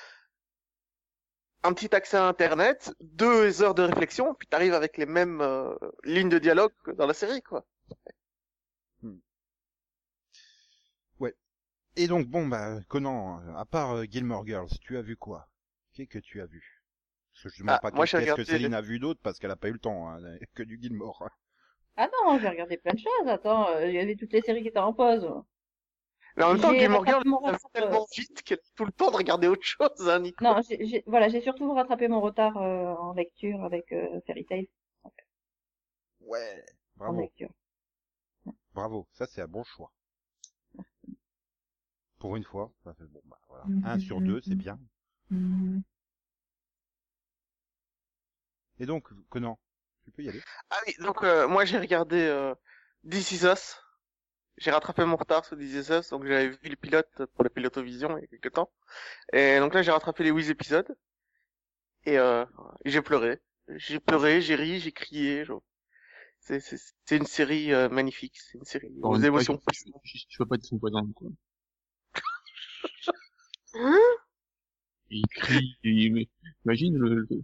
un 1.62 1.72
petit 1.72 1.94
accès 1.94 2.16
à 2.16 2.26
Internet, 2.26 2.92
deux 3.00 3.62
heures 3.62 3.76
de 3.76 3.84
réflexion, 3.84 4.34
puis 4.34 4.48
t'arrives 4.48 4.74
avec 4.74 4.98
les 4.98 5.06
mêmes 5.06 5.40
euh, 5.40 5.72
lignes 6.02 6.28
de 6.28 6.40
dialogue 6.40 6.72
que 6.82 6.90
dans 6.90 7.06
la 7.06 7.14
série, 7.14 7.40
quoi. 7.40 7.64
Et 11.96 12.08
donc, 12.08 12.26
bon, 12.26 12.48
bah, 12.48 12.80
Conan, 12.88 13.40
à 13.56 13.64
part 13.64 13.96
euh, 13.96 14.04
Gilmore 14.10 14.44
Girls, 14.46 14.70
tu 14.80 14.96
as 14.96 15.02
vu 15.02 15.16
quoi? 15.16 15.48
Qu'est-ce 15.92 16.08
que 16.08 16.18
tu 16.18 16.40
as 16.40 16.46
vu? 16.46 16.82
Parce 17.32 17.44
que 17.44 17.48
je 17.50 17.62
ne 17.62 17.66
demande 17.66 17.78
Ah, 17.82 17.90
pas 17.90 18.06
qu'est-ce 18.06 18.34
que 18.34 18.44
Céline 18.44 18.74
a 18.74 18.80
vu 18.80 18.98
d'autre, 18.98 19.20
parce 19.22 19.38
qu'elle 19.38 19.50
a 19.52 19.56
pas 19.56 19.68
eu 19.68 19.72
le 19.72 19.78
temps, 19.78 20.08
hein, 20.08 20.18
que 20.54 20.64
du 20.64 20.80
Gilmore. 20.82 21.30
Ah 21.96 22.08
non, 22.24 22.38
j'ai 22.40 22.48
regardé 22.48 22.76
plein 22.78 22.94
de 22.94 22.98
choses. 22.98 23.28
Attends, 23.28 23.68
euh, 23.68 23.86
il 23.86 23.94
y 23.94 23.98
avait 23.98 24.16
toutes 24.16 24.32
les 24.32 24.42
séries 24.42 24.62
qui 24.62 24.68
étaient 24.68 24.78
en 24.80 24.92
pause. 24.92 25.30
Mais 26.36 26.44
en 26.44 26.52
même 26.52 26.60
temps, 26.60 26.68
rattrapé 26.70 27.28
mon 27.28 27.40
ça 27.44 27.52
va 27.52 27.58
tellement 27.72 28.06
vite 28.16 28.42
qu'elle 28.42 28.58
a 28.58 28.62
tout 28.76 28.84
le 28.84 28.92
temps 28.92 29.10
de 29.10 29.16
regarder 29.16 29.46
autre 29.48 29.62
chose, 29.64 30.08
hein, 30.08 30.20
Nico. 30.20 30.44
Non, 30.44 30.60
j'ai, 30.68 30.84
j'ai- 30.86 31.04
voilà, 31.06 31.28
j'ai 31.28 31.40
surtout 31.40 31.72
rattrapé 31.72 32.08
mon 32.08 32.20
retard 32.20 32.56
euh, 32.56 32.94
en 32.94 33.12
lecture 33.14 33.62
avec 33.64 33.92
euh, 33.92 34.20
Fairy 34.26 34.44
Tail. 34.44 34.68
Ouais, 36.20 36.64
En 37.06 37.12
bravo, 37.12 37.20
lecture. 37.20 37.50
bravo, 38.74 39.06
ça 39.12 39.26
c'est 39.26 39.42
un 39.42 39.46
bon 39.48 39.62
choix. 39.62 39.92
Pour 42.20 42.36
une 42.36 42.44
fois, 42.44 42.70
ça 42.84 42.94
fait 42.94 43.06
bon, 43.08 43.20
bah, 43.24 43.40
voilà. 43.48 43.72
Un 43.82 43.98
sur 43.98 44.22
deux, 44.22 44.40
c'est 44.42 44.54
bien. 44.54 44.78
Et 48.80 48.86
donc, 48.86 49.08
Conan, 49.28 49.60
peux 50.20 50.26
y 50.26 50.28
aller 50.28 50.40
Ah 50.70 50.78
oui, 50.86 50.94
donc 51.00 51.22
euh, 51.22 51.48
moi 51.48 51.64
j'ai 51.64 51.78
regardé 51.78 52.16
euh, 52.16 52.54
This 53.08 53.32
Is 53.32 53.46
Us. 53.46 53.76
J'ai 54.58 54.70
rattrapé 54.70 55.04
mon 55.04 55.16
retard 55.16 55.44
sur 55.44 55.56
This 55.56 55.72
Is 55.88 55.92
Us, 55.92 56.10
donc 56.10 56.26
j'avais 56.26 56.48
vu 56.48 56.68
le 56.68 56.76
pilote 56.76 57.24
pour 57.34 57.44
la 57.44 57.50
pilotovision 57.50 58.18
il 58.18 58.22
y 58.22 58.24
a 58.24 58.26
quelques 58.26 58.52
temps. 58.52 58.70
Et 59.32 59.58
donc 59.58 59.74
là 59.74 59.82
j'ai 59.82 59.90
rattrapé 59.90 60.24
les 60.24 60.30
8 60.30 60.50
épisodes. 60.50 60.94
Et 62.04 62.18
euh, 62.18 62.44
j'ai 62.84 63.02
pleuré. 63.02 63.40
J'ai 63.68 64.00
pleuré, 64.00 64.40
j'ai 64.40 64.54
ri, 64.54 64.80
j'ai 64.80 64.92
crié. 64.92 65.44
genre. 65.44 65.62
C'est, 66.40 66.60
c'est, 66.60 66.78
c'est 67.04 67.16
une 67.16 67.26
série 67.26 67.72
euh, 67.72 67.88
magnifique, 67.90 68.38
c'est 68.38 68.56
une 68.56 68.64
série 68.64 68.90
aux 69.02 69.18
émotions. 69.18 69.60
Je, 69.72 69.78
je, 69.78 69.90
je, 70.04 70.24
je 70.28 70.38
peux 70.38 70.46
pas 70.46 70.56
être 70.56 70.64
son 70.64 70.78
voisin, 70.78 71.06
quoi. 71.14 71.28
Hein? 73.74 73.98
Il 75.10 75.26
crie, 75.28 75.78
et, 75.84 76.08
mais, 76.10 76.28
imagine, 76.64 76.96
le, 76.96 77.26
le- 77.28 77.42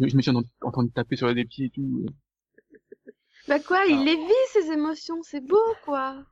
je 0.00 0.16
me 0.16 0.22
suis 0.22 0.30
en, 0.30 0.42
en 0.62 0.70
train 0.70 0.84
de 0.84 0.90
taper 0.90 1.16
sur 1.16 1.28
les 1.28 1.44
pieds 1.44 1.66
et 1.66 1.70
tout. 1.70 2.04
euh. 2.06 3.12
Bah 3.48 3.60
quoi, 3.60 3.78
Ah. 3.82 3.86
il 3.88 4.04
les 4.04 4.16
vit 4.16 4.46
ces 4.52 4.72
émotions, 4.72 5.22
c'est 5.22 5.40
beau 5.40 5.62
quoi. 5.84 6.24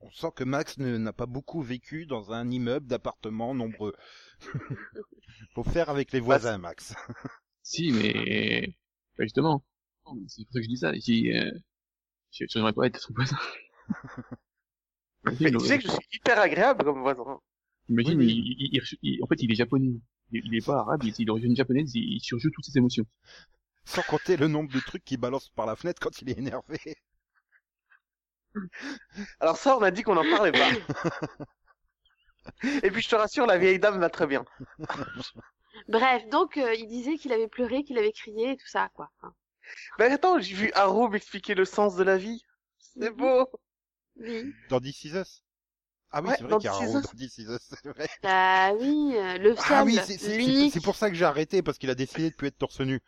On 0.00 0.10
sent 0.10 0.28
que 0.36 0.44
Max 0.44 0.76
n'a 0.78 1.12
pas 1.12 1.26
beaucoup 1.26 1.62
vécu 1.62 2.04
dans 2.06 2.32
un 2.32 2.50
immeuble 2.50 2.86
d'appartements 2.86 3.54
nombreux. 3.54 3.94
Faut 5.54 5.64
faire 5.64 5.88
avec 5.90 6.12
les 6.12 6.20
voisins, 6.20 6.58
Max. 6.58 6.94
Si, 7.66 7.90
mais, 7.92 8.74
bah, 9.16 9.24
justement. 9.24 9.64
C'est 10.28 10.44
pour 10.44 10.52
ça 10.52 10.58
que 10.58 10.64
je 10.64 10.68
dis 10.68 10.76
ça. 10.76 10.92
Si, 11.00 11.32
euh, 11.32 11.50
je, 12.30 12.44
n'aimerais 12.58 12.74
pas 12.74 12.86
être 12.86 13.00
son 13.00 13.14
voisin. 13.14 13.38
Mais 15.24 15.32
Imagine, 15.32 15.58
tu 15.58 15.64
sais 15.66 15.78
que 15.78 15.84
je 15.84 15.88
suis 15.92 16.08
hyper 16.12 16.38
agréable 16.38 16.84
comme 16.84 17.00
voisin. 17.00 17.24
imagine, 17.88 18.18
Oui, 18.18 18.26
oui. 18.26 18.32
Il, 18.36 18.66
il- 18.76 18.82
il- 18.82 18.98
il- 19.14 19.22
en 19.24 19.26
fait, 19.26 19.42
il 19.42 19.50
est 19.50 19.54
japonais. 19.54 19.94
Il, 20.32 20.42
il 20.44 20.54
est 20.56 20.64
pas 20.64 20.78
arabe, 20.80 21.04
il, 21.04 21.14
est 21.20 21.24
d'origine 21.24 21.54
japonaise, 21.56 21.92
il, 21.94 22.14
il 22.14 22.20
surjoue 22.20 22.50
toutes 22.50 22.64
ses 22.64 22.76
émotions. 22.78 23.04
Sans 23.84 24.02
compter 24.02 24.36
le 24.36 24.48
nombre 24.48 24.72
de 24.72 24.80
trucs 24.80 25.04
qu'il 25.04 25.18
balance 25.18 25.50
par 25.50 25.66
la 25.66 25.76
fenêtre 25.76 26.00
quand 26.00 26.20
il 26.22 26.30
est 26.30 26.38
énervé. 26.38 26.78
Alors 29.40 29.56
ça, 29.56 29.76
on 29.76 29.82
a 29.82 29.90
dit 29.90 30.02
qu'on 30.02 30.16
en 30.16 30.22
parlait 30.22 30.52
pas. 30.52 30.70
Et 32.82 32.90
puis 32.90 33.02
je 33.02 33.08
te 33.08 33.16
rassure, 33.16 33.46
la 33.46 33.58
vieille 33.58 33.78
dame 33.78 33.98
va 33.98 34.10
très 34.10 34.26
bien. 34.26 34.44
Bref, 35.88 36.28
donc 36.30 36.56
euh, 36.56 36.74
il 36.74 36.86
disait 36.86 37.16
qu'il 37.16 37.32
avait 37.32 37.48
pleuré, 37.48 37.82
qu'il 37.84 37.98
avait 37.98 38.12
crié 38.12 38.52
et 38.52 38.56
tout 38.56 38.66
ça, 38.68 38.90
quoi. 38.94 39.10
Mais 39.98 40.06
attends, 40.06 40.38
j'ai 40.38 40.54
vu 40.54 40.72
Arrow 40.74 41.08
m'expliquer 41.08 41.54
le 41.54 41.64
sens 41.64 41.96
de 41.96 42.04
la 42.04 42.16
vie. 42.16 42.42
C'est 42.78 43.10
Mhm. 43.10 43.16
beau. 43.16 43.50
Oui. 44.16 44.52
Dans 44.68 44.80
This 44.80 45.04
Is 45.04 45.16
Us 45.16 45.43
Ah 46.16 46.22
oui, 46.22 46.28
Ouais, 46.28 46.36
c'est 46.38 46.44
vrai 46.44 46.54
qu'il 46.56 46.64
y 46.66 46.68
a 46.68 46.76
un 46.76 47.02
c'est 47.02 47.84
vrai. 47.88 48.08
Bah 48.22 48.72
oui, 48.74 49.14
euh, 49.16 49.36
le 49.38 49.56
seul, 49.56 49.64
Ah 49.70 49.84
oui, 49.84 49.94
c'est- 49.94 50.16
c'est 50.16 50.30
c'est- 50.30 50.36
l'unique. 50.38 50.72
c'est 50.72 50.80
pour 50.80 50.94
ça 50.94 51.08
que 51.10 51.16
j'ai 51.16 51.24
arrêté, 51.24 51.60
parce 51.62 51.76
qu'il 51.76 51.90
a 51.90 51.94
décidé 51.96 52.30
de 52.30 52.34
plus 52.36 52.46
être 52.48 52.58
torse 52.58 52.80
nu. 52.80 53.00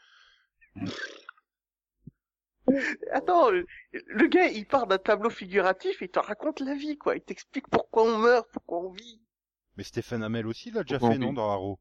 Attends, 3.13 3.51
le, 3.51 3.67
le 3.93 4.27
gars, 4.29 4.47
il 4.47 4.67
part 4.67 4.87
d'un 4.87 4.99
tableau 4.99 5.31
figuratif 5.31 6.01
et 6.03 6.07
il 6.07 6.11
te 6.11 6.19
raconte 6.19 6.61
la 6.61 6.75
vie, 6.75 6.97
quoi. 6.99 7.17
Il 7.17 7.21
t'explique 7.23 7.69
pourquoi 7.69 8.05
on 8.05 8.19
meurt, 8.19 8.49
pourquoi 8.53 8.79
on 8.79 8.91
vit. 8.91 9.21
Mais 9.77 9.85
Stephen 9.85 10.23
Amell 10.23 10.47
aussi 10.47 10.71
l'a 10.71 10.83
déjà 10.83 10.99
Pourquoi 10.99 11.15
fait, 11.15 11.21
on 11.25 11.27
non, 11.29 11.33
dans 11.33 11.51
Arrow 11.51 11.79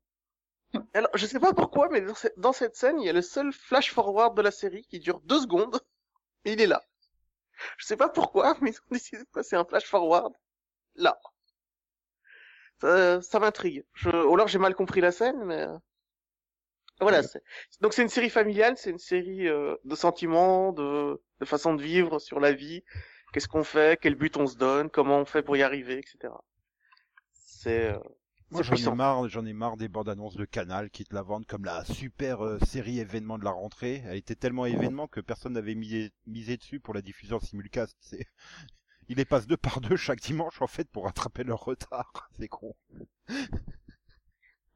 Alors, 0.96 1.12
je 1.16 1.26
sais 1.28 1.40
pas 1.40 1.54
pourquoi, 1.54 1.90
mais 1.90 2.02
dans, 2.02 2.16
cette- 2.16 2.40
dans 2.40 2.54
cette 2.54 2.76
scène, 2.76 3.00
il 3.00 3.06
y 3.06 3.10
a 3.10 3.14
le 3.14 3.22
seul 3.22 3.54
flash 3.54 3.92
forward 3.94 4.36
de 4.36 4.42
la 4.42 4.52
série 4.52 4.84
qui 4.90 5.00
dure 5.00 5.20
deux 5.22 5.42
secondes. 5.42 5.80
Et 6.46 6.54
il 6.54 6.62
est 6.62 6.68
là. 6.68 6.84
Je 7.78 7.86
sais 7.86 7.98
pas 7.98 8.10
pourquoi, 8.10 8.56
mais 8.62 8.72
ils 8.72 8.78
ont 8.80 8.92
décidé 8.94 9.20
de 9.24 9.30
passer 9.34 9.56
un 9.56 9.66
flash 9.66 9.86
forward. 9.86 10.34
Là. 10.96 11.20
Ça, 12.80 13.22
ça 13.22 13.40
m'intrigue. 13.40 13.84
Je, 13.94 14.10
ou 14.10 14.34
alors 14.36 14.48
j'ai 14.48 14.60
mal 14.60 14.76
compris 14.76 15.02
la 15.02 15.12
scène, 15.12 15.44
mais... 15.46 15.62
euh, 15.64 15.78
Voilà. 17.00 17.22
Donc 17.82 17.94
c'est 17.94 18.02
une 18.04 18.10
série 18.10 18.30
familiale, 18.30 18.78
c'est 18.78 18.90
une 18.90 18.98
série 19.00 19.48
euh, 19.48 19.76
de 19.86 19.96
sentiments, 19.96 20.72
de, 20.74 21.22
de 21.40 21.46
façon 21.46 21.74
de 21.76 21.82
vivre 21.82 22.20
sur 22.20 22.40
la 22.40 22.52
vie. 22.54 22.84
Qu'est-ce 23.34 23.48
qu'on 23.50 23.64
fait, 23.64 24.00
quel 24.02 24.16
but 24.16 24.38
on 24.38 24.48
se 24.48 24.58
donne, 24.58 24.90
comment 24.90 25.20
on 25.20 25.26
fait 25.26 25.44
pour 25.44 25.58
y 25.58 25.64
arriver, 25.64 26.00
etc. 26.00 26.34
C'est... 27.34 27.92
euh, 27.94 28.00
Moi, 28.50 28.62
j'en 28.64 28.80
ai 28.82 28.90
marre, 28.90 29.30
j'en 29.30 29.46
ai 29.46 29.54
marre 29.54 29.78
des 29.78 29.88
bandes 29.90 30.10
annonces 30.10 30.36
de 30.36 30.46
Canal 30.46 30.90
qui 30.90 31.06
te 31.06 31.14
la 31.16 31.22
vendent 31.22 31.46
comme 31.46 31.66
la 31.66 31.86
super 31.86 32.44
euh, 32.46 32.60
série 32.66 33.00
événement 33.00 33.38
de 33.38 33.44
la 33.44 33.52
rentrée. 33.52 34.04
Elle 34.08 34.18
était 34.18 34.36
tellement 34.36 34.66
événement 34.66 35.08
que 35.08 35.20
personne 35.22 35.54
n'avait 35.54 35.76
misé, 35.76 36.12
misé 36.26 36.58
dessus 36.58 36.80
pour 36.80 36.94
la 36.94 37.02
diffusion 37.02 37.38
en 37.38 37.40
simulcast. 37.40 37.96
C'est... 38.02 38.28
Ils 39.10 39.18
les 39.18 39.26
passent 39.26 39.48
deux 39.48 39.58
par 39.58 39.82
deux 39.82 39.96
chaque 39.98 40.20
dimanche 40.22 40.62
en 40.62 40.68
fait 40.68 40.90
pour 40.90 41.04
rattraper 41.06 41.44
leur 41.44 41.64
retard. 41.64 42.30
C'est 42.40 42.48
con. 42.48 42.76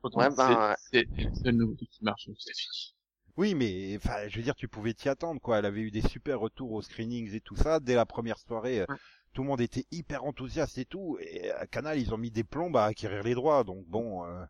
Ouais, 0.04 0.30
ben, 0.36 0.76
c'est 0.92 1.06
c'est 1.16 1.24
le 1.24 1.36
seul 1.36 1.56
nouveau 1.56 1.76
truc 1.76 1.90
qui 1.90 2.04
marche 2.04 2.28
aux 2.30 2.32
États-Unis. 2.34 2.96
Oui, 3.36 3.54
mais 3.54 3.98
enfin, 3.98 4.28
je 4.28 4.38
veux 4.38 4.44
dire, 4.44 4.56
tu 4.56 4.68
pouvais 4.68 4.94
t'y 4.94 5.10
attendre, 5.10 5.40
quoi. 5.42 5.60
Elle 5.60 5.66
avait 5.66 5.82
eu 5.82 5.92
des 5.92 6.02
super 6.02 6.40
retours 6.40 6.72
aux 6.72 6.82
screenings 6.82 7.34
et 7.34 7.42
tout 7.42 7.56
ça 7.56 7.80
dès 7.80 7.96
la 7.96 8.06
première 8.06 8.38
soirée. 8.40 8.82
euh, 8.82 8.86
Ouais. 8.90 8.96
Tout 9.34 9.44
le 9.44 9.48
monde 9.50 9.62
était 9.62 9.86
hyper 9.92 10.24
enthousiaste 10.24 10.78
et 10.80 10.86
tout. 10.86 11.18
Et 11.22 11.52
à 11.52 11.68
Canal, 11.68 12.00
ils 12.00 12.14
ont 12.14 12.18
mis 12.18 12.32
des 12.32 12.44
plombs 12.44 12.74
à 12.76 12.86
acquérir 12.86 13.24
les 13.24 13.36
droits. 13.36 13.64
Donc 13.64 13.86
bon, 13.88 14.26
euh, 14.26 14.44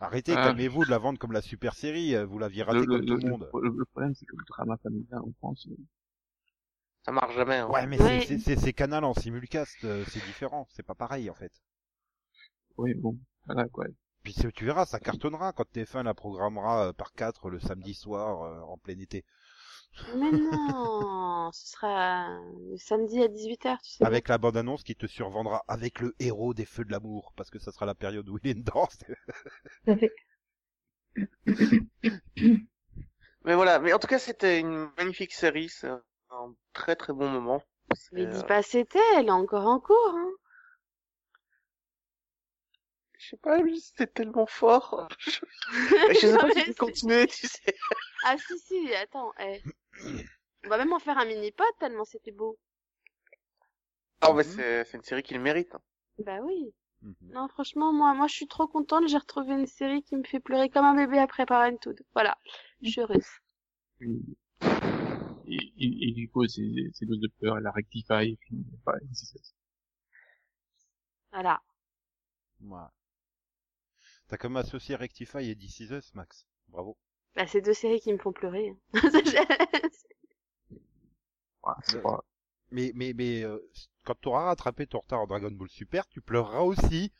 arrêtez, 0.00 0.32
Ah. 0.36 0.44
calmez-vous 0.46 0.84
de 0.86 0.90
la 0.90 0.98
vendre 0.98 1.18
comme 1.18 1.32
la 1.32 1.42
super 1.42 1.74
série. 1.74 2.14
euh, 2.14 2.24
Vous 2.24 2.38
l'aviez 2.38 2.62
raté 2.62 2.78
Le, 2.78 2.86
comme 2.86 3.00
le, 3.00 3.06
tout 3.06 3.16
le 3.16 3.28
monde. 3.30 3.50
le- 3.62 3.70
le 3.76 3.84
problème, 3.86 4.14
c'est 4.14 4.24
que 4.24 4.36
le 4.36 4.44
drama 4.48 4.76
familial 4.82 5.20
en 5.20 5.32
France, 5.38 5.66
euh, 5.70 5.76
Ça 7.06 7.12
marche 7.12 7.36
jamais. 7.36 7.58
Hein. 7.58 7.70
Ouais, 7.70 7.86
mais 7.86 8.02
Ouais. 8.02 8.20
c'est- 8.20 8.26
c'est 8.26 8.38
c'est- 8.40 8.56
c'est 8.56 8.72
Canal 8.72 9.04
en 9.04 9.14
simulcast, 9.14 9.84
euh, 9.84 10.04
c'est 10.08 10.24
différent. 10.26 10.66
C'est 10.72 10.82
pas 10.82 10.96
pareil 10.96 11.30
en 11.30 11.34
fait. 11.34 11.52
oui, 12.78 12.94
bon, 12.94 13.16
voilà, 13.46 13.68
quoi. 13.68 13.86
Puis 14.24 14.34
tu 14.34 14.64
verras, 14.64 14.86
ça 14.86 14.98
cartonnera 14.98 15.52
quand 15.52 15.64
TF1 15.70 16.02
la 16.02 16.14
programmera 16.14 16.88
euh, 16.88 16.92
par 16.92 17.12
4 17.12 17.48
le 17.48 17.60
samedi 17.60 17.94
soir 17.94 18.42
euh, 18.42 18.60
en 18.62 18.76
plein 18.76 18.98
été. 18.98 19.24
Mais 20.16 20.32
non, 20.32 21.50
ce 21.52 21.66
sera 21.68 22.28
le 22.70 22.76
samedi 22.76 23.22
à 23.22 23.28
18h, 23.28 23.78
tu 23.82 23.92
sais. 23.92 24.04
Avec 24.04 24.26
la 24.28 24.38
bande-annonce 24.38 24.82
qui 24.82 24.96
te 24.96 25.06
survendra 25.06 25.62
avec 25.68 26.00
le 26.00 26.12
héros 26.18 26.54
des 26.54 26.66
feux 26.66 26.84
de 26.84 26.90
l'amour, 26.90 27.32
parce 27.36 27.50
que 27.50 27.60
ça 27.60 27.70
sera 27.70 27.86
la 27.86 27.94
période 27.94 28.28
où 28.28 28.36
il 28.42 28.50
est 28.50 28.54
dedans. 28.54 28.88
À 29.86 29.96
fait. 29.96 30.12
Mais 33.44 33.54
voilà, 33.54 33.78
mais 33.78 33.92
en 33.92 33.98
tout 33.98 34.08
cas, 34.08 34.18
c'était 34.18 34.60
une 34.60 34.90
magnifique 34.98 35.32
série, 35.32 35.68
c'est 35.68 35.88
un- 36.46 36.54
très 36.72 36.96
très 36.96 37.12
bon 37.12 37.28
moment. 37.28 37.62
Mais 38.10 38.26
dis 38.26 38.42
euh, 38.42 38.42
pas 38.42 38.64
c'était, 38.64 38.98
elle 39.14 39.28
est 39.28 39.30
encore 39.30 39.68
en 39.68 39.78
cours, 39.78 40.12
hein. 40.16 40.32
Je 43.18 43.28
sais 43.30 43.36
pas, 43.36 43.58
lui, 43.60 43.80
c'était 43.80 44.06
tellement 44.06 44.46
fort. 44.46 45.08
je 46.08 46.14
sais 46.14 46.38
pas 46.38 46.50
si 46.50 46.62
tu 46.62 46.74
continuer, 46.74 47.26
tu 47.26 47.46
sais. 47.46 47.76
Ah 48.20 48.36
si 48.36 48.58
si, 48.58 48.94
attends, 48.94 49.32
eh. 49.38 49.64
On 50.64 50.68
va 50.68 50.76
même 50.76 50.92
en 50.92 50.98
faire 50.98 51.16
un 51.16 51.24
mini-pod 51.24 51.66
tellement 51.80 52.04
c'était 52.04 52.30
beau. 52.30 52.58
Ah, 54.20 54.32
mais 54.34 54.42
Mhm. 54.42 54.42
c'est, 54.44 54.84
c'est 54.84 54.98
une 54.98 55.02
série 55.02 55.22
qui 55.22 55.32
le 55.32 55.40
mérite. 55.40 55.74
hein. 55.74 55.80
Bah 56.18 56.40
oui. 56.42 56.74
Mhm. 57.02 57.14
Non, 57.30 57.48
franchement, 57.48 57.92
moi, 57.92 58.14
moi, 58.14 58.26
je 58.28 58.34
suis 58.34 58.48
trop 58.48 58.66
contente. 58.68 59.08
J'ai 59.08 59.18
retrouvé 59.18 59.54
une 59.54 59.66
série 59.66 60.02
qui 60.02 60.16
me 60.16 60.24
fait 60.24 60.40
pleurer 60.40 60.70
comme 60.70 60.84
un 60.86 60.94
bébé 60.94 61.18
après 61.18 61.46
Parenthood. 61.46 62.02
Voilà, 62.14 62.38
je 62.82 62.90
suis 62.90 63.00
heureuse. 63.02 63.26
Il, 65.46 65.72
il 66.18 66.28
pose 66.30 66.54
ses, 66.54 66.90
ses 66.94 67.06
doses 67.06 67.20
de 67.20 67.28
peur, 67.40 67.58
elle 67.58 67.66
a 67.66 67.70
rectifie, 67.70 68.12
et 68.32 68.36
puis, 68.36 68.64
voilà, 68.84 69.00
c'est 69.12 69.26
ça. 69.26 69.38
Voilà. 71.32 71.62
Ouais. 72.62 72.80
T'as 74.28 74.36
comme 74.38 74.56
associé 74.56 74.96
Rectify 74.96 75.50
et 75.50 75.56
This 75.56 75.80
Is 75.80 75.92
Us, 75.92 76.14
Max. 76.14 76.46
Bravo. 76.68 76.96
Bah, 77.34 77.46
c'est 77.46 77.60
deux 77.60 77.74
séries 77.74 78.00
qui 78.00 78.12
me 78.12 78.18
font 78.18 78.32
pleurer. 78.32 78.70
hein. 78.70 78.76
C'est 81.84 81.96
Ouais. 81.96 82.02
pas, 82.02 82.24
Mais, 82.70 82.92
mais, 82.94 83.12
mais, 83.12 83.42
euh, 83.42 83.58
quand 84.04 84.14
t'auras 84.20 84.44
rattrapé 84.46 84.86
ton 84.86 85.00
retard 85.00 85.20
en 85.20 85.26
Dragon 85.26 85.50
Ball 85.50 85.68
Super, 85.68 86.06
tu 86.08 86.20
pleureras 86.20 86.60
aussi. 86.60 87.12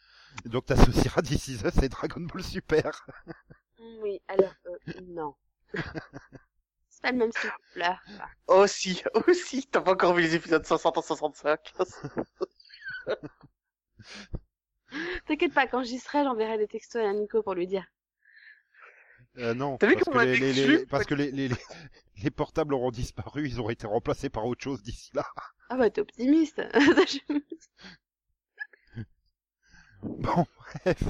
Donc 0.44 0.66
t'associeras 0.66 1.22
This 1.22 1.48
Is 1.48 1.64
Us 1.66 1.82
et 1.82 1.88
Dragon 1.88 2.20
Ball 2.22 2.42
Super. 2.44 3.06
oui, 4.02 4.20
alors, 4.28 4.54
euh, 4.66 5.00
non. 5.04 5.34
c'est 7.06 7.10
pas 7.10 7.12
le 7.12 7.18
même 7.18 7.32
style 7.32 7.50
de 7.50 7.72
pleurs. 7.72 8.02
quoi. 8.16 8.26
Oh 8.48 8.66
si, 8.66 9.02
oh 9.14 9.22
si, 9.32 9.66
t'as 9.66 9.80
pas 9.80 9.92
encore 9.92 10.14
vu 10.14 10.22
les 10.22 10.34
épisodes 10.34 10.64
60 10.66 10.98
à 10.98 11.02
65. 11.02 11.72
T'inquiète 15.26 15.52
pas, 15.52 15.66
quand 15.66 15.82
j'y 15.82 15.98
serai, 15.98 16.24
j'enverrai 16.24 16.58
des 16.58 16.68
textos 16.68 17.04
à 17.04 17.12
Nico 17.12 17.42
pour 17.42 17.54
lui 17.54 17.66
dire. 17.66 17.84
Euh, 19.38 19.54
non, 19.54 19.76
T'as 19.78 19.86
vu 19.86 19.92
parce 19.92 19.96
comment 19.96 20.08
que, 20.08 20.16
on 20.16 20.20
a 20.20 20.24
les, 20.24 20.36
les- 20.36 20.52
déçu 20.52 20.52
les- 20.52 20.86
parce 20.86 21.06
que 21.06 21.14
les, 21.14 21.30
les, 21.30 21.48
les, 21.48 21.56
les 22.22 22.30
portables 22.30 22.74
auront 22.74 22.90
disparu, 22.90 23.46
ils 23.46 23.60
auront 23.60 23.70
été 23.70 23.86
remplacés 23.86 24.30
par 24.30 24.46
autre 24.46 24.62
chose 24.62 24.82
d'ici 24.82 25.10
là. 25.14 25.26
Ah 25.68 25.76
bah, 25.76 25.90
t'es 25.90 26.00
optimiste. 26.00 26.62
Bon, 30.02 30.46
bref. 30.84 31.02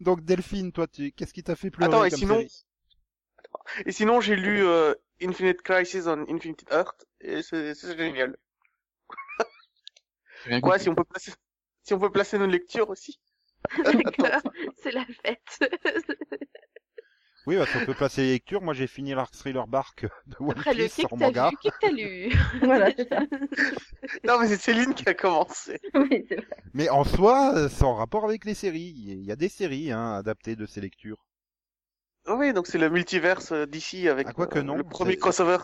Donc 0.00 0.24
Delphine, 0.24 0.72
toi, 0.72 0.86
tu... 0.86 1.12
qu'est-ce 1.12 1.32
qui 1.34 1.42
t'a 1.42 1.56
fait 1.56 1.70
pleurer 1.70 1.86
Attends, 1.86 2.04
et 2.04 2.10
comme 2.10 2.18
sinon, 2.18 2.36
série? 2.36 2.64
Et 3.84 3.92
sinon, 3.92 4.20
j'ai 4.20 4.36
lu 4.36 4.64
euh, 4.64 4.94
Infinite 5.22 5.62
Crisis 5.62 6.06
on 6.06 6.26
Infinite 6.28 6.64
Earth, 6.70 7.06
et 7.20 7.42
c'est, 7.42 7.74
génial. 7.96 8.36
Quoi, 10.62 10.78
si 10.78 10.88
on 10.88 10.94
peut 10.94 11.04
placer, 11.04 11.32
si 11.82 11.94
on 11.94 11.98
peut 11.98 12.10
placer 12.10 12.38
nos 12.38 12.46
lectures 12.46 12.88
aussi. 12.90 13.18
C'est 14.76 14.92
la 14.92 15.04
fête. 15.04 15.58
Oui, 17.46 17.56
qu'on 17.72 17.84
peut 17.84 17.94
placer 17.94 18.22
les 18.22 18.32
lectures. 18.32 18.60
Moi, 18.60 18.74
j'ai 18.74 18.88
fini 18.88 19.14
l'Arc 19.14 19.32
Thriller 19.32 19.68
Bark 19.68 20.04
de 20.26 20.36
One 20.40 20.50
Après 20.50 20.74
le 20.74 20.84
Piece 20.84 21.06
en 21.10 21.16
manga. 21.16 21.50
vu, 21.50 21.56
quai 21.62 21.70
que 21.70 21.76
t'as 21.80 21.90
lu. 21.90 22.32
Voilà, 22.62 22.90
c'est 22.96 23.08
ça. 23.08 23.20
Non, 24.24 24.40
mais 24.40 24.48
c'est 24.48 24.60
Céline 24.60 24.94
qui 24.94 25.08
a 25.08 25.14
commencé. 25.14 25.80
Oui, 25.94 26.26
c'est 26.28 26.36
vrai. 26.36 26.56
Mais 26.74 26.88
en 26.88 27.04
soi, 27.04 27.54
euh, 27.54 27.68
c'est 27.68 27.84
en 27.84 27.94
rapport 27.94 28.24
avec 28.24 28.44
les 28.44 28.54
séries. 28.54 28.94
Il 28.96 29.24
y 29.24 29.30
a 29.30 29.36
des 29.36 29.48
séries 29.48 29.92
hein, 29.92 30.14
adaptées 30.14 30.56
de 30.56 30.66
ces 30.66 30.80
lectures. 30.80 31.24
Oui, 32.28 32.52
donc 32.52 32.66
c'est 32.66 32.78
le 32.78 32.90
multiverse 32.90 33.52
euh, 33.52 33.66
d'ici 33.66 34.08
avec 34.08 34.28
Ah, 34.28 34.32
quoi 34.32 34.46
que 34.46 34.58
euh, 34.58 34.62
non, 34.62 34.76
le 34.76 34.84
premier 34.84 35.16
crossover. 35.16 35.58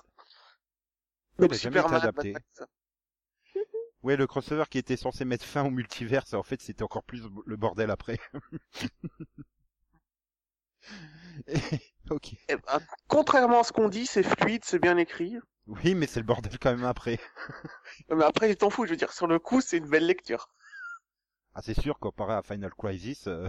Donc 1.39 1.55
été 1.55 1.59
Superman, 1.59 1.95
adapté. 1.95 2.35
Ouais, 4.03 4.17
le 4.17 4.27
crossover 4.27 4.65
qui 4.69 4.79
était 4.79 4.97
censé 4.97 5.25
mettre 5.25 5.45
fin 5.47 5.65
au 5.65 5.71
multiverse, 5.71 6.35
en 6.35 6.43
fait, 6.43 6.61
c'était 6.61 6.83
encore 6.83 7.05
plus 7.05 7.23
le 7.47 7.57
bordel 7.57 7.91
après. 7.91 8.19
Et- 11.47 11.55
ok. 12.11 12.35
Eh 12.49 12.55
ben, 12.55 12.81
contrairement 13.09 13.61
à 13.61 13.65
ce 13.65 13.73
qu'on 13.73 13.89
dit, 13.89 14.07
c'est 14.07 14.23
fluide, 14.23 14.65
c'est 14.65 14.79
bien 14.79 14.97
écrit. 14.97 15.39
Oui, 15.67 15.97
mais 15.97 16.07
c'est 16.07 16.21
le 16.21 16.27
bordel 16.27 16.57
quand 16.61 16.71
même 16.71 16.85
après. 16.85 17.19
Mais 18.11 18.23
après, 18.25 18.49
je 18.49 18.55
t'en 18.55 18.71
fous, 18.71 18.85
je 18.87 18.91
veux 18.91 18.97
dire, 18.97 19.13
sur 19.13 19.27
le 19.27 19.41
coup, 19.41 19.61
c'est 19.61 19.79
une 19.79 19.89
belle 19.89 20.07
lecture. 20.07 20.49
Ah, 21.55 21.63
c'est 21.63 21.79
sûr, 21.81 21.99
comparé 21.99 22.35
à 22.35 22.43
Final 22.43 22.73
Crisis, 22.75 23.27
euh, 23.27 23.49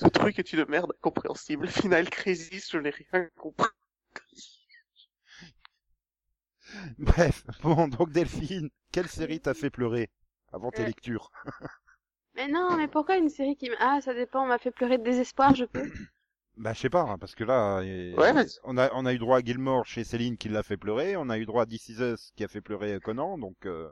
Ce 0.00 0.06
truc 0.06 0.38
est 0.38 0.52
une 0.52 0.64
merde 0.68 0.92
incompréhensible. 0.96 1.66
Final 1.90 2.08
Crisis, 2.08 2.70
je 2.70 2.78
n'ai 2.78 2.90
rien 2.90 3.28
compris. 3.36 3.66
Bref, 6.98 7.44
bon, 7.62 7.88
donc 7.88 8.12
Delphine, 8.12 8.70
quelle 8.92 9.08
série 9.08 9.40
t'a 9.40 9.54
fait 9.54 9.70
pleurer 9.70 10.08
avant 10.52 10.70
tes 10.70 10.82
Euh. 10.82 10.86
lectures? 10.86 11.32
Mais 12.36 12.46
non, 12.46 12.76
mais 12.76 12.86
pourquoi 12.86 13.16
une 13.16 13.28
série 13.28 13.56
qui... 13.56 13.68
Ah, 13.80 13.98
ça 14.00 14.14
dépend, 14.14 14.44
on 14.44 14.46
m'a 14.46 14.58
fait 14.58 14.70
pleurer 14.70 14.98
de 14.98 15.02
désespoir, 15.02 15.56
je 15.56 15.64
peux. 15.64 15.90
Bah, 16.56 16.72
je 16.74 16.78
sais 16.78 16.90
pas, 16.90 17.00
hein, 17.02 17.18
parce 17.18 17.34
que 17.34 17.42
là, 17.42 17.78
Ouais, 17.80 18.32
mais- 18.32 18.46
on 18.62 18.78
a 18.78 18.90
on 18.94 19.04
a 19.06 19.12
eu 19.12 19.18
droit 19.18 19.38
à 19.38 19.40
Gilmore 19.42 19.84
chez 19.86 20.04
Céline 20.04 20.36
qui 20.36 20.48
l'a 20.48 20.62
fait 20.62 20.76
pleurer, 20.76 21.16
on 21.16 21.28
a 21.30 21.38
eu 21.38 21.46
droit 21.46 21.64
à 21.64 21.66
This 21.66 21.88
Is 21.88 22.00
Us 22.00 22.32
qui 22.36 22.44
a 22.44 22.48
fait 22.48 22.60
pleurer 22.60 23.00
Conan, 23.00 23.38
donc 23.38 23.56
euh, 23.66 23.90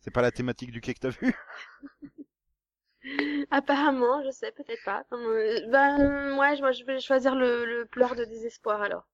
C'est 0.00 0.10
pas 0.10 0.20
la 0.20 0.30
thématique 0.32 0.70
du 0.70 0.82
quai 0.82 0.92
que 0.92 1.00
t'as 1.00 1.08
vu 1.10 1.34
Apparemment, 3.50 4.22
je 4.24 4.30
sais, 4.30 4.52
peut-être 4.52 4.84
pas. 4.84 5.04
Euh, 5.12 5.60
ben, 5.68 6.36
ouais, 6.38 6.60
moi, 6.60 6.72
je 6.72 6.84
vais 6.84 7.00
choisir 7.00 7.34
le, 7.34 7.64
le 7.64 7.86
pleur 7.86 8.14
de 8.14 8.24
désespoir, 8.24 8.82
alors. 8.82 9.06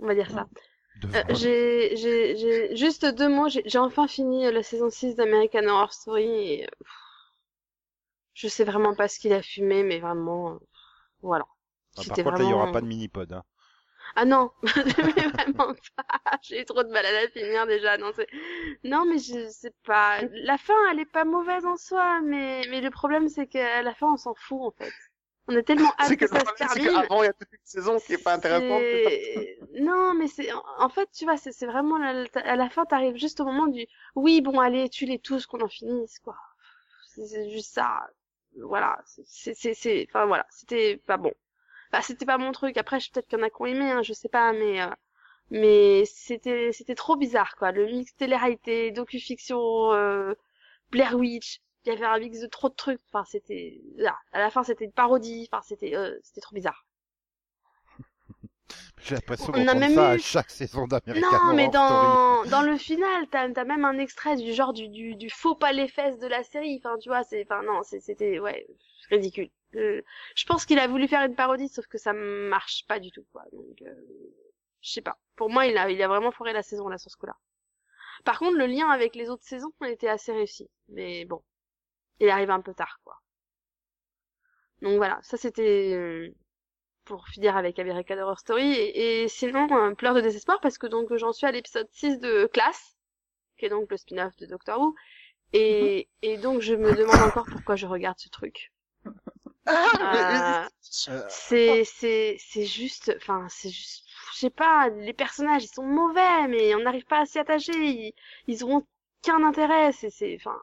On 0.00 0.06
va 0.06 0.14
dire 0.14 0.30
ça. 0.30 0.46
Euh, 1.04 1.22
j'ai, 1.30 1.96
j'ai, 1.96 2.36
j'ai, 2.36 2.76
juste 2.76 3.04
deux 3.04 3.28
mots, 3.28 3.48
j'ai, 3.48 3.62
j'ai 3.66 3.78
enfin 3.78 4.06
fini 4.06 4.50
la 4.50 4.62
saison 4.62 4.90
6 4.90 5.16
d'American 5.16 5.66
Horror 5.66 5.92
Story 5.92 6.24
et, 6.24 6.64
euh, 6.64 6.68
je 8.34 8.48
sais 8.48 8.64
vraiment 8.64 8.94
pas 8.94 9.08
ce 9.08 9.18
qu'il 9.18 9.32
a 9.32 9.42
fumé, 9.42 9.82
mais 9.82 9.98
vraiment, 9.98 10.52
euh, 10.52 10.58
voilà. 11.22 11.46
Ah, 11.96 12.02
par 12.06 12.16
contre, 12.16 12.38
là, 12.38 12.44
il 12.44 12.50
y 12.50 12.52
aura 12.52 12.72
pas 12.72 12.80
de 12.80 12.86
mini-pod. 12.86 13.32
Hein. 13.32 13.44
Ah 14.16 14.24
non, 14.24 14.50
mais 14.62 15.26
vraiment 15.28 15.74
pas. 15.96 16.38
J'ai 16.42 16.60
eu 16.60 16.64
trop 16.64 16.82
de 16.84 16.90
mal 16.90 17.04
à 17.06 17.28
finir 17.28 17.66
déjà. 17.66 17.96
Non, 17.98 18.12
c'est... 18.14 18.28
non 18.84 19.04
mais 19.06 19.18
je 19.18 19.48
sais 19.48 19.72
pas. 19.84 20.22
La 20.32 20.58
fin, 20.58 20.74
elle 20.90 21.00
est 21.00 21.04
pas 21.06 21.24
mauvaise 21.24 21.64
en 21.66 21.76
soi, 21.76 22.20
mais 22.22 22.62
mais 22.70 22.80
le 22.80 22.90
problème 22.90 23.28
c'est 23.28 23.46
qu'à 23.46 23.82
la 23.82 23.94
fin, 23.94 24.12
on 24.12 24.16
s'en 24.16 24.34
fout 24.34 24.60
en 24.60 24.70
fait. 24.72 24.94
On 25.48 25.56
a 25.56 25.62
tellement 25.62 25.94
hâte 25.98 26.14
C'est 26.14 26.16
que, 26.16 26.26
que 26.26 26.26
ça 26.26 26.44
se 26.44 26.52
termine. 26.56 26.88
qu'avant, 26.88 27.22
il 27.22 27.26
y 27.26 27.28
a 27.28 27.32
toute 27.32 27.52
une 27.52 27.58
saison 27.64 28.00
qui 28.00 28.12
est 28.14 28.18
pas 28.18 28.34
intéressante. 28.34 28.86
Non, 29.80 30.14
mais 30.14 30.28
c'est 30.28 30.50
en 30.78 30.88
fait, 30.88 31.08
tu 31.12 31.24
vois, 31.24 31.36
c'est 31.36 31.66
vraiment 31.66 31.98
la- 31.98 32.24
à 32.34 32.56
la 32.56 32.70
fin, 32.70 32.84
t'arrives 32.84 33.16
juste 33.16 33.40
au 33.40 33.44
moment 33.44 33.66
du 33.66 33.86
oui, 34.14 34.40
bon, 34.40 34.60
allez, 34.60 34.88
tue-les 34.88 35.18
tous, 35.18 35.46
qu'on 35.46 35.60
en 35.60 35.68
finisse, 35.68 36.18
quoi. 36.20 36.36
C'est 37.06 37.50
juste 37.50 37.74
ça. 37.74 38.08
Voilà, 38.62 38.98
c'est 39.26 39.54
c'est 39.74 40.06
enfin 40.10 40.26
voilà, 40.26 40.46
c'était 40.50 40.98
pas 41.06 41.16
bon. 41.18 41.32
Enfin, 41.94 42.02
c'était 42.02 42.26
pas 42.26 42.38
mon 42.38 42.52
truc. 42.52 42.76
Après, 42.76 42.98
peut-être 42.98 43.28
qu'il 43.28 43.38
y 43.38 43.42
en 43.42 43.44
a 43.46 43.50
qui 43.50 43.56
ont 43.62 43.66
aimé, 43.66 43.90
hein, 43.90 44.02
je 44.02 44.12
sais 44.12 44.28
pas, 44.28 44.52
mais 44.52 44.82
euh, 44.82 44.88
mais 45.50 46.04
c'était 46.06 46.72
c'était 46.72 46.94
trop 46.96 47.16
bizarre, 47.16 47.56
quoi. 47.56 47.72
Le 47.72 47.86
mix 47.86 48.14
télé-réalité, 48.16 48.90
docu-fiction, 48.92 49.92
euh, 49.94 50.34
Blair 50.90 51.14
Witch. 51.16 51.60
Il 51.86 51.90
y 51.92 51.96
avait 51.96 52.06
un 52.06 52.18
mix 52.20 52.40
de 52.40 52.48
trop 52.48 52.68
de 52.70 52.74
trucs. 52.74 53.00
Enfin, 53.12 53.24
c'était 53.26 53.80
ah, 54.06 54.16
à 54.32 54.40
la 54.40 54.50
fin, 54.50 54.64
c'était 54.64 54.86
une 54.86 54.92
parodie. 54.92 55.48
Enfin, 55.52 55.62
c'était 55.62 55.96
euh, 55.96 56.18
c'était 56.24 56.40
trop 56.42 56.54
bizarre. 56.56 56.86
J'ai 59.04 59.14
l'impression 59.14 59.52
On 59.54 59.68
a 59.68 59.74
même 59.74 59.92
ça 59.92 60.10
à 60.10 60.16
eu- 60.16 60.18
chaque 60.18 60.50
saison 60.50 60.86
d'American 60.86 61.38
Non, 61.38 61.54
mais 61.54 61.68
dans, 61.68 62.44
dans 62.46 62.62
le 62.62 62.76
final, 62.78 63.26
t'as 63.30 63.48
as 63.54 63.64
même 63.64 63.84
un 63.84 63.98
extrait 63.98 64.36
du 64.36 64.52
genre 64.52 64.72
du, 64.72 64.88
du, 64.88 65.16
du 65.16 65.30
faux 65.30 65.54
pas 65.54 65.72
les 65.72 65.88
fesses 65.88 66.18
de 66.18 66.26
la 66.26 66.42
série. 66.44 66.80
Enfin, 66.84 66.96
tu 66.98 67.08
vois, 67.08 67.22
c'est, 67.24 67.42
enfin, 67.44 67.62
non, 67.62 67.82
c'était, 67.82 68.38
ouais, 68.40 68.66
ridicule. 69.10 69.50
Euh, 69.76 70.02
je 70.34 70.44
pense 70.46 70.64
qu'il 70.66 70.78
a 70.78 70.86
voulu 70.86 71.08
faire 71.08 71.24
une 71.24 71.34
parodie, 71.34 71.68
sauf 71.68 71.86
que 71.86 71.98
ça 71.98 72.12
marche 72.12 72.86
pas 72.86 73.00
du 73.00 73.10
tout, 73.10 73.24
quoi. 73.32 73.42
Donc, 73.52 73.82
euh, 73.82 73.94
je 74.80 74.90
sais 74.90 75.02
pas. 75.02 75.18
Pour 75.36 75.50
moi, 75.50 75.66
il 75.66 75.76
a, 75.78 75.90
il 75.90 76.02
a 76.02 76.08
vraiment 76.08 76.30
foiré 76.30 76.52
la 76.52 76.62
saison, 76.62 76.88
là, 76.88 76.98
sur 76.98 77.10
ce 77.10 77.16
coup-là. 77.16 77.36
Par 78.24 78.38
contre, 78.38 78.56
le 78.56 78.66
lien 78.66 78.88
avec 78.88 79.14
les 79.14 79.30
autres 79.30 79.44
saisons 79.44 79.72
était 79.86 80.08
assez 80.08 80.32
réussi. 80.32 80.68
Mais 80.88 81.24
bon. 81.24 81.42
Il 82.20 82.30
arrive 82.30 82.50
un 82.50 82.60
peu 82.60 82.74
tard, 82.74 83.00
quoi. 83.04 83.20
Donc 84.82 84.96
voilà, 84.96 85.18
ça 85.22 85.36
c'était, 85.36 85.94
euh, 85.94 86.34
pour 87.04 87.28
finir 87.28 87.56
avec 87.56 87.78
American 87.78 88.18
Horror 88.18 88.38
Story 88.38 88.72
et, 88.72 89.28
sinon 89.28 89.66
euh, 89.72 89.94
pleurs 89.94 90.14
de 90.14 90.20
désespoir 90.20 90.60
parce 90.60 90.78
que 90.78 90.86
donc 90.86 91.14
j'en 91.16 91.32
suis 91.32 91.46
à 91.46 91.52
l'épisode 91.52 91.88
6 91.92 92.18
de 92.20 92.46
Classe 92.52 92.96
qui 93.58 93.66
est 93.66 93.68
donc 93.68 93.90
le 93.90 93.96
spin-off 93.96 94.36
de 94.36 94.46
Doctor 94.46 94.80
Who 94.80 94.94
et, 95.52 96.08
et 96.22 96.36
donc 96.38 96.60
je 96.60 96.74
me 96.74 96.94
demande 96.94 97.20
encore 97.20 97.46
pourquoi 97.50 97.76
je 97.76 97.86
regarde 97.86 98.18
ce 98.18 98.28
truc. 98.28 98.72
Ah, 99.66 100.66
Euh, 100.66 100.68
Euh, 101.12 101.22
c'est 101.28 101.82
c'est 101.84 102.36
c'est 102.38 102.64
juste 102.66 103.12
enfin 103.16 103.46
c'est 103.48 103.70
juste 103.70 104.04
je 104.34 104.38
sais 104.38 104.50
pas 104.50 104.88
les 104.90 105.12
personnages 105.12 105.64
ils 105.64 105.68
sont 105.74 105.82
mauvais 105.82 106.46
mais 106.48 106.74
on 106.76 106.80
n'arrive 106.80 107.04
pas 107.06 107.20
à 107.22 107.26
s'y 107.26 107.38
attacher 107.38 107.72
ils, 107.74 108.12
ils 108.46 108.62
auront 108.62 108.86
qu'un 109.22 109.42
intérêt 109.42 109.90
c'est 109.92 110.10
c'est 110.10 110.36
enfin 110.38 110.56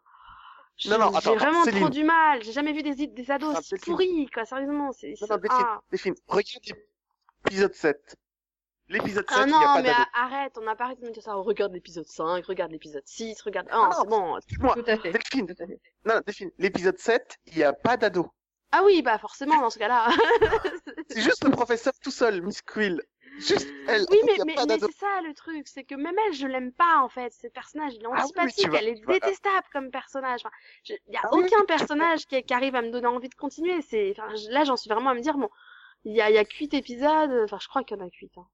j'ai 0.77 0.89
Non, 0.89 0.99
non, 0.99 1.07
attends, 1.07 1.19
j'ai 1.19 1.29
attends, 1.31 1.35
vraiment 1.37 1.65
trop 1.65 1.89
du 1.89 2.03
mal 2.05 2.41
j'ai 2.43 2.53
jamais 2.53 2.71
vu 2.71 2.81
des 2.81 3.07
des 3.07 3.31
ados 3.31 3.53
Ah, 3.57 3.59
Delphine. 3.69 3.79
pourris 3.93 4.27
quoi 4.33 4.45
sérieusement 4.45 4.91
c'est 4.93 5.09
Non, 5.09 5.15
c'est- 5.19 5.27
non, 5.29 5.37
Delphine, 5.37 5.65
ah. 5.67 5.81
Delphine, 5.91 6.15
regarde 6.27 6.77
l'épisode 7.45 7.73
7. 7.73 8.15
L'épisode 8.87 9.29
7, 9.29 9.37
Ah 9.37 9.43
il 9.45 9.47
n'y 9.47 9.53
a 9.53 9.57
non, 9.59 9.63
pas 9.65 9.81
mais 9.81 9.89
d'ado. 9.89 10.01
a- 10.13 10.23
arrête, 10.23 10.57
on 10.57 10.61
n'a 10.63 10.75
pas 10.75 10.83
arrêté 10.85 11.01
de 11.01 11.07
me 11.07 11.13
dire 11.13 11.23
ça. 11.23 11.37
On 11.37 11.43
regarde 11.43 11.73
l'épisode 11.73 12.05
5, 12.07 12.45
regarde 12.45 12.71
l'épisode 12.71 13.03
6, 13.05 13.41
regarde... 13.41 13.67
Oh, 13.71 13.75
Ah 13.89 14.03
non, 14.09 14.37
c'est 14.47 14.57
bon. 14.59 14.73
Tout 14.73 14.83
à 14.87 14.97
fait. 14.97 15.11
Delphine, 15.11 15.47
Tout 15.47 15.63
à 15.63 15.67
fait. 15.67 15.79
non, 16.05 16.15
non, 16.15 16.21
Delphine, 16.25 16.51
l'épisode 16.57 16.97
7, 16.97 17.37
il 17.47 17.57
n'y 17.57 17.63
a 17.63 17.71
pas 17.73 17.95
d'ado. 17.97 18.29
Ah 18.71 18.83
oui, 18.83 19.01
bah 19.01 19.17
forcément, 19.17 19.59
dans 19.59 19.69
ce 19.69 19.79
cas-là. 19.79 20.07
C'est 21.09 21.21
juste 21.21 21.43
le 21.43 21.51
professeur 21.51 21.93
tout 22.03 22.11
seul, 22.11 22.41
Miss 22.41 22.61
Quill. 22.61 23.01
Juste 23.39 23.67
elle. 23.87 24.05
oui, 24.11 24.17
mais, 24.25 24.33
mais, 24.45 24.55
mais 24.67 24.77
c'est 24.79 24.91
ça 24.97 25.21
le 25.25 25.33
truc, 25.33 25.65
c'est 25.67 25.85
que 25.85 25.95
même 25.95 26.15
elle, 26.27 26.33
je 26.33 26.45
l'aime 26.47 26.73
pas 26.73 26.97
en 26.99 27.07
fait. 27.07 27.31
Ce 27.31 27.47
personnage, 27.47 27.93
il 27.95 28.01
est 28.01 28.05
Ah 28.05 28.09
oui, 28.17 28.21
antipathique, 28.23 28.67
elle 28.77 28.89
est 28.89 29.05
détestable 29.05 29.65
comme 29.71 29.89
personnage. 29.89 30.41
Enfin, 30.43 30.53
je- 30.83 30.93
il 31.07 31.13
y 31.13 31.17
a 31.17 31.21
Ah 31.23 31.29
aucun 31.33 31.63
personnage 31.65 32.25
qui, 32.27 32.43
qui 32.43 32.53
arrive 32.53 32.75
à 32.75 32.81
me 32.81 32.91
donner 32.91 33.07
envie 33.07 33.29
de 33.29 33.35
continuer. 33.35 33.81
C'est, 33.83 34.11
enfin, 34.17 34.27
là, 34.49 34.65
j'en 34.65 34.75
suis 34.75 34.89
vraiment 34.89 35.11
à 35.11 35.13
me 35.13 35.21
dire, 35.21 35.37
bon, 35.37 35.49
il 36.03 36.13
y 36.13 36.19
a, 36.21 36.29
il 36.29 36.35
y 36.35 36.37
a 36.37 36.43
que 36.45 36.53
8 36.55 36.73
épisodes. 36.73 37.31
Enfin, 37.45 37.57
je 37.61 37.67
crois 37.69 37.83
qu'il 37.83 37.97
y 37.97 38.01
en 38.01 38.05
a 38.05 38.09
que 38.09 38.17
8. 38.21 38.31
Hein. 38.37 38.47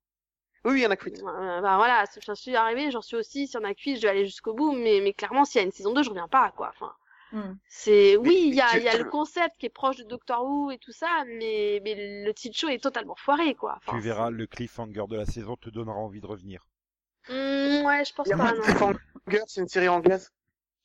Oui, 0.66 0.80
il 0.80 0.84
y 0.84 0.88
en 0.88 0.92
a 0.92 0.96
que 0.96 1.06
huit. 1.06 1.24
Euh, 1.24 1.62
bah 1.62 1.78
voilà, 1.78 2.04
j'en 2.26 2.36
suis 2.36 2.56
arrivée, 2.56 2.92
j'en 2.92 3.02
suis 3.02 3.16
aussi. 3.16 3.48
Si 3.48 3.58
on 3.58 3.64
a 3.64 3.74
que 3.74 3.82
8, 3.82 3.98
je 3.98 4.02
vais 4.04 4.10
aller 4.10 4.26
jusqu'au 4.26 4.54
bout. 4.54 4.74
Mais, 4.74 5.00
mais 5.02 5.14
clairement, 5.14 5.44
s'il 5.44 5.60
y 5.60 5.64
a 5.64 5.66
une 5.66 5.72
saison 5.72 5.94
2, 5.94 6.04
je 6.04 6.10
reviens 6.10 6.28
pas, 6.28 6.52
quoi. 6.56 6.70
Enfin. 6.76 6.94
Hmm. 7.34 7.56
C'est 7.68 8.16
oui, 8.18 8.46
il 8.48 8.56
y 8.56 8.62
a, 8.62 8.78
y 8.78 8.88
a 8.88 8.98
le 8.98 9.04
concept 9.04 9.58
qui 9.60 9.66
est 9.66 9.70
proche 9.70 9.98
de 9.98 10.04
Doctor 10.04 10.46
Who 10.46 10.72
et 10.72 10.78
tout 10.78 10.94
ça, 10.94 11.24
mais 11.28 11.82
mais 11.84 12.24
le 12.26 12.34
titre 12.34 12.58
show 12.58 12.70
est 12.70 12.82
totalement 12.82 13.16
foiré 13.18 13.54
quoi. 13.54 13.76
Enfin, 13.78 13.98
tu 13.98 14.04
verras, 14.04 14.30
le 14.30 14.48
cliffhanger 14.48 15.04
de 15.10 15.18
la 15.18 15.26
saison 15.26 15.58
te 15.58 15.70
donnera 15.70 15.98
envie 15.98 16.22
de 16.22 16.26
revenir. 16.28 16.66
Hmm, 17.28 17.84
ouais, 17.86 18.06
je 18.06 18.14
pense 18.14 18.28
Il 18.28 18.30
y 18.30 18.34
a 18.34 18.38
pas. 18.38 18.54
Non. 18.54 18.62
Cliffhanger, 18.62 19.44
c'est 19.48 19.62
une 19.62 19.68
série 19.68 19.90
anglaise. 19.90 20.32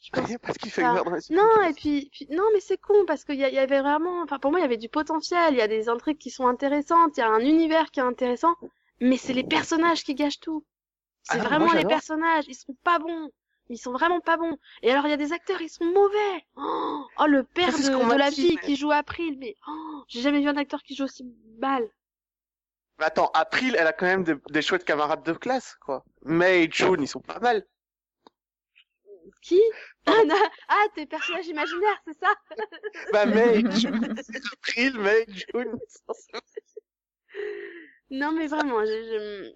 Je 0.00 0.10
pense 0.10 0.28
Il 0.28 0.32
y 0.32 0.34
a 0.34 0.38
pas 0.40 0.48
de 0.48 0.52
pas. 0.54 0.58
cliffhanger 0.58 1.04
dans 1.04 1.10
la 1.10 1.20
série 1.20 1.38
Non, 1.38 1.62
et 1.68 1.72
puis, 1.74 2.08
puis- 2.12 2.26
non, 2.30 2.42
mais 2.52 2.58
c'est 2.60 2.76
con 2.78 3.04
parce 3.06 3.22
qu'il 3.24 3.36
y, 3.36 3.38
y 3.38 3.58
avait 3.58 3.80
vraiment, 3.80 4.22
enfin 4.22 4.40
pour 4.40 4.50
moi 4.50 4.58
il 4.58 4.62
y 4.62 4.66
avait 4.66 4.76
du 4.76 4.88
potentiel, 4.88 5.54
il 5.54 5.58
y 5.58 5.62
a 5.62 5.68
des 5.68 5.88
intrigues 5.88 6.18
qui 6.18 6.30
sont 6.30 6.48
intéressantes, 6.48 7.16
il 7.16 7.20
y 7.20 7.22
a 7.22 7.30
un 7.30 7.38
univers 7.38 7.92
qui 7.92 8.00
est 8.00 8.02
intéressant, 8.02 8.56
mais 9.00 9.16
c'est 9.16 9.32
les 9.32 9.44
personnages 9.44 10.02
qui 10.02 10.16
gâchent 10.16 10.40
tout. 10.40 10.64
C'est 11.22 11.38
Ah 11.38 11.44
vraiment 11.44 11.66
moi, 11.66 11.76
les 11.76 11.84
personnages, 11.86 12.46
ils 12.48 12.54
sont 12.56 12.74
pas 12.82 12.98
bons. 12.98 13.30
Ils 13.72 13.78
sont 13.78 13.92
vraiment 13.92 14.20
pas 14.20 14.36
bons. 14.36 14.58
Et 14.82 14.90
alors 14.90 15.06
il 15.06 15.10
y 15.10 15.14
a 15.14 15.16
des 15.16 15.32
acteurs, 15.32 15.62
ils 15.62 15.70
sont 15.70 15.86
mauvais. 15.86 16.44
Oh, 16.56 17.06
oh, 17.18 17.26
le 17.26 17.42
père 17.42 17.72
de, 17.72 18.18
la 18.18 18.30
fille 18.30 18.58
qui 18.58 18.76
joue 18.76 18.92
April, 18.92 19.38
mais 19.38 19.56
oh, 19.66 20.02
j'ai 20.08 20.20
jamais 20.20 20.40
vu 20.40 20.48
un 20.48 20.58
acteur 20.58 20.82
qui 20.82 20.94
joue 20.94 21.04
aussi 21.04 21.24
mal. 21.58 21.88
Attends, 22.98 23.30
April, 23.32 23.74
elle 23.78 23.86
a 23.86 23.94
quand 23.94 24.04
même 24.04 24.24
des, 24.24 24.34
des 24.50 24.60
chouettes 24.60 24.84
camarades 24.84 25.24
de 25.24 25.32
classe, 25.32 25.76
quoi. 25.80 26.04
May 26.22 26.64
et 26.64 26.70
June, 26.70 27.00
ils 27.00 27.08
sont 27.08 27.20
pas 27.20 27.40
mal. 27.40 27.66
Qui 29.40 29.60
Ah, 30.06 30.84
tes 30.94 31.06
personnages 31.06 31.46
imaginaires, 31.46 32.02
c'est 32.06 32.18
ça 32.18 32.34
Bah, 33.12 33.24
May 33.24 33.60
et 33.60 33.70
June, 33.70 34.14
April, 34.52 34.98
May 34.98 35.22
et 35.22 35.32
June. 35.32 35.78
Non, 38.12 38.30
mais 38.30 38.46
vraiment, 38.46 38.84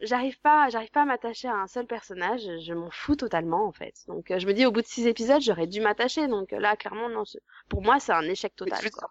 j'arrive 0.01 0.41
pas, 0.41 0.71
j'arrive 0.71 0.91
pas 0.91 1.03
à 1.03 1.05
m'attacher 1.05 1.47
à 1.47 1.57
un 1.57 1.67
seul 1.67 1.87
personnage. 1.87 2.41
Je 2.65 2.73
m'en 2.73 2.91
fous 2.91 3.15
totalement, 3.15 3.67
en 3.67 3.73
fait. 3.73 3.93
Donc, 4.09 4.31
euh, 4.31 4.39
je 4.39 4.47
me 4.47 4.55
dis, 4.55 4.65
au 4.65 4.73
bout 4.73 4.81
de 4.81 4.87
six 4.87 5.07
épisodes, 5.07 5.43
j'aurais 5.43 5.67
dû 5.67 5.83
m'attacher. 5.83 6.27
Donc 6.27 6.55
euh, 6.55 6.59
là, 6.59 6.75
clairement, 6.75 7.11
non. 7.11 7.25
Pour 7.69 7.83
moi, 7.83 8.01
c'est 8.01 8.13
un 8.13 8.23
échec 8.23 8.57
total. 8.57 8.91
Quoi. 8.91 9.11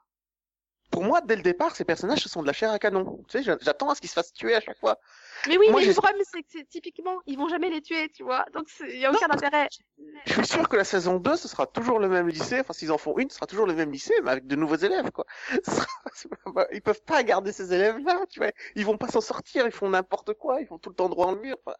Pour 0.92 1.04
moi, 1.04 1.20
dès 1.22 1.36
le 1.36 1.42
départ, 1.42 1.76
ces 1.76 1.84
personnages, 1.84 2.20
ce 2.20 2.30
sont 2.30 2.42
de 2.42 2.48
la 2.48 2.54
chair 2.54 2.72
à 2.72 2.80
canon. 2.80 3.18
Tu 3.28 3.38
sais, 3.38 3.44
j'a- 3.44 3.58
j'attends 3.62 3.90
à 3.90 3.96
ce 3.96 4.02
qu'ils 4.02 4.10
se 4.10 4.14
fassent 4.14 4.32
tuer 4.34 4.56
à 4.56 4.62
chaque 4.62 4.78
fois. 4.80 4.98
Mais 5.48 5.58
oui, 5.58 5.68
Moi, 5.70 5.82
mais 5.82 5.88
le 5.88 5.94
problème, 5.94 6.22
c'est 6.24 6.44
que 6.44 6.66
typiquement, 6.68 7.20
ils 7.26 7.38
vont 7.38 7.50
jamais 7.50 7.70
les 7.70 7.82
tuer, 7.82 8.10
tu 8.10 8.24
vois. 8.24 8.46
Donc, 8.54 8.68
il 8.88 8.98
y 9.00 9.06
a 9.06 9.12
aucun 9.12 9.30
intérêt. 9.30 9.68
Je 10.26 10.34
suis 10.34 10.46
sûr 10.48 10.70
que 10.70 10.76
la 10.78 10.84
saison 10.84 11.18
2, 11.18 11.36
ce 11.36 11.48
sera 11.48 11.68
toujours 11.68 12.00
le 12.00 12.08
même 12.08 12.28
lycée. 12.28 12.60
Enfin, 12.62 12.74
s'ils 12.74 12.92
en 12.92 12.98
font 12.98 13.18
une, 13.18 13.30
ce 13.30 13.36
sera 13.36 13.46
toujours 13.48 13.66
le 13.68 13.74
même 13.74 13.92
lycée, 13.92 14.14
mais 14.24 14.32
avec 14.32 14.48
de 14.48 14.56
nouveaux 14.56 14.76
élèves, 14.78 15.12
quoi. 15.12 15.26
Pas- 16.56 16.68
Ils 16.72 16.82
peuvent 16.82 17.04
pas 17.04 17.22
garder 17.24 17.52
ces 17.52 17.74
élèves-là, 17.74 18.26
tu 18.30 18.40
vois. 18.40 18.52
Ils 18.76 18.86
vont 18.86 18.98
pas 18.98 19.08
s'en 19.10 19.22
sortir, 19.22 19.66
ils 19.66 19.72
font 19.72 19.90
n'importe 19.90 20.34
quoi, 20.34 20.62
ils 20.62 20.68
font 20.68 20.78
tout 20.80 20.90
le 20.90 20.96
temps 20.96 21.10
droit 21.10 21.26
dans 21.28 21.34
le 21.34 21.42
mur. 21.42 21.58
Enfin, 21.66 21.76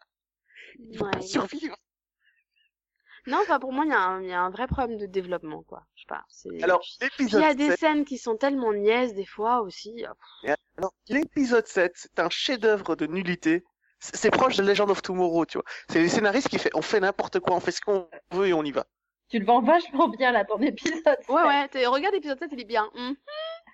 ils 0.90 0.98
vont 0.98 1.06
Ouais. 1.06 1.10
pas 1.12 1.20
survivre. 1.22 1.76
Non, 3.26 3.38
enfin, 3.42 3.58
pour 3.58 3.72
moi, 3.72 3.84
il 3.84 3.90
y, 3.90 3.94
a 3.94 4.00
un- 4.00 4.22
il 4.22 4.28
y 4.28 4.32
a 4.32 4.40
un 4.40 4.50
vrai 4.50 4.66
problème 4.66 4.98
de 4.98 5.06
développement, 5.06 5.62
quoi. 5.64 5.82
Je 5.96 6.02
sais 6.02 6.06
pas. 6.08 6.24
Alors, 6.62 6.80
il 7.18 7.28
y 7.28 7.42
a 7.44 7.54
des 7.54 7.70
7, 7.70 7.78
scènes 7.78 8.04
qui 8.04 8.18
sont 8.18 8.36
tellement 8.36 8.72
niaises, 8.72 9.14
des 9.14 9.26
fois, 9.26 9.60
aussi. 9.62 10.04
euh, 10.44 10.54
alors, 10.78 10.92
l'épisode 11.08 11.66
7, 11.66 11.92
c'est 11.96 12.18
un 12.20 12.30
chef-d'œuvre 12.30 12.96
de 12.96 13.06
nullité. 13.06 13.64
C'est 13.98 14.30
proche 14.30 14.56
de 14.56 14.62
Legend 14.62 14.90
of 14.90 15.02
Tomorrow, 15.02 15.46
tu 15.46 15.58
vois. 15.58 15.64
C'est 15.88 16.00
les 16.00 16.08
scénaristes 16.08 16.48
qui 16.48 16.58
fait, 16.58 16.70
on 16.74 16.82
fait 16.82 17.00
n'importe 17.00 17.40
quoi, 17.40 17.56
on 17.56 17.60
fait 17.60 17.72
ce 17.72 17.80
qu'on 17.80 18.08
veut 18.30 18.46
et 18.48 18.52
on 18.52 18.62
y 18.62 18.70
va. 18.70 18.86
Tu 19.28 19.38
le 19.40 19.44
vends 19.46 19.62
vachement 19.62 20.08
bien 20.08 20.30
là, 20.32 20.44
ton 20.44 20.60
épisode. 20.60 21.02
Ouais, 21.28 21.42
ouais, 21.42 21.68
t'es- 21.68 21.86
regarde 21.86 22.14
l'épisode 22.14 22.38
7, 22.38 22.50
il 22.52 22.60
est 22.60 22.64
bien. 22.64 22.88
Hum. 22.94 23.16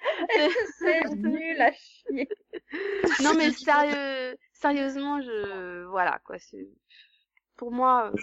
C'est 0.78 1.05
nul 1.11 1.61
à 1.61 1.72
chier. 1.72 2.28
Non 3.22 3.34
mais 3.34 3.50
sérieux, 3.53 4.36
sérieusement, 4.53 5.20
je 5.20 5.84
voilà 5.84 6.20
quoi. 6.24 6.38
C'est 6.38 6.66
pour 7.57 7.70
moi, 7.70 8.11
euh, 8.12 8.16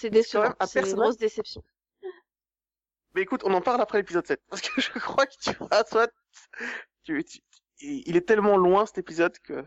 C'est- 0.00 0.22
c'est 0.22 0.32
quand 0.32 0.42
même 0.42 0.54
décevant. 0.60 0.66
C'est 0.66 0.90
une 0.90 0.96
grosse 0.96 1.16
déception. 1.16 1.62
Mais 3.14 3.22
écoute, 3.22 3.42
on 3.44 3.52
en 3.54 3.60
parle 3.60 3.80
après 3.80 3.98
l'épisode 3.98 4.26
7. 4.26 4.40
Parce 4.48 4.62
que 4.62 4.68
je 4.80 4.90
crois 4.98 5.26
que 5.26 5.34
tu 5.40 5.50
vas, 5.70 5.84
soit, 5.84 6.10
tu, 7.04 7.24
tu- 7.24 7.40
il 7.80 8.16
est 8.16 8.26
tellement 8.26 8.56
loin 8.56 8.86
cet 8.86 8.98
épisode 8.98 9.36
que, 9.40 9.64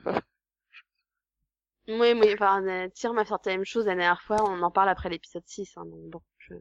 Oui, 1.88 2.14
oui, 2.14 2.34
enfin, 2.34 2.64
euh, 2.66 2.88
Tyr 2.90 3.14
m'a 3.14 3.26
sorti 3.26 3.50
la 3.50 3.56
même 3.58 3.66
chose 3.66 3.86
la 3.86 3.96
dernière 3.96 4.22
fois, 4.22 4.38
on 4.44 4.62
en 4.62 4.72
parle 4.72 4.88
après 4.90 5.10
l'épisode 5.10 5.44
6, 5.46 5.74
hein, 5.78 5.86
donc 5.86 6.10
bon, 6.12 6.22
je, 6.38 6.54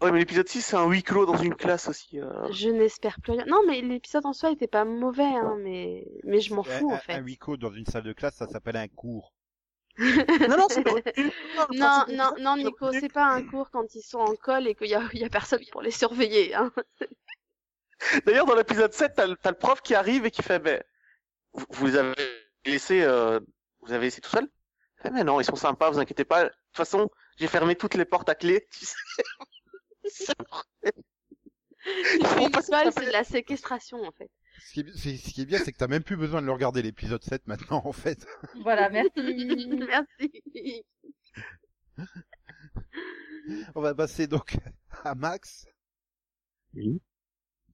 Ouais, 0.00 0.12
mais 0.12 0.18
l'épisode 0.18 0.48
6, 0.48 0.60
c'est 0.62 0.76
un 0.76 0.86
huis 0.86 1.02
clos 1.02 1.24
dans 1.24 1.36
une 1.36 1.54
classe 1.54 1.88
aussi. 1.88 2.20
euh. 2.20 2.52
je 2.52 2.68
n'espère 2.68 3.20
plus 3.20 3.32
rien. 3.32 3.44
Non, 3.46 3.60
mais 3.66 3.80
l'épisode 3.80 4.26
en 4.26 4.32
soi 4.32 4.50
était 4.50 4.66
pas 4.68 4.84
mauvais, 4.84 5.22
hein, 5.24 5.56
mais, 5.60 6.06
mais 6.24 6.40
je 6.40 6.54
m'en 6.54 6.62
fous, 6.62 6.90
un, 6.90 6.94
en 6.96 6.98
fait. 6.98 7.14
un 7.14 7.20
huis 7.20 7.38
clos 7.38 7.56
dans 7.56 7.72
une 7.72 7.86
salle 7.86 8.02
de 8.02 8.12
classe, 8.12 8.34
ça 8.36 8.46
s'appelle 8.46 8.76
un 8.76 8.88
cours. 8.88 9.32
Non, 9.98 10.56
non, 10.56 10.66
c'est 10.68 10.84
Non, 11.72 12.04
non, 12.08 12.34
non, 12.40 12.56
Nico, 12.56 12.92
c'est 12.92 13.12
pas 13.12 13.26
un 13.26 13.42
cours 13.44 13.70
quand 13.70 13.94
ils 13.94 14.02
sont 14.02 14.18
en 14.18 14.34
colle 14.34 14.66
et 14.66 14.74
qu'il 14.74 14.88
y 14.88 14.94
a, 14.94 15.02
il 15.12 15.20
y 15.20 15.24
a 15.24 15.28
personne 15.28 15.62
pour 15.70 15.82
les 15.82 15.90
surveiller, 15.90 16.54
hein. 16.54 16.72
D'ailleurs, 18.26 18.46
dans 18.46 18.56
l'épisode 18.56 18.92
7, 18.92 19.14
t'as 19.14 19.26
le, 19.26 19.36
t'as 19.36 19.50
le 19.50 19.56
prof 19.56 19.80
qui 19.80 19.94
arrive 19.94 20.26
et 20.26 20.30
qui 20.30 20.42
fait, 20.42 20.58
mais, 20.58 20.82
vous, 21.52 21.64
vous 21.70 21.86
les 21.86 21.96
avez 21.96 22.14
laissés, 22.64 23.02
euh, 23.02 23.38
vous 23.80 23.92
avez 23.92 24.06
laissé 24.06 24.20
tout 24.20 24.30
seul? 24.30 24.48
Il 24.98 25.02
fait, 25.02 25.10
mais 25.10 25.24
non, 25.24 25.40
ils 25.40 25.44
sont 25.44 25.56
sympas, 25.56 25.90
vous 25.90 26.00
inquiétez 26.00 26.24
pas. 26.24 26.44
De 26.44 26.48
toute 26.48 26.76
façon, 26.76 27.08
j'ai 27.38 27.46
fermé 27.46 27.76
toutes 27.76 27.94
les 27.94 28.04
portes 28.04 28.28
à 28.28 28.34
clé. 28.34 28.66
Tu 28.72 28.84
sais. 28.84 28.94
C'est 31.84 33.06
de 33.06 33.12
la 33.12 33.24
séquestration, 33.24 34.02
en 34.02 34.12
fait. 34.12 34.30
Ce 34.58 34.72
qui 34.72 34.80
est, 34.80 34.96
c'est- 34.96 35.16
ce 35.16 35.30
qui 35.32 35.42
est 35.42 35.46
bien, 35.46 35.58
c'est 35.58 35.72
que 35.72 35.78
t'as 35.78 35.86
même 35.88 36.02
plus 36.02 36.16
besoin 36.16 36.40
de 36.40 36.46
le 36.46 36.52
regarder 36.52 36.82
l'épisode 36.82 37.22
7 37.22 37.46
maintenant, 37.46 37.82
en 37.84 37.92
fait. 37.92 38.26
Voilà, 38.62 38.88
merci. 38.90 39.12
Merci. 39.88 40.84
On 43.74 43.80
va 43.82 43.94
passer 43.94 44.26
donc 44.26 44.56
à 45.04 45.14
Max. 45.14 45.66
Oui. 46.74 47.00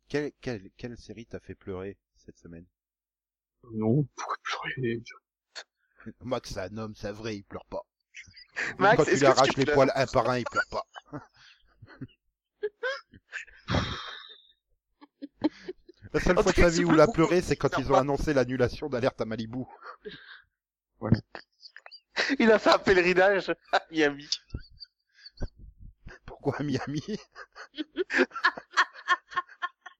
Quelle, 0.08 0.32
quelle, 0.40 0.70
quelle 0.76 0.96
série 0.98 1.26
t'a 1.26 1.38
fait 1.40 1.54
pleurer 1.54 1.96
cette 2.16 2.38
semaine? 2.38 2.66
Non, 3.72 4.04
pourquoi 4.16 4.36
pleurer? 4.42 5.02
Max, 6.20 6.52
c'est 6.54 6.60
un 6.60 6.76
homme, 6.78 6.94
c'est 6.96 7.12
vrai, 7.12 7.36
il 7.36 7.44
pleure 7.44 7.66
pas. 7.66 7.82
Même 8.66 8.76
Max, 8.78 8.96
quand 8.96 9.04
tu 9.04 9.16
lui 9.16 9.26
arraches 9.26 9.56
les 9.56 9.64
poils 9.66 9.92
un 9.94 10.06
par 10.06 10.28
un, 10.28 10.38
il 10.38 10.44
pleure 10.44 10.66
pas. 10.70 10.84
La 16.12 16.20
seule 16.20 16.38
En 16.38 16.42
fois 16.42 16.52
de 16.52 16.56
sa 16.56 16.68
vie 16.68 16.84
où 16.84 16.92
il 16.92 17.00
a 17.00 17.06
pleuré, 17.06 17.40
c'est 17.40 17.56
quand 17.56 17.78
ils 17.78 17.90
ont 17.92 17.96
annoncé 17.96 18.34
l'annulation 18.34 18.88
d'alerte 18.88 19.20
à 19.20 19.24
Malibu. 19.24 19.64
Il 22.38 22.50
a 22.50 22.58
fait 22.58 22.70
un 22.70 22.78
pèlerinage 22.78 23.50
à 23.72 23.82
Miami. 23.90 24.28
Pourquoi 26.26 26.56
à 26.58 26.62
Miami? 26.62 27.02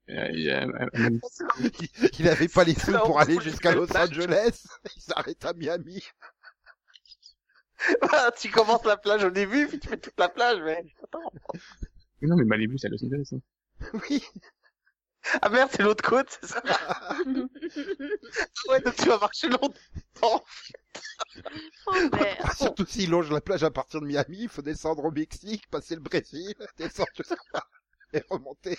Euh, 0.08 0.28
il 0.32 0.50
un- 0.50 0.68
il, 2.18 2.28
avait 2.28 2.48
pas 2.48 2.64
les 2.64 2.74
sous 2.74 2.90
pour 2.90 3.20
aller 3.20 3.40
jusqu'à 3.40 3.72
Los. 3.72 3.96
Angeles. 3.96 4.66
Il 4.96 5.02
s'arrête 5.02 5.44
à 5.44 5.52
Miami. 5.52 6.02
tu 8.40 8.50
commences 8.50 8.84
la 8.84 8.96
plage 8.96 9.22
au 9.22 9.30
début, 9.30 9.68
puis 9.68 9.78
tu 9.78 9.88
fais 9.88 9.98
toute 9.98 10.18
la 10.18 10.28
plage, 10.28 10.58
mais... 10.64 10.84
Attends. 11.04 11.32
Non, 12.22 12.34
mais 12.36 12.44
Malibu, 12.44 12.76
c'est 12.76 12.88
à 12.88 12.90
Los 12.90 13.04
Angeles. 13.04 13.30
Hein. 13.32 14.00
Oui. 14.10 14.24
Ah 15.42 15.48
merde, 15.50 15.70
c'est 15.72 15.82
l'autre 15.82 16.02
côte, 16.02 16.38
c'est 16.40 16.46
ça 16.48 16.62
Ouais, 18.68 18.80
donc 18.80 18.96
tu 18.96 19.08
vas 19.08 19.18
marcher 19.18 19.48
longtemps. 19.48 20.44
Oh, 21.86 21.92
merde. 22.12 22.52
Surtout 22.56 22.86
s'il 22.86 23.10
longe 23.10 23.30
la 23.30 23.40
plage 23.40 23.64
à 23.64 23.70
partir 23.70 24.00
de 24.00 24.06
Miami, 24.06 24.38
il 24.42 24.48
faut 24.48 24.62
descendre 24.62 25.04
au 25.04 25.10
Mexique, 25.10 25.68
passer 25.70 25.94
le 25.94 26.00
Brésil, 26.00 26.54
descendre 26.78 27.08
jusqu'à 27.16 27.36
et 28.12 28.22
remonter. 28.28 28.76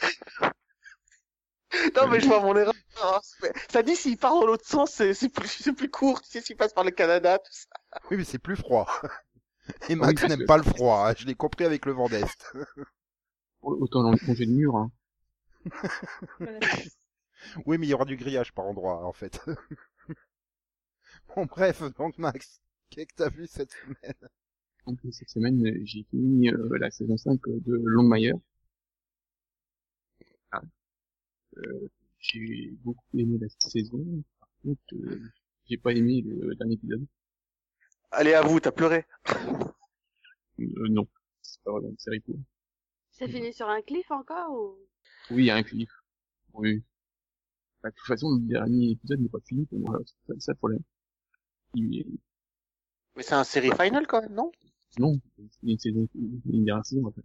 Non, 1.95 2.07
mais 2.09 2.19
je 2.19 2.27
vois 2.27 2.41
mon 2.41 2.55
erreur. 2.55 2.73
hein. 3.01 3.19
Ça 3.71 3.81
dit 3.81 3.95
s'il 3.95 4.17
part 4.17 4.33
dans 4.33 4.45
l'autre 4.45 4.67
sens, 4.67 4.91
c'est 4.91 5.13
c'est 5.13 5.29
plus, 5.29 5.47
c'est 5.47 5.73
plus 5.73 5.89
court. 5.89 6.21
Tu 6.21 6.29
sais, 6.29 6.41
s'il 6.41 6.57
passe 6.57 6.73
par 6.73 6.83
le 6.83 6.91
Canada, 6.91 7.39
tout 7.39 7.51
ça. 7.51 8.01
Oui, 8.09 8.17
mais 8.17 8.25
c'est 8.25 8.39
plus 8.39 8.57
froid. 8.57 8.87
Et 9.87 9.95
Max 9.95 10.23
n'aime 10.23 10.45
pas 10.45 10.57
le 10.57 10.63
froid, 10.63 11.07
hein, 11.07 11.13
je 11.17 11.25
l'ai 11.25 11.35
compris 11.35 11.63
avec 11.63 11.85
le 11.85 11.93
vent 11.93 12.09
d'Est. 12.09 12.53
Autant 13.61 14.01
longer 14.01 14.45
le 14.45 14.51
mur. 14.51 14.75
Hein. 14.75 14.91
Oui, 17.65 17.77
mais 17.77 17.87
il 17.87 17.89
y 17.89 17.93
aura 17.93 18.05
du 18.05 18.17
grillage 18.17 18.53
par 18.53 18.65
endroit, 18.65 19.05
en 19.05 19.13
fait. 19.13 19.39
Bon, 21.35 21.45
bref, 21.45 21.81
donc 21.97 22.17
Max, 22.17 22.61
qu'est-ce 22.89 23.07
que 23.07 23.15
t'as 23.15 23.29
vu 23.29 23.47
cette 23.47 23.71
semaine? 23.71 24.29
Donc 24.85 24.99
cette 25.11 25.29
semaine, 25.29 25.63
j'ai 25.85 26.03
fini 26.09 26.49
euh, 26.49 26.77
la 26.77 26.91
saison 26.91 27.15
5 27.15 27.39
de 27.47 27.73
Longmire. 27.73 28.35
Ah. 30.51 30.61
Euh, 31.57 31.89
j'ai 32.19 32.71
beaucoup 32.83 33.05
aimé 33.17 33.37
la 33.39 33.47
saison. 33.59 34.23
Par 34.39 34.49
contre, 34.63 34.81
euh, 34.93 35.21
j'ai 35.69 35.77
pas 35.77 35.91
aimé 35.91 36.21
le 36.25 36.55
dernier 36.55 36.75
épisode. 36.75 37.05
Allez, 38.11 38.33
à 38.33 38.41
vous, 38.41 38.59
t'as 38.59 38.71
pleuré. 38.71 39.05
Euh, 40.59 40.89
non, 40.89 41.07
c'est 41.41 41.61
pas 41.63 41.71
vraiment 41.71 41.89
une 41.89 41.97
série 41.97 42.19
pour. 42.19 42.35
Ça 43.11 43.27
finit 43.27 43.53
sur 43.53 43.69
un 43.69 43.81
cliff 43.81 44.11
encore 44.11 44.51
ou? 44.51 44.90
Oui, 45.31 45.43
il 45.43 45.45
y 45.45 45.49
a 45.49 45.55
un 45.55 45.63
cliff. 45.63 45.89
Oui. 46.53 46.83
Bah, 47.83 47.89
de 47.89 47.95
toute 47.95 48.05
façon, 48.07 48.29
le 48.35 48.47
dernier 48.47 48.91
épisode 48.91 49.19
n'est 49.21 49.29
pas 49.29 49.39
fini 49.47 49.65
pour 49.65 49.79
moi. 49.79 49.99
C'est 50.27 50.41
ça 50.41 50.51
le 50.51 50.57
problème. 50.57 50.81
Il- 51.73 52.19
Mais 53.15 53.23
c'est 53.23 53.33
un 53.35 53.43
série 53.43 53.71
final 53.71 54.05
quand 54.07 54.21
même, 54.21 54.33
non? 54.33 54.51
Non, 54.99 55.15
a 55.15 55.41
une 55.63 55.79
saison, 55.79 56.07
une 56.15 56.65
dernière 56.65 56.85
saison 56.85 57.07
après. 57.07 57.21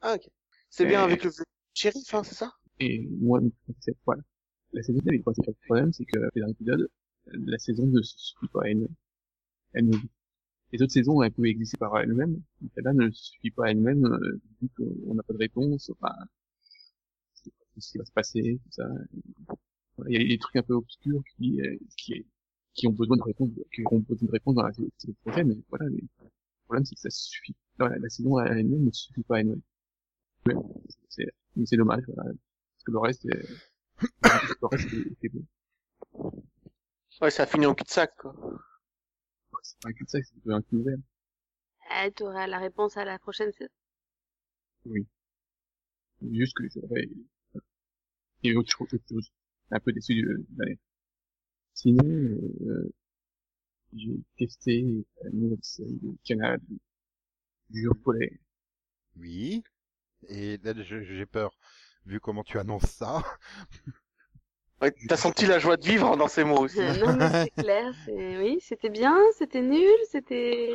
Ah, 0.00 0.14
ok. 0.14 0.28
C'est 0.70 0.86
bien 0.86 1.02
Euh, 1.02 1.04
avec 1.04 1.22
le 1.24 1.30
shérif, 1.74 2.14
hein, 2.14 2.22
c'est 2.24 2.34
ça? 2.34 2.52
Et 2.78 3.06
moi, 3.20 3.40
c'est, 3.80 3.94
voilà. 4.06 4.22
La 4.72 4.82
saison 4.82 5.00
2 5.04 5.12
est 5.14 5.18
pas 5.22 5.32
le 5.46 5.52
problème, 5.66 5.92
c'est 5.92 6.04
que 6.06 6.18
le 6.18 6.30
dernier 6.34 6.52
épisode, 6.52 6.88
la 7.26 7.58
saison 7.58 7.86
ne 7.86 8.00
se 8.02 8.14
suffit 8.16 8.48
pas 8.48 8.62
à 8.64 8.68
elle-même. 8.68 8.94
Elle 9.74 9.86
ne- 9.86 9.96
les 10.72 10.82
autres 10.82 10.92
saisons, 10.92 11.22
elles 11.22 11.32
pouvaient 11.32 11.50
exister 11.50 11.76
par 11.76 11.98
elles-mêmes, 11.98 12.40
celle-là 12.74 12.92
ne 12.94 13.10
se 13.10 13.32
suffit 13.32 13.50
pas 13.50 13.66
à 13.66 13.70
elle-même, 13.70 14.04
euh, 14.06 14.40
vu 14.62 14.68
qu'on 14.76 15.14
n'a 15.14 15.22
pas 15.22 15.32
de 15.34 15.38
réponse, 15.38 15.90
enfin, 15.90 16.14
c'est 17.80 17.86
ce 17.86 17.92
qui 17.92 17.98
va 17.98 18.04
se 18.04 18.12
passer, 18.12 18.60
tout 18.64 18.72
ça. 18.72 18.88
Il 20.08 20.20
y 20.20 20.24
a 20.24 20.28
des 20.28 20.38
trucs 20.38 20.56
un 20.56 20.62
peu 20.62 20.74
obscurs 20.74 21.22
qui, 21.36 21.60
euh, 21.60 21.76
qui, 21.96 22.26
qui 22.74 22.86
ont 22.86 22.92
besoin 22.92 23.16
de 23.16 23.22
réponses, 23.22 23.50
qui 23.74 23.84
auront 23.84 24.00
besoin 24.00 24.26
de 24.26 24.32
réponses 24.32 24.54
dans 24.54 24.62
la 24.62 24.72
saison 24.72 24.88
prochaine, 25.22 25.48
mais 25.48 25.56
voilà, 25.68 25.86
mais 25.90 26.00
le 26.00 26.08
problème 26.64 26.84
c'est 26.84 26.94
que 26.94 27.00
ça 27.00 27.10
suffit, 27.10 27.54
voilà, 27.78 27.96
la 27.98 28.08
saison 28.08 28.36
à 28.36 28.46
elle-même 28.46 28.84
ne 28.84 28.90
suffit 28.90 29.22
pas 29.24 29.36
à 29.36 29.40
elle-même. 29.40 29.62
Ouais, 30.46 30.54
c'est, 31.08 31.26
mais 31.56 31.66
c'est 31.66 31.76
dommage, 31.76 32.02
voilà. 32.14 32.30
Parce 32.30 32.84
que 32.84 32.92
le 32.92 32.98
reste, 32.98 33.24
est... 33.26 33.48
le 34.02 34.66
reste 34.66 34.92
est, 34.92 35.26
est 35.26 35.28
bon. 35.28 36.32
Ouais, 37.20 37.30
ça 37.30 37.42
a 37.42 37.46
fini 37.46 37.66
en 37.66 37.74
cul-de-sac, 37.74 38.16
quoi. 38.16 38.34
C'est 39.62 39.78
pas 39.82 39.90
un 39.90 39.92
cul-de-sac, 39.92 40.24
c'est 40.24 40.52
un 40.52 40.62
cul 40.62 40.76
ouvert. 40.76 40.96
Eh, 42.02 42.10
t'auras 42.12 42.46
la 42.46 42.58
réponse 42.58 42.96
à 42.96 43.04
la 43.04 43.18
prochaine 43.18 43.52
saison. 43.52 43.70
Juste 46.22 46.56
que 46.56 46.64
j'aurais, 46.68 47.08
et 48.42 48.56
autre 48.56 48.70
chose, 48.70 48.88
autre 48.92 49.04
chose. 49.08 49.30
Un 49.70 49.80
peu 49.80 49.92
déçu 49.92 50.14
de, 50.22 50.44
de- 50.48 50.78
Sinon, 51.74 52.04
euh, 52.04 52.92
j'ai 53.94 54.18
testé 54.36 54.84
la 55.22 55.30
nouvelle 55.30 55.58
série 55.62 55.98
de 56.02 56.16
Canal, 56.24 56.60
du 57.70 57.88
Pollet. 58.02 58.40
Oui. 59.16 59.62
Et 60.28 60.58
là, 60.58 60.74
j'ai 60.82 61.26
peur, 61.26 61.56
vu 62.04 62.20
comment 62.20 62.44
tu 62.44 62.58
annonces 62.58 62.82
ça. 62.90 63.22
Ouais, 64.82 64.94
t'as 65.08 65.16
senti 65.16 65.46
la 65.46 65.58
joie 65.58 65.76
de 65.76 65.84
vivre 65.84 66.16
dans 66.16 66.28
ces 66.28 66.42
mots 66.42 66.60
aussi. 66.60 66.80
Euh, 66.80 66.96
non, 67.04 67.16
mais 67.16 67.44
c'est 67.44 67.62
clair, 67.62 67.92
c'est, 68.06 68.38
oui, 68.38 68.58
c'était 68.60 68.88
bien, 68.90 69.16
c'était 69.36 69.60
nul, 69.62 69.86
c'était... 70.10 70.74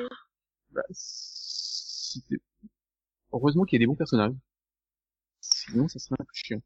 Bah, 0.72 0.84
c'était- 0.92 2.38
Heureusement 3.34 3.64
qu'il 3.66 3.78
y 3.78 3.80
a 3.80 3.84
des 3.84 3.88
bons 3.88 3.96
personnages. 3.96 4.34
Sinon, 5.42 5.88
ça 5.88 6.00
serait 6.00 6.16
un 6.20 6.24
peu 6.24 6.32
chiant. 6.34 6.62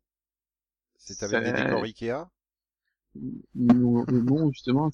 C'est 1.10 1.26
avec 1.26 1.44
des 1.44 1.54
décors 1.54 1.84
Ikea 1.84 2.30
Non, 3.54 4.04
non, 4.08 4.52
justement. 4.52 4.90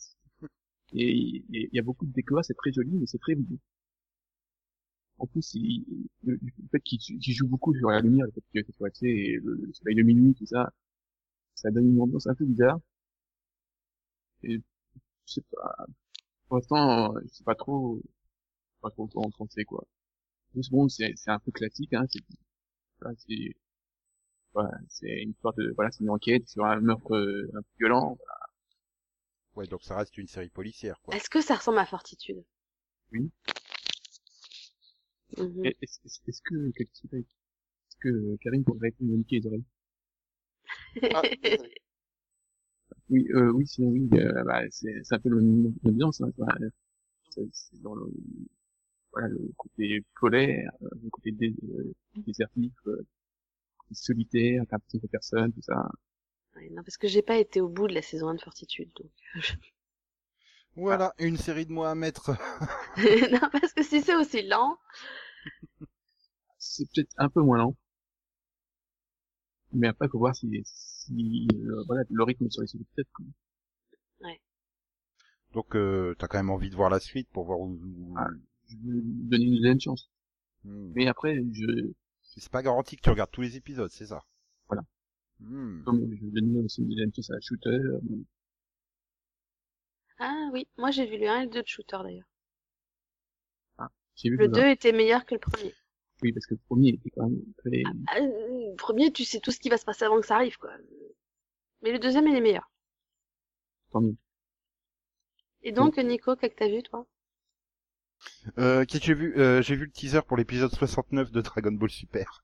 Et 0.94 1.12
il 1.50 1.70
y, 1.74 1.80
a- 1.80 1.84
beaucoup 1.84 2.06
de 2.08 2.14
décors, 2.14 2.44
c'est 2.44 2.56
très 2.56 2.72
joli, 2.74 2.92
mais 2.92 3.06
c'est 3.08 3.20
très 3.20 3.36
vide. 3.36 3.60
En 5.18 5.28
plus, 5.28 5.54
il, 5.56 5.84
le, 6.24 6.36
le 6.42 6.52
fait 6.72 6.80
qu'il 6.82 7.34
joue 7.34 7.48
beaucoup 7.48 7.76
sur 7.76 7.90
la 7.90 8.00
lumière, 8.00 8.26
le 8.28 8.32
fait 8.32 8.64
qu'il 8.64 8.74
soit 8.76 8.90
tu 8.92 9.00
sais, 9.00 9.08
et 9.10 9.38
le, 9.44 9.56
le 9.56 9.74
soleil 9.74 9.96
de 9.96 10.04
minuit, 10.04 10.34
tout 10.36 10.46
ça, 10.46 10.72
ça 11.56 11.72
donne 11.72 11.90
une 11.92 12.02
ambiance 12.02 12.28
un 12.28 12.36
peu 12.36 12.46
bizarre. 12.46 12.80
Et 14.44 14.62
je 15.28 15.34
sais 15.34 15.42
pas. 15.52 15.86
Pour 16.48 16.58
l'instant, 16.58 17.14
je 17.24 17.28
sais 17.30 17.44
pas 17.46 17.56
trop, 17.56 18.02
pas 18.82 18.92
trop 18.92 19.10
en 19.16 19.32
penser 19.32 19.66
quoi. 19.66 19.86
Juste 20.56 20.72
bon, 20.72 20.90
c'est 20.90 21.14
c'est 21.18 21.32
un 21.32 21.40
peu 21.40 21.52
classique, 21.52 21.94
hein. 21.94 22.06
C'est 22.10 22.22
voilà, 24.56 24.72
c'est 24.90 25.06
voilà, 25.08 25.22
une 25.22 25.30
histoire 25.32 25.54
de 25.54 25.72
voilà, 25.76 25.92
c'est 25.92 26.04
une 26.04 26.10
enquête 26.10 26.48
sur 26.50 26.66
un 26.66 26.80
meurtre 26.80 27.16
euh, 27.16 27.52
un 27.54 27.62
peu 27.62 27.68
violent. 27.80 28.18
Ouais, 29.56 29.68
donc 29.68 29.84
ça 29.84 29.96
reste 29.98 30.18
une 30.18 30.28
série 30.28 30.50
policière, 30.50 31.00
quoi. 31.02 31.16
Est-ce 31.16 31.30
que 31.30 31.42
ça 31.42 31.56
ressemble 31.56 31.78
à 31.78 31.86
Fortitude? 31.86 32.44
Oui. 33.12 33.30
Mhm. 35.38 35.66
Est-ce 35.66 36.00
est-ce- 36.04 36.20
est-ce 36.28 36.42
que 36.44 36.72
est-ce 36.78 37.96
que 38.00 38.36
Karine 38.42 38.64
pourrait 38.64 38.94
me 39.00 39.16
niquer 39.18 39.40
les 39.40 39.48
oreilles 39.48 39.66
Ah, 41.14 41.22
désolé. 41.44 41.76
Oui, 43.10 43.28
euh, 43.34 43.52
oui, 43.52 43.68
sinon 43.68 43.90
oui, 43.90 44.08
euh, 44.14 44.44
bah, 44.44 44.62
c'est 44.72 45.04
c'est 45.04 45.16
un 45.16 45.20
peu 45.20 45.30
le 45.30 45.42
même 45.42 45.74
ambiance. 45.86 46.22
Hein, 46.22 46.32
bah, 46.38 46.56
c'est 47.30 47.48
c'est 47.54 47.82
dans 47.82 47.96
le, 47.96 48.06
voilà, 49.12 49.28
le 49.30 49.40
côté 49.58 50.04
polaire, 50.20 50.72
euh, 50.84 50.90
le 51.04 51.10
côté 51.10 51.32
dé, 51.32 51.54
euh, 51.70 51.94
désertif, 52.18 52.72
euh, 52.88 53.06
solitaire, 53.92 54.64
t'as 54.68 54.76
l'impression 54.76 55.00
que 55.00 55.08
personne, 55.08 55.52
tout 55.54 55.62
ça. 55.62 55.90
Ouais, 56.56 56.70
non, 56.72 56.84
parce 56.84 56.98
que 56.98 57.08
j'ai 57.08 57.22
pas 57.22 57.38
été 57.38 57.62
au 57.62 57.68
bout 57.70 57.88
de 57.88 57.94
la 57.94 58.02
saison 58.02 58.30
1 58.30 58.36
de 58.36 58.42
Fortitude, 58.42 58.90
donc. 58.96 59.12
Voilà, 60.76 61.14
une 61.20 61.38
série 61.38 61.66
de 61.66 61.72
mots 61.72 61.84
à 61.86 61.96
mettre. 61.96 62.32
non, 63.32 63.50
parce 63.52 63.74
que 63.74 63.84
si 63.84 64.02
c'est 64.02 64.16
aussi 64.16 64.42
lent, 64.44 64.78
C'est 66.58 66.86
peut-être 66.94 67.14
un 67.18 67.30
peu 67.30 67.42
moins 67.42 67.58
lent. 67.58 67.76
Mais 69.74 69.88
après, 69.88 70.08
faut 70.08 70.20
voir 70.20 70.36
si, 70.36 70.50
si 70.66 71.48
euh, 71.54 71.84
voilà, 71.88 72.04
le 72.10 72.24
rythme 72.24 72.50
sur 72.50 72.62
les 72.62 72.68
séries 72.68 72.86
peut-être. 72.96 73.12
quoi. 73.14 73.26
Donc 75.54 75.76
euh, 75.76 76.14
t'as 76.20 76.28
quand 76.28 76.38
même 76.38 76.50
envie 76.50 76.70
de 76.70 76.76
voir 76.76 76.90
la 76.90 77.00
suite 77.00 77.30
pour 77.30 77.46
voir 77.46 77.60
où. 77.60 77.70
où- 77.72 78.14
Ah. 78.18 78.28
Je 78.68 78.76
vais 78.76 79.02
donner 79.04 79.46
une 79.46 79.56
deuxième 79.56 79.80
chance. 79.80 80.10
Hmm. 80.64 80.92
Mais 80.96 81.08
après, 81.08 81.42
je, 81.54 81.92
C'est 82.38 82.52
pas 82.52 82.62
garanti 82.64 82.96
que 82.98 83.02
tu 83.02 83.10
regardes 83.10 83.32
tous 83.32 83.42
les 83.42 83.56
épisodes, 83.56 83.92
c'est 83.92 84.08
ça. 84.08 84.24
Voilà. 84.68 84.84
Hmm. 85.40 85.84
comme 85.84 86.00
je 86.16 86.26
vais 86.26 86.42
donner 86.42 86.60
aussi 86.60 86.82
une 86.82 86.90
deuxième 86.90 87.14
chance 87.14 87.30
à 87.30 87.40
shooter, 87.42 87.78
ah 90.18 90.50
oui, 90.54 90.68
moi 90.78 90.92
j'ai 90.92 91.06
vu 91.06 91.18
le 91.18 91.28
1 91.28 91.42
et 91.42 91.44
le 91.46 91.50
2 91.52 91.62
de 91.62 91.68
Shooter 91.68 91.98
d'ailleurs. 92.04 92.30
j'ai 94.16 94.30
vu 94.30 94.38
Le 94.38 94.48
que 94.48 94.54
2 94.54 94.68
était 94.68 94.94
meilleur 94.94 95.26
que 95.26 95.36
le 95.36 95.40
premier. 95.40 95.74
Oui, 96.22 96.32
parce 96.32 96.46
que 96.46 96.54
le 96.54 96.62
premier 96.68 96.90
était 96.90 97.10
quand 97.10 97.28
même 97.28 97.44
très... 97.58 97.84
Ah, 98.08 98.20
euh, 98.20 98.72
le 98.72 98.76
premier, 98.78 99.12
tu 99.12 99.26
sais 99.26 99.42
tout 99.42 99.52
ce 99.52 99.60
qui 99.60 99.68
va 99.68 99.78
se 99.78 99.84
passer 99.84 100.06
avant 100.06 100.22
que 100.22 100.26
ça 100.26 100.36
arrive, 100.36 100.58
quoi. 100.58 100.72
Mais 101.82 101.92
le 101.92 102.00
deuxième, 102.00 102.28
il 102.28 102.36
est 102.36 102.42
meilleur. 102.42 102.72
tant 103.92 104.00
mieux. 104.00 104.16
Et 105.64 105.74
donc, 105.74 105.98
Nico, 105.98 106.36
qu'est-ce 106.38 106.54
que 106.54 106.60
t'as 106.60 106.70
vu, 106.70 106.82
toi? 106.84 107.06
Euh, 108.58 108.86
qu'est-ce 108.86 109.00
que 109.02 109.06
j'ai 109.08 109.14
vu 109.14 109.36
euh, 109.38 109.62
J'ai 109.62 109.76
vu 109.76 109.86
le 109.86 109.92
teaser 109.92 110.22
pour 110.28 110.38
l'épisode 110.38 110.72
69 110.74 111.32
de 111.32 111.42
Dragon 111.42 111.72
Ball 111.72 111.90
Super. 111.90 112.44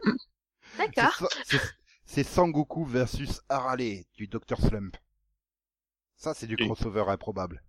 D'accord. 0.78 1.28
C'est- 2.06 2.24
Sangoku 2.24 2.84
versus 2.84 3.40
Harale 3.48 4.04
du 4.14 4.26
Dr 4.26 4.58
Slump. 4.60 4.96
Ça, 6.16 6.34
c'est 6.34 6.46
du 6.46 6.54
Et- 6.58 6.66
crossover 6.66 7.04
improbable. 7.08 7.62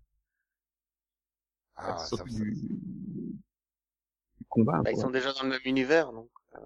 Ah, 1.76 1.98
Sauf 1.98 2.18
ça- 2.20 2.24
du... 2.24 2.52
du 4.38 4.44
combat. 4.48 4.80
Bah, 4.84 4.90
ils 4.92 5.00
sont 5.00 5.10
déjà 5.10 5.32
dans 5.32 5.42
le 5.44 5.50
même 5.50 5.60
univers, 5.64 6.12
donc. 6.12 6.28
euh, 6.56 6.58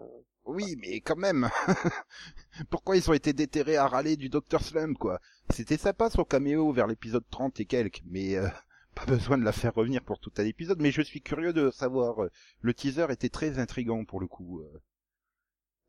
Oui, 0.44 0.76
mais 0.80 1.00
quand 1.00 1.16
même. 1.16 1.48
Pourquoi 2.70 2.96
ils 2.96 3.08
ont 3.10 3.14
été 3.14 3.32
déterrés 3.32 3.76
à 3.76 3.86
râler 3.86 4.16
du 4.16 4.28
Dr 4.28 4.60
Slump, 4.60 4.96
quoi? 4.98 5.20
C'était 5.50 5.76
sympa 5.76 6.10
son 6.10 6.24
caméo 6.24 6.72
vers 6.72 6.86
l'épisode 6.86 7.24
30 7.30 7.60
et 7.60 7.66
quelques, 7.66 8.02
mais 8.06 8.36
euh, 8.36 8.48
pas 8.96 9.06
besoin 9.06 9.38
de 9.38 9.44
la 9.44 9.52
faire 9.52 9.74
revenir 9.74 10.02
pour 10.02 10.18
tout 10.18 10.32
un 10.38 10.44
épisode. 10.44 10.80
Mais 10.80 10.90
je 10.90 11.02
suis 11.02 11.22
curieux 11.22 11.52
de 11.52 11.70
savoir. 11.70 12.24
euh, 12.24 12.30
Le 12.62 12.74
teaser 12.74 13.06
était 13.10 13.28
très 13.30 13.58
intrigant 13.60 14.04
pour 14.04 14.20
le 14.20 14.26
coup. 14.26 14.60
euh. 14.60 14.82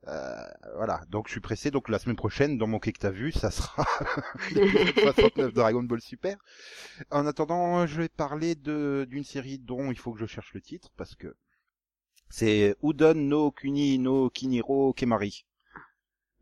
Euh, 0.08 0.48
voilà, 0.76 1.04
donc 1.10 1.28
je 1.28 1.32
suis 1.34 1.42
pressé. 1.42 1.72
Donc 1.72 1.90
la 1.90 2.00
semaine 2.00 2.16
prochaine, 2.16 2.58
dans 2.58 2.68
mon 2.68 2.80
quai 2.80 2.94
que 2.94 3.00
t'as 3.00 3.10
vu, 3.12 3.32
ça 3.32 3.52
sera 3.52 3.86
l'épisode 4.56 4.94
69 5.02 5.48
de 5.50 5.56
Dragon 5.56 5.84
Ball 5.84 6.02
Super. 6.02 6.38
En 7.12 7.26
attendant, 7.28 7.86
je 7.88 8.02
vais 8.02 8.10
parler 8.10 8.56
de 8.56 9.08
d'une 9.10 9.24
série 9.26 9.60
dont 9.60 9.92
il 9.92 9.98
faut 9.98 10.14
que 10.14 10.20
je 10.20 10.26
cherche 10.28 10.54
le 10.54 10.62
titre 10.62 10.92
parce 10.98 11.16
que 11.16 11.36
c'est 12.30 12.76
Udon 12.84 13.16
no 13.16 13.52
Kuni 13.52 14.00
no 14.00 14.30
Kiniro 14.30 14.94
Kemari. 14.94 15.46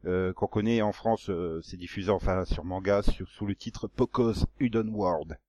Euh, 0.05 0.33
qu'on 0.33 0.47
connaît 0.47 0.81
en 0.83 0.91
France, 0.93 1.29
euh, 1.29 1.61
c'est 1.63 1.77
diffusé 1.77 2.11
enfin 2.11 2.45
sur 2.45 2.63
manga 2.63 3.01
sur, 3.01 3.27
sous 3.27 3.45
le 3.47 3.55
titre 3.55 3.87
Poco's 3.87 4.45
Udon 4.59 4.87
World. 4.89 5.39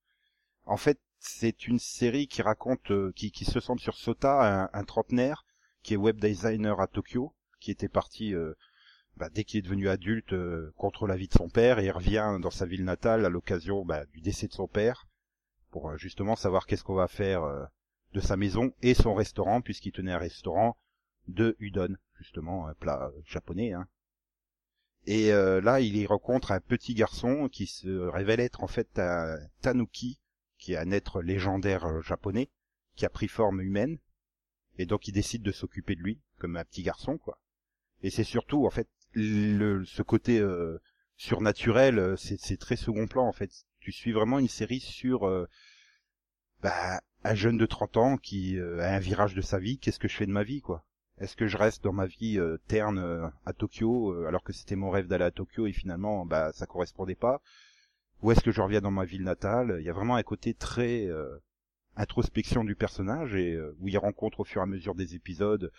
En 0.66 0.76
fait, 0.78 0.98
c'est 1.18 1.66
une 1.66 1.78
série 1.78 2.28
qui 2.28 2.42
raconte, 2.42 2.90
euh, 2.90 3.12
qui, 3.14 3.44
se 3.44 3.60
centre 3.60 3.82
sur 3.82 3.96
Sota, 3.96 4.68
un, 4.72 4.84
trentenaire 4.84 5.44
qui 5.82 5.94
est 5.94 5.96
web 5.96 6.18
designer 6.18 6.80
à 6.80 6.86
Tokyo, 6.86 7.32
qui 7.60 7.70
était 7.70 7.88
parti 7.88 8.34
euh, 8.34 8.54
bah, 9.16 9.28
dès 9.28 9.44
qu'il 9.44 9.58
est 9.58 9.62
devenu 9.62 9.88
adulte 9.88 10.32
euh, 10.32 10.72
contre 10.76 11.06
la 11.06 11.16
vie 11.16 11.28
de 11.28 11.32
son 11.32 11.48
père 11.48 11.78
et 11.78 11.86
il 11.86 11.90
revient 11.90 12.38
dans 12.40 12.50
sa 12.50 12.66
ville 12.66 12.84
natale 12.84 13.24
à 13.24 13.28
l'occasion 13.28 13.84
bah, 13.84 14.04
du 14.06 14.20
décès 14.20 14.46
de 14.46 14.52
son 14.52 14.68
père 14.68 15.06
pour 15.70 15.90
euh, 15.90 15.96
justement 15.96 16.36
savoir 16.36 16.66
qu'est-ce 16.66 16.84
qu'on 16.84 16.94
va 16.94 17.08
faire 17.08 17.42
de 18.12 18.20
sa 18.20 18.36
maison 18.36 18.72
et 18.82 18.94
son 18.94 19.14
restaurant 19.14 19.60
puisqu'il 19.60 19.92
tenait 19.92 20.12
un 20.12 20.18
restaurant 20.18 20.76
de 21.28 21.56
udon 21.58 21.96
justement 22.18 22.66
un 22.66 22.74
plat 22.74 23.10
japonais 23.24 23.72
hein. 23.72 23.88
et 25.06 25.30
là 25.30 25.80
il 25.80 25.96
y 25.96 26.06
rencontre 26.06 26.52
un 26.52 26.60
petit 26.60 26.94
garçon 26.94 27.48
qui 27.48 27.66
se 27.66 27.88
révèle 27.88 28.40
être 28.40 28.62
en 28.62 28.68
fait 28.68 28.98
un 28.98 29.38
tanuki 29.60 30.20
qui 30.66 30.72
est 30.72 30.78
un 30.78 30.90
être 30.90 31.22
légendaire 31.22 31.84
euh, 31.84 32.00
japonais 32.02 32.50
qui 32.96 33.06
a 33.06 33.08
pris 33.08 33.28
forme 33.28 33.60
humaine 33.60 33.98
et 34.78 34.84
donc 34.84 35.06
il 35.06 35.12
décide 35.12 35.44
de 35.44 35.52
s'occuper 35.52 35.94
de 35.94 36.00
lui 36.00 36.18
comme 36.38 36.56
un 36.56 36.64
petit 36.64 36.82
garçon 36.82 37.18
quoi. 37.18 37.38
Et 38.02 38.10
c'est 38.10 38.24
surtout 38.24 38.66
en 38.66 38.70
fait 38.70 38.88
le, 39.12 39.84
ce 39.84 40.02
côté 40.02 40.40
euh, 40.40 40.82
surnaturel 41.16 42.00
euh, 42.00 42.16
c'est 42.16 42.56
très 42.56 42.74
second 42.74 43.06
plan 43.06 43.28
en 43.28 43.32
fait. 43.32 43.52
Tu 43.78 43.92
suis 43.92 44.10
vraiment 44.10 44.40
une 44.40 44.48
série 44.48 44.80
sur 44.80 45.28
euh, 45.28 45.48
bah, 46.62 47.00
un 47.22 47.34
jeune 47.36 47.58
de 47.58 47.66
30 47.66 47.96
ans 47.96 48.16
qui 48.16 48.58
euh, 48.58 48.80
a 48.80 48.88
un 48.88 48.98
virage 48.98 49.36
de 49.36 49.42
sa 49.42 49.60
vie, 49.60 49.78
qu'est-ce 49.78 50.00
que 50.00 50.08
je 50.08 50.16
fais 50.16 50.26
de 50.26 50.32
ma 50.32 50.42
vie 50.42 50.62
quoi? 50.62 50.84
Est-ce 51.18 51.36
que 51.36 51.46
je 51.46 51.56
reste 51.56 51.84
dans 51.84 51.92
ma 51.92 52.06
vie 52.06 52.40
euh, 52.40 52.58
terne 52.66 53.30
à 53.44 53.52
Tokyo 53.52 54.26
alors 54.26 54.42
que 54.42 54.52
c'était 54.52 54.74
mon 54.74 54.90
rêve 54.90 55.06
d'aller 55.06 55.26
à 55.26 55.30
Tokyo 55.30 55.68
et 55.68 55.72
finalement 55.72 56.26
bah 56.26 56.50
ça 56.52 56.66
correspondait 56.66 57.14
pas? 57.14 57.40
Ou 58.22 58.32
est-ce 58.32 58.40
que 58.40 58.50
je 58.50 58.60
reviens 58.60 58.80
dans 58.80 58.90
ma 58.90 59.04
ville 59.04 59.24
natale? 59.24 59.76
Il 59.80 59.84
y 59.84 59.90
a 59.90 59.92
vraiment 59.92 60.16
un 60.16 60.22
côté 60.22 60.54
très 60.54 61.06
euh, 61.06 61.38
introspection 61.96 62.64
du 62.64 62.74
personnage 62.74 63.34
et 63.34 63.54
euh, 63.54 63.76
où 63.80 63.88
il 63.88 63.98
rencontre 63.98 64.40
au 64.40 64.44
fur 64.44 64.60
et 64.60 64.64
à 64.64 64.66
mesure 64.66 64.94
des 64.94 65.14
épisodes 65.14 65.70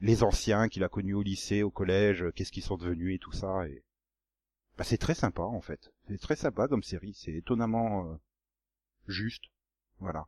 les 0.00 0.24
anciens 0.24 0.68
qu'il 0.68 0.82
a 0.82 0.88
connus 0.88 1.14
au 1.14 1.22
lycée, 1.22 1.62
au 1.62 1.70
collège, 1.70 2.24
euh, 2.24 2.32
qu'est-ce 2.32 2.50
qu'ils 2.52 2.64
sont 2.64 2.76
devenus 2.76 3.14
et 3.14 3.18
tout 3.18 3.32
ça 3.32 3.66
et 3.68 3.82
bah, 4.76 4.84
c'est 4.84 4.98
très 4.98 5.14
sympa 5.14 5.42
en 5.42 5.60
fait. 5.60 5.92
C'est 6.08 6.20
très 6.20 6.36
sympa 6.36 6.66
comme 6.66 6.82
série, 6.82 7.14
c'est 7.14 7.32
étonnamment 7.32 8.18
juste. 9.06 9.44
Voilà. 10.00 10.26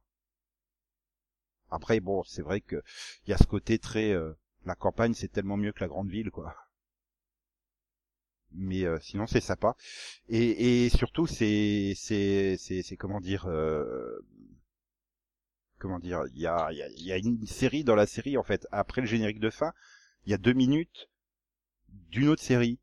Après, 1.71 1.99
bon, 1.99 2.23
c'est 2.23 2.43
vrai 2.43 2.61
que 2.61 2.81
il 3.27 3.31
y 3.31 3.35
a 3.35 3.39
ce 3.39 3.47
côté 3.47 3.81
très 3.81 4.15
la 4.67 4.75
campagne, 4.75 5.15
c'est 5.15 5.29
tellement 5.29 5.57
mieux 5.57 5.73
que 5.73 5.81
la 5.81 5.89
grande 5.89 6.11
ville, 6.11 6.31
quoi. 6.31 6.55
Mais 8.57 8.85
euh, 8.85 8.99
sinon, 9.01 9.27
c'est 9.27 9.41
sympa. 9.41 9.77
Et, 10.29 10.85
et 10.85 10.89
surtout, 10.91 11.27
c'est 11.27 11.95
c'est 11.97 12.57
c'est 12.59 12.83
c'est 12.83 12.97
comment 12.97 13.21
dire 13.21 13.47
euh, 13.47 14.19
comment 15.79 15.99
dire 15.99 16.25
il 16.35 16.41
y 16.41 16.47
a 16.47 16.69
il 16.73 16.79
y 16.79 16.83
a, 16.83 16.89
y 16.89 17.13
a 17.13 17.17
une 17.19 17.47
série 17.47 17.85
dans 17.85 17.95
la 17.95 18.07
série 18.07 18.37
en 18.37 18.43
fait 18.43 18.67
après 18.73 19.01
le 19.01 19.07
générique 19.07 19.41
de 19.41 19.51
fin, 19.51 19.73
il 20.27 20.31
y 20.31 20.35
a 20.35 20.39
deux 20.39 20.53
minutes 20.53 21.09
d'une 22.11 22.29
autre 22.29 22.43
série 22.43 22.79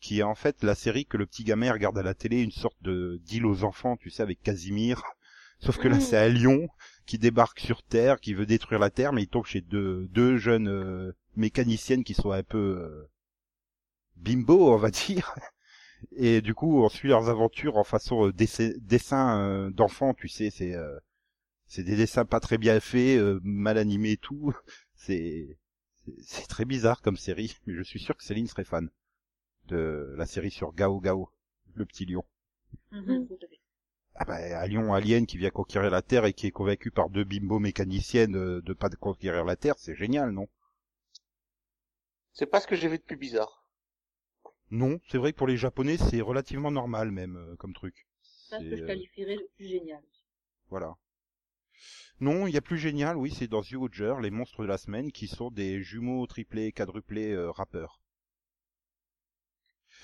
qui 0.00 0.20
est 0.20 0.22
en 0.22 0.34
fait 0.34 0.62
la 0.62 0.74
série 0.74 1.06
que 1.06 1.16
le 1.16 1.26
petit 1.26 1.44
gamin 1.44 1.72
regarde 1.72 1.98
à 1.98 2.02
la 2.02 2.14
télé, 2.14 2.42
une 2.42 2.50
sorte 2.50 2.80
de 2.82 3.20
d'île 3.24 3.46
aux 3.46 3.64
enfants, 3.64 3.96
tu 3.96 4.10
sais, 4.10 4.22
avec 4.22 4.42
Casimir. 4.42 5.02
Sauf 5.58 5.78
que 5.78 5.88
là, 5.88 5.98
c'est 6.00 6.18
un 6.18 6.28
lion 6.28 6.68
qui 7.06 7.18
débarque 7.18 7.60
sur 7.60 7.82
Terre, 7.82 8.20
qui 8.20 8.34
veut 8.34 8.46
détruire 8.46 8.78
la 8.78 8.90
Terre, 8.90 9.12
mais 9.12 9.22
il 9.22 9.28
tombe 9.28 9.46
chez 9.46 9.62
deux, 9.62 10.06
deux 10.08 10.36
jeunes 10.36 10.68
euh, 10.68 11.12
mécaniciennes 11.34 12.04
qui 12.04 12.14
sont 12.14 12.30
un 12.30 12.42
peu 12.42 12.58
euh, 12.58 13.08
bimbo, 14.16 14.72
on 14.72 14.76
va 14.76 14.90
dire. 15.08 15.34
Et 16.16 16.40
du 16.42 16.54
coup, 16.54 16.82
on 16.84 16.88
suit 16.88 17.08
leurs 17.08 17.28
aventures 17.30 17.76
en 17.78 17.84
façon 17.84 18.28
euh, 18.28 18.32
dessé- 18.32 18.76
dessin 18.80 19.40
euh, 19.42 19.70
d'enfants, 19.70 20.14
tu 20.14 20.28
sais, 20.28 20.50
c'est 20.50 20.74
euh, 20.74 20.98
c'est 21.68 21.84
des 21.84 21.96
dessins 21.96 22.24
pas 22.26 22.40
très 22.40 22.58
bien 22.58 22.80
faits, 22.80 23.18
euh, 23.20 23.40
mal 23.44 23.78
animés 23.78 24.12
et 24.12 24.16
tout. 24.18 24.54
C'est 24.96 25.58
c'est- 26.22 26.48
très 26.48 26.64
bizarre 26.66 27.02
comme 27.02 27.16
série, 27.18 27.56
mais 27.66 27.74
je 27.74 27.82
suis 27.82 28.00
sûr 28.00 28.16
que 28.16 28.24
Céline 28.24 28.48
serait 28.48 28.64
fan 28.64 28.90
de 29.68 30.14
la 30.18 30.26
série 30.26 30.50
sur 30.52 30.74
Gao 30.74 31.00
Gao, 31.00 31.30
le 31.74 31.86
petit 31.86 32.06
lion. 32.06 32.24
Mhm, 32.90 33.28
fait. 33.28 33.60
Ah 34.14 34.26
bah, 34.26 34.36
un 34.60 34.66
lion 34.66 34.92
alien 34.92 35.24
qui 35.24 35.38
vient 35.38 35.48
conquérir 35.48 35.90
la 35.90 36.02
Terre 36.02 36.26
et 36.26 36.34
qui 36.34 36.46
est 36.46 36.50
convaincu 36.50 36.90
par 36.90 37.08
deux 37.08 37.24
bimbos 37.24 37.60
mécaniciennes 37.60 38.36
euh, 38.36 38.60
de 38.60 38.74
pas 38.74 38.90
de 38.90 38.96
conquérir 38.96 39.46
la 39.46 39.56
Terre, 39.56 39.76
c'est 39.78 39.94
génial, 39.94 40.32
non? 40.32 40.48
C'est 42.34 42.46
pas 42.46 42.60
ce 42.60 42.68
que 42.68 42.76
j'ai 42.76 42.86
vu 42.86 42.98
de 42.98 43.02
plus 43.02 43.16
bizarre. 43.16 43.65
Non, 44.70 44.98
c'est 45.08 45.18
vrai 45.18 45.32
que 45.32 45.38
pour 45.38 45.46
les 45.46 45.56
Japonais, 45.56 45.96
c'est 45.96 46.20
relativement 46.20 46.70
normal 46.70 47.10
même 47.10 47.36
euh, 47.36 47.56
comme 47.56 47.72
truc. 47.72 48.06
Ça, 48.22 48.58
ce 48.58 48.64
C'est, 48.64 48.70
que 48.70 48.76
je 48.76 48.84
qualifierais 48.84 49.36
de 49.36 49.48
plus 49.56 49.68
génial. 49.68 50.02
Voilà. 50.70 50.96
Non, 52.18 52.46
il 52.46 52.54
y 52.54 52.56
a 52.56 52.62
plus 52.62 52.78
génial, 52.78 53.16
oui, 53.16 53.32
c'est 53.36 53.46
dans 53.46 53.62
The 53.62 53.74
Hodger, 53.74 54.14
les 54.22 54.30
monstres 54.30 54.62
de 54.62 54.66
la 54.66 54.78
semaine, 54.78 55.12
qui 55.12 55.28
sont 55.28 55.50
des 55.50 55.82
jumeaux 55.82 56.26
triplés, 56.26 56.72
quadruplés 56.72 57.32
euh, 57.32 57.50
rappeurs. 57.50 58.00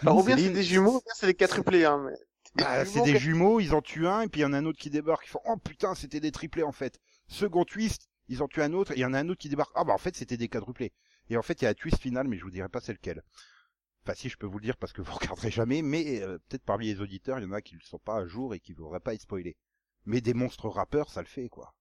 Alors, 0.01 0.19
ou 0.19 0.23
bien 0.23 0.37
c'est 0.37 0.51
des 0.51 0.63
jumeaux, 0.63 0.99
ou 0.99 1.03
bien 1.03 1.15
c'est 1.15 1.27
des 1.27 1.35
quadruplés, 1.35 1.85
hein, 1.85 2.05
mais... 2.05 2.17
Bah, 2.55 2.85
c'est 2.85 3.03
des 3.03 3.19
jumeaux, 3.19 3.61
ils 3.61 3.75
en 3.75 3.81
tuent 3.81 4.07
un, 4.07 4.23
et 4.23 4.29
puis 4.29 4.41
il 4.41 4.43
y 4.43 4.47
en 4.47 4.53
a 4.53 4.59
un 4.59 4.67
autre 4.67 4.79
qui 4.79 4.91
débarque, 4.91 5.25
ils 5.27 5.31
font 5.31 5.41
«Oh 5.47 5.57
putain, 5.57 5.95
c'était 5.95 6.21
des 6.21 6.33
triplés 6.33 6.65
en 6.65 6.73
fait!» 6.73 7.01
Second 7.29 7.65
twist, 7.65 8.11
ils 8.29 8.43
en 8.43 8.49
tuent 8.49 8.61
un 8.61 8.75
autre, 8.75 8.93
et 8.93 8.97
il 8.97 9.01
y 9.01 9.05
en 9.07 9.15
a 9.15 9.19
un 9.19 9.29
autre 9.31 9.41
qui 9.41 9.49
débarque 9.49 9.73
«Ah 9.75 9.85
bah 9.85 9.95
en 9.95 9.99
fait, 9.99 10.15
c'était 10.15 10.37
des 10.37 10.49
quadruplés!» 10.49 10.93
Et 11.31 11.39
en 11.39 11.43
fait, 11.43 11.63
il 11.63 11.65
y 11.65 11.67
a 11.67 11.71
un 11.71 11.75
twist 11.75 11.99
final, 11.99 12.29
mais 12.29 12.37
je 12.37 12.45
vous 12.45 12.51
dirai 12.51 12.69
pas 12.69 12.81
c'est 12.81 12.93
lequel. 12.93 13.23
Enfin, 14.05 14.14
si 14.14 14.28
je 14.28 14.36
peux 14.36 14.46
vous 14.46 14.59
le 14.59 14.64
dire 14.64 14.76
parce 14.76 14.92
que 14.92 15.03
vous 15.03 15.12
regarderez 15.20 15.50
jamais, 15.50 15.82
mais 15.82 16.20
euh, 16.22 16.38
peut-être 16.48 16.64
parmi 16.64 16.86
les 16.86 17.00
auditeurs, 17.00 17.38
il 17.38 17.44
y 17.44 17.46
en 17.46 17.53
a 17.53 17.62
qui 17.62 17.76
ne 17.76 17.80
sont 17.80 17.98
pas 17.98 18.16
à 18.16 18.26
jour 18.26 18.55
et 18.55 18.61
qui 18.61 18.72
voudraient 18.72 19.00
pas 19.00 19.14
être 19.14 19.22
spoilés. 19.22 19.57
Mais 20.05 20.20
des 20.20 20.34
monstres 20.34 20.68
rappeurs, 20.68 21.11
ça 21.11 21.20
le 21.20 21.28
fait, 21.28 21.48
quoi. 21.48 21.74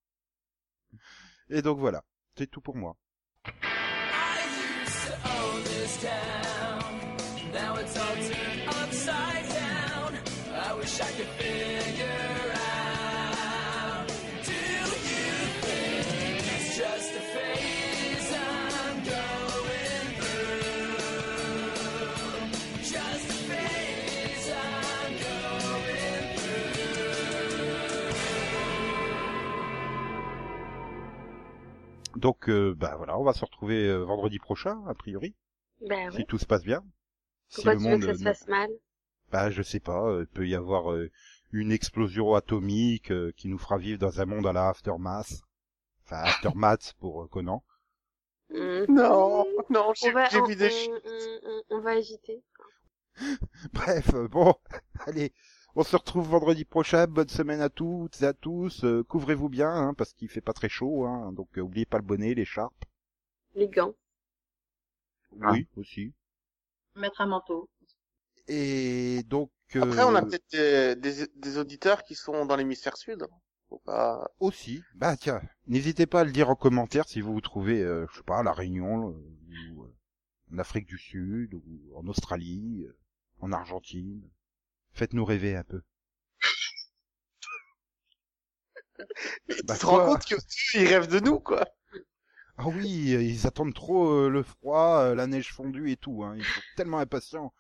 Et 1.50 1.62
donc 1.62 1.80
voilà, 1.80 2.04
c'est 2.38 2.50
tout 2.50 2.62
pour 2.62 2.76
moi. 2.76 2.96
Donc, 32.22 32.50
euh, 32.50 32.74
bah 32.76 32.96
voilà, 32.98 33.18
on 33.20 33.24
va 33.24 33.34
se 33.34 33.44
retrouver 33.46 33.88
euh, 33.88 34.04
vendredi 34.06 34.40
prochain, 34.40 34.82
a 34.88 34.94
priori, 34.94 35.36
Ben 35.82 36.16
si 36.16 36.26
tout 36.26 36.38
se 36.40 36.46
passe 36.48 36.64
bien. 36.64 36.84
Si 37.50 37.70
Pourquoi 37.70 37.72
le 37.72 37.78
tu 37.78 37.88
veux 37.90 37.98
monde, 37.98 38.02
que 38.02 38.04
ça 38.06 38.16
se 38.16 38.24
fasse 38.24 38.48
mal? 38.48 38.70
Bah 39.32 39.50
je 39.50 39.64
sais 39.64 39.80
pas, 39.80 40.06
euh, 40.10 40.22
il 40.22 40.28
peut 40.28 40.48
y 40.48 40.54
avoir 40.54 40.92
euh, 40.92 41.10
une 41.52 41.72
explosion 41.72 42.36
atomique 42.36 43.10
euh, 43.12 43.32
qui 43.36 43.48
nous 43.48 43.58
fera 43.58 43.80
vivre 43.80 43.98
dans 43.98 44.22
un 44.22 44.26
monde 44.26 44.46
à 44.46 44.54
la 44.54 44.70
Aftermath. 44.70 45.42
Enfin, 46.06 46.18
Aftermath 46.26 46.96
pour 47.00 47.24
euh, 47.24 47.28
Conan. 47.28 47.64
Hmm. 48.50 48.86
Non, 48.88 49.46
non, 49.72 49.94
j'ai 49.96 50.10
On 50.10 50.12
va, 50.12 50.30
j'ai 50.30 50.42
on, 50.42 50.48
vu 50.48 50.56
des 50.56 50.70
on- 50.70 51.02
on- 51.06 51.64
on- 51.72 51.82
va 51.82 51.92
agiter. 51.94 52.44
Bref, 53.74 54.14
bon, 54.30 54.54
allez, 55.08 55.34
on 55.76 55.84
se 55.84 55.96
retrouve 55.96 56.28
vendredi 56.30 56.66
prochain. 56.66 57.08
Bonne 57.08 57.30
semaine 57.30 57.62
à 57.62 57.70
toutes 57.70 58.22
et 58.22 58.26
à 58.26 58.34
tous. 58.34 58.84
euh, 58.84 59.04
Couvrez-vous 59.04 59.50
bien, 59.50 59.70
hein, 59.70 59.94
parce 59.94 60.14
qu'il 60.14 60.30
fait 60.30 60.42
pas 60.42 60.54
très 60.54 60.70
chaud, 60.70 61.06
hein, 61.06 61.32
donc 61.34 61.58
euh, 61.58 61.62
oubliez 61.62 61.86
pas 61.86 61.98
le 61.98 62.04
bonnet, 62.04 62.34
l'écharpe. 62.34 62.86
Les 63.56 63.68
gants. 63.68 63.94
Ah. 65.42 65.52
Oui, 65.52 65.68
aussi. 65.78 66.14
Mettre 66.96 67.22
un 67.22 67.28
manteau. 67.28 67.70
Et 68.48 69.24
donc 69.28 69.52
euh, 69.76 69.82
Après, 69.82 70.04
on 70.04 70.16
a 70.16 70.22
peut-être 70.22 70.52
des, 70.52 70.96
des, 70.96 71.28
des 71.36 71.58
auditeurs 71.58 72.04
qui 72.04 72.16
sont 72.16 72.46
dans 72.46 72.56
l'hémisphère 72.56 72.98
sud. 72.98 73.26
Faut 73.70 73.80
pas... 73.86 74.30
aussi. 74.42 74.84
Bah 74.96 75.16
tiens, 75.16 75.42
n'hésitez 75.68 76.06
pas 76.06 76.22
à 76.22 76.24
le 76.26 76.34
dire 76.34 76.50
en 76.50 76.56
commentaire 76.56 77.08
si 77.08 77.22
vous 77.22 77.32
vous 77.32 77.40
trouvez, 77.40 77.82
euh, 77.82 78.06
je 78.12 78.18
sais 78.18 78.24
pas, 78.24 78.40
à 78.40 78.44
la 78.44 78.52
Réunion 78.52 79.12
euh, 79.12 79.72
ou 79.74 79.84
euh, 79.84 79.96
en 80.54 80.58
Afrique 80.58 80.88
du 80.88 80.98
Sud 80.98 81.54
ou 81.54 81.64
en 81.96 82.06
Australie, 82.08 82.84
euh, 82.86 82.98
en 83.40 83.54
Argentine. 83.54 84.22
Faites-nous 84.94 85.26
rêver 85.26 85.56
un 85.56 85.64
peu. 85.64 85.82
Bah, 89.66 89.74
tu 89.74 89.82
te 89.82 89.86
rends 89.86 90.06
compte 90.06 90.26
qu'ils 90.26 90.88
rêvent 90.88 91.08
de 91.08 91.20
nous, 91.20 91.40
quoi. 91.40 91.66
Ah 92.58 92.68
oui, 92.68 93.12
ils 93.12 93.48
attendent 93.48 93.74
trop 93.74 94.12
euh, 94.12 94.30
le 94.30 94.44
froid, 94.44 95.00
euh, 95.00 95.16
la 95.16 95.26
neige 95.26 95.52
fondue 95.52 95.92
et 95.92 95.98
tout. 95.98 96.24
Hein. 96.24 96.36
Ils 96.38 96.46
sont 96.46 96.62
tellement 96.76 97.00
impatients. 97.00 97.54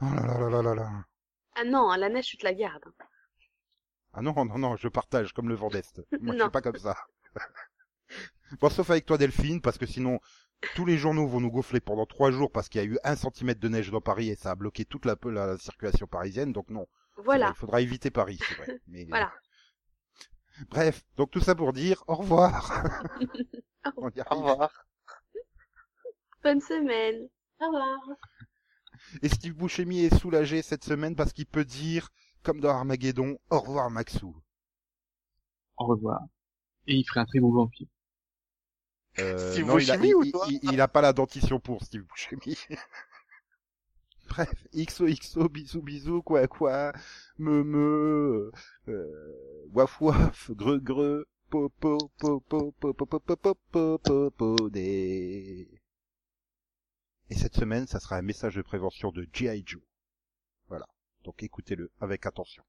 Oh 0.00 0.06
là 0.14 0.22
là 0.26 0.38
là 0.38 0.48
là 0.48 0.62
là 0.62 0.74
là. 0.74 1.04
Ah 1.56 1.64
non, 1.64 1.92
la 1.94 2.08
neige, 2.08 2.26
tu 2.26 2.36
te 2.36 2.44
la 2.44 2.54
gardes. 2.54 2.84
Ah 4.12 4.22
non, 4.22 4.32
non, 4.44 4.58
non, 4.58 4.76
je 4.76 4.88
partage 4.88 5.32
comme 5.32 5.48
le 5.48 5.54
vent 5.54 5.68
d'Est. 5.68 6.00
Moi, 6.20 6.34
je 6.34 6.40
suis 6.42 6.50
pas 6.50 6.60
comme 6.60 6.78
ça. 6.78 6.96
bon, 8.60 8.70
sauf 8.70 8.90
avec 8.90 9.06
toi, 9.06 9.18
Delphine, 9.18 9.60
parce 9.60 9.78
que 9.78 9.86
sinon, 9.86 10.20
tous 10.74 10.84
les 10.84 10.98
journaux 10.98 11.26
vont 11.26 11.40
nous 11.40 11.50
gonfler 11.50 11.80
pendant 11.80 12.06
trois 12.06 12.30
jours 12.30 12.50
parce 12.52 12.68
qu'il 12.68 12.80
y 12.80 12.84
a 12.84 12.86
eu 12.86 12.98
un 13.04 13.16
centimètre 13.16 13.60
de 13.60 13.68
neige 13.68 13.90
dans 13.90 14.00
Paris 14.00 14.28
et 14.30 14.36
ça 14.36 14.50
a 14.52 14.54
bloqué 14.54 14.84
toute 14.84 15.04
la, 15.06 15.16
la, 15.24 15.46
la 15.46 15.58
circulation 15.58 16.06
parisienne. 16.06 16.52
Donc 16.52 16.70
non, 16.70 16.86
vrai, 17.16 17.24
Voilà. 17.24 17.48
il 17.48 17.54
faudra 17.54 17.80
éviter 17.80 18.10
Paris, 18.10 18.38
c'est 18.46 18.56
vrai. 18.56 18.72
Mais, 18.86 19.06
Voilà. 19.08 19.32
Bref, 20.70 21.02
donc 21.16 21.30
tout 21.30 21.40
ça 21.40 21.54
pour 21.54 21.72
dire 21.72 22.02
au 22.06 22.14
revoir. 22.16 23.04
Au 24.30 24.34
revoir. 24.36 24.70
Bonne 26.42 26.60
semaine. 26.60 27.28
Au 27.60 27.66
revoir. 27.66 27.98
Et 29.22 29.30
Steve 29.30 29.54
Buscemi 29.54 30.00
est 30.00 30.14
soulagé 30.18 30.60
cette 30.60 30.84
semaine 30.84 31.16
parce 31.16 31.32
qu'il 31.32 31.46
peut 31.46 31.64
dire, 31.64 32.10
comme 32.42 32.60
dans 32.60 32.68
Armageddon, 32.76 33.38
au 33.48 33.60
revoir 33.60 33.88
Maxou? 33.88 34.36
Au 35.78 35.86
revoir. 35.86 36.20
Et 36.86 36.94
il 36.96 37.04
ferait 37.04 37.20
un 37.20 37.26
très 37.26 37.40
beau 37.40 37.52
vampire. 37.52 37.88
Euh, 39.18 39.52
Steve 39.52 39.66
non, 39.66 39.78
il 39.78 39.90
a, 39.90 39.96
ou 39.98 40.22
il- 40.24 40.32
toi 40.32 40.46
il- 40.48 40.60
il 40.72 40.80
a 40.80 40.88
pas 40.88 41.00
la 41.00 41.12
dentition 41.12 41.58
pour 41.60 41.82
Steve 41.84 42.04
Buscemi. 42.04 42.56
Bref, 44.28 44.52
XOXO, 44.72 45.48
bisous 45.48 45.82
bisous, 45.82 46.22
quoi 46.22 46.46
quoi, 46.46 46.92
me 47.38 47.64
me, 47.64 48.52
euh, 48.88 49.66
waf 49.72 50.00
waf, 50.00 50.50
greu 50.52 50.78
greu, 50.80 51.26
po 51.50 51.68
po 51.80 51.98
po 52.18 52.40
po 52.40 52.72
po 52.72 52.94
po 52.94 52.94
po 52.94 53.20
po 53.20 53.36
po 53.36 53.54
po 53.72 53.98
po 53.98 54.30
po 54.30 54.70
des. 54.70 55.68
Et 57.28 57.34
cette 57.34 57.56
semaine, 57.56 57.86
ça 57.88 57.98
sera 57.98 58.16
un 58.16 58.22
message 58.22 58.54
de 58.54 58.62
prévention 58.62 59.10
de 59.10 59.26
G.I. 59.32 59.62
Joe. 59.66 59.82
Voilà. 60.68 60.86
Donc 61.24 61.42
écoutez-le 61.42 61.90
avec 62.00 62.24
attention. 62.26 62.62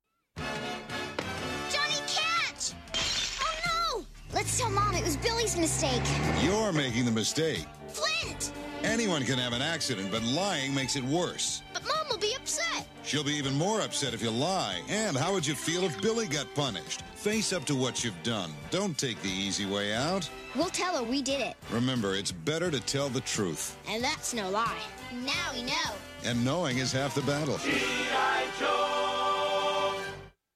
Let's 4.34 4.58
tell 4.58 4.70
Mom 4.70 4.96
it 4.96 5.04
was 5.04 5.18
Billy's 5.18 5.58
mistake. 5.58 6.02
You're 6.42 6.72
making 6.72 7.06
the 7.06 7.12
mistake. 7.12 7.66
Flint! 7.88 8.54
Anyone 8.84 9.24
can 9.26 9.38
have 9.38 9.54
an 9.54 9.62
accident, 9.62 10.10
but 10.10 10.24
lying 10.24 10.74
makes 10.74 10.96
it 10.96 11.04
worse. 11.04 11.62
But 11.74 11.84
Mom 11.84 12.08
will 12.10 12.18
be 12.18 12.34
upset. 12.36 12.88
She'll 13.04 13.24
be 13.24 13.34
even 13.34 13.54
more 13.56 13.82
upset 13.82 14.14
if 14.14 14.22
you 14.22 14.32
lie. 14.32 14.82
And 14.88 15.18
how 15.18 15.34
would 15.34 15.46
you 15.46 15.54
feel 15.54 15.84
if 15.84 16.02
Billy 16.02 16.28
got 16.28 16.54
punished? 16.56 17.02
Face 17.16 17.52
up 17.52 17.66
to 17.66 17.76
what 17.76 18.04
you've 18.04 18.24
done. 18.24 18.52
Don't 18.70 18.98
take 18.98 19.22
the 19.22 19.30
easy 19.30 19.66
way 19.66 19.94
out. 19.94 20.30
We'll 20.56 20.70
tell 20.70 20.98
her 20.98 21.04
we 21.04 21.22
did 21.22 21.42
it. 21.42 21.56
Remember, 21.70 22.16
it's 22.16 22.32
better 22.32 22.72
to 22.72 22.80
tell 22.80 23.10
the 23.10 23.22
truth. 23.22 23.78
And 23.88 24.04
that's 24.04 24.34
no 24.34 24.50
lie. 24.50 24.82
Now 25.14 25.52
we 25.54 25.64
know. 25.64 25.74
And 26.24 26.44
knowing 26.46 26.78
is 26.78 26.92
half 26.92 27.16
the 27.16 27.22
battle. 27.22 27.60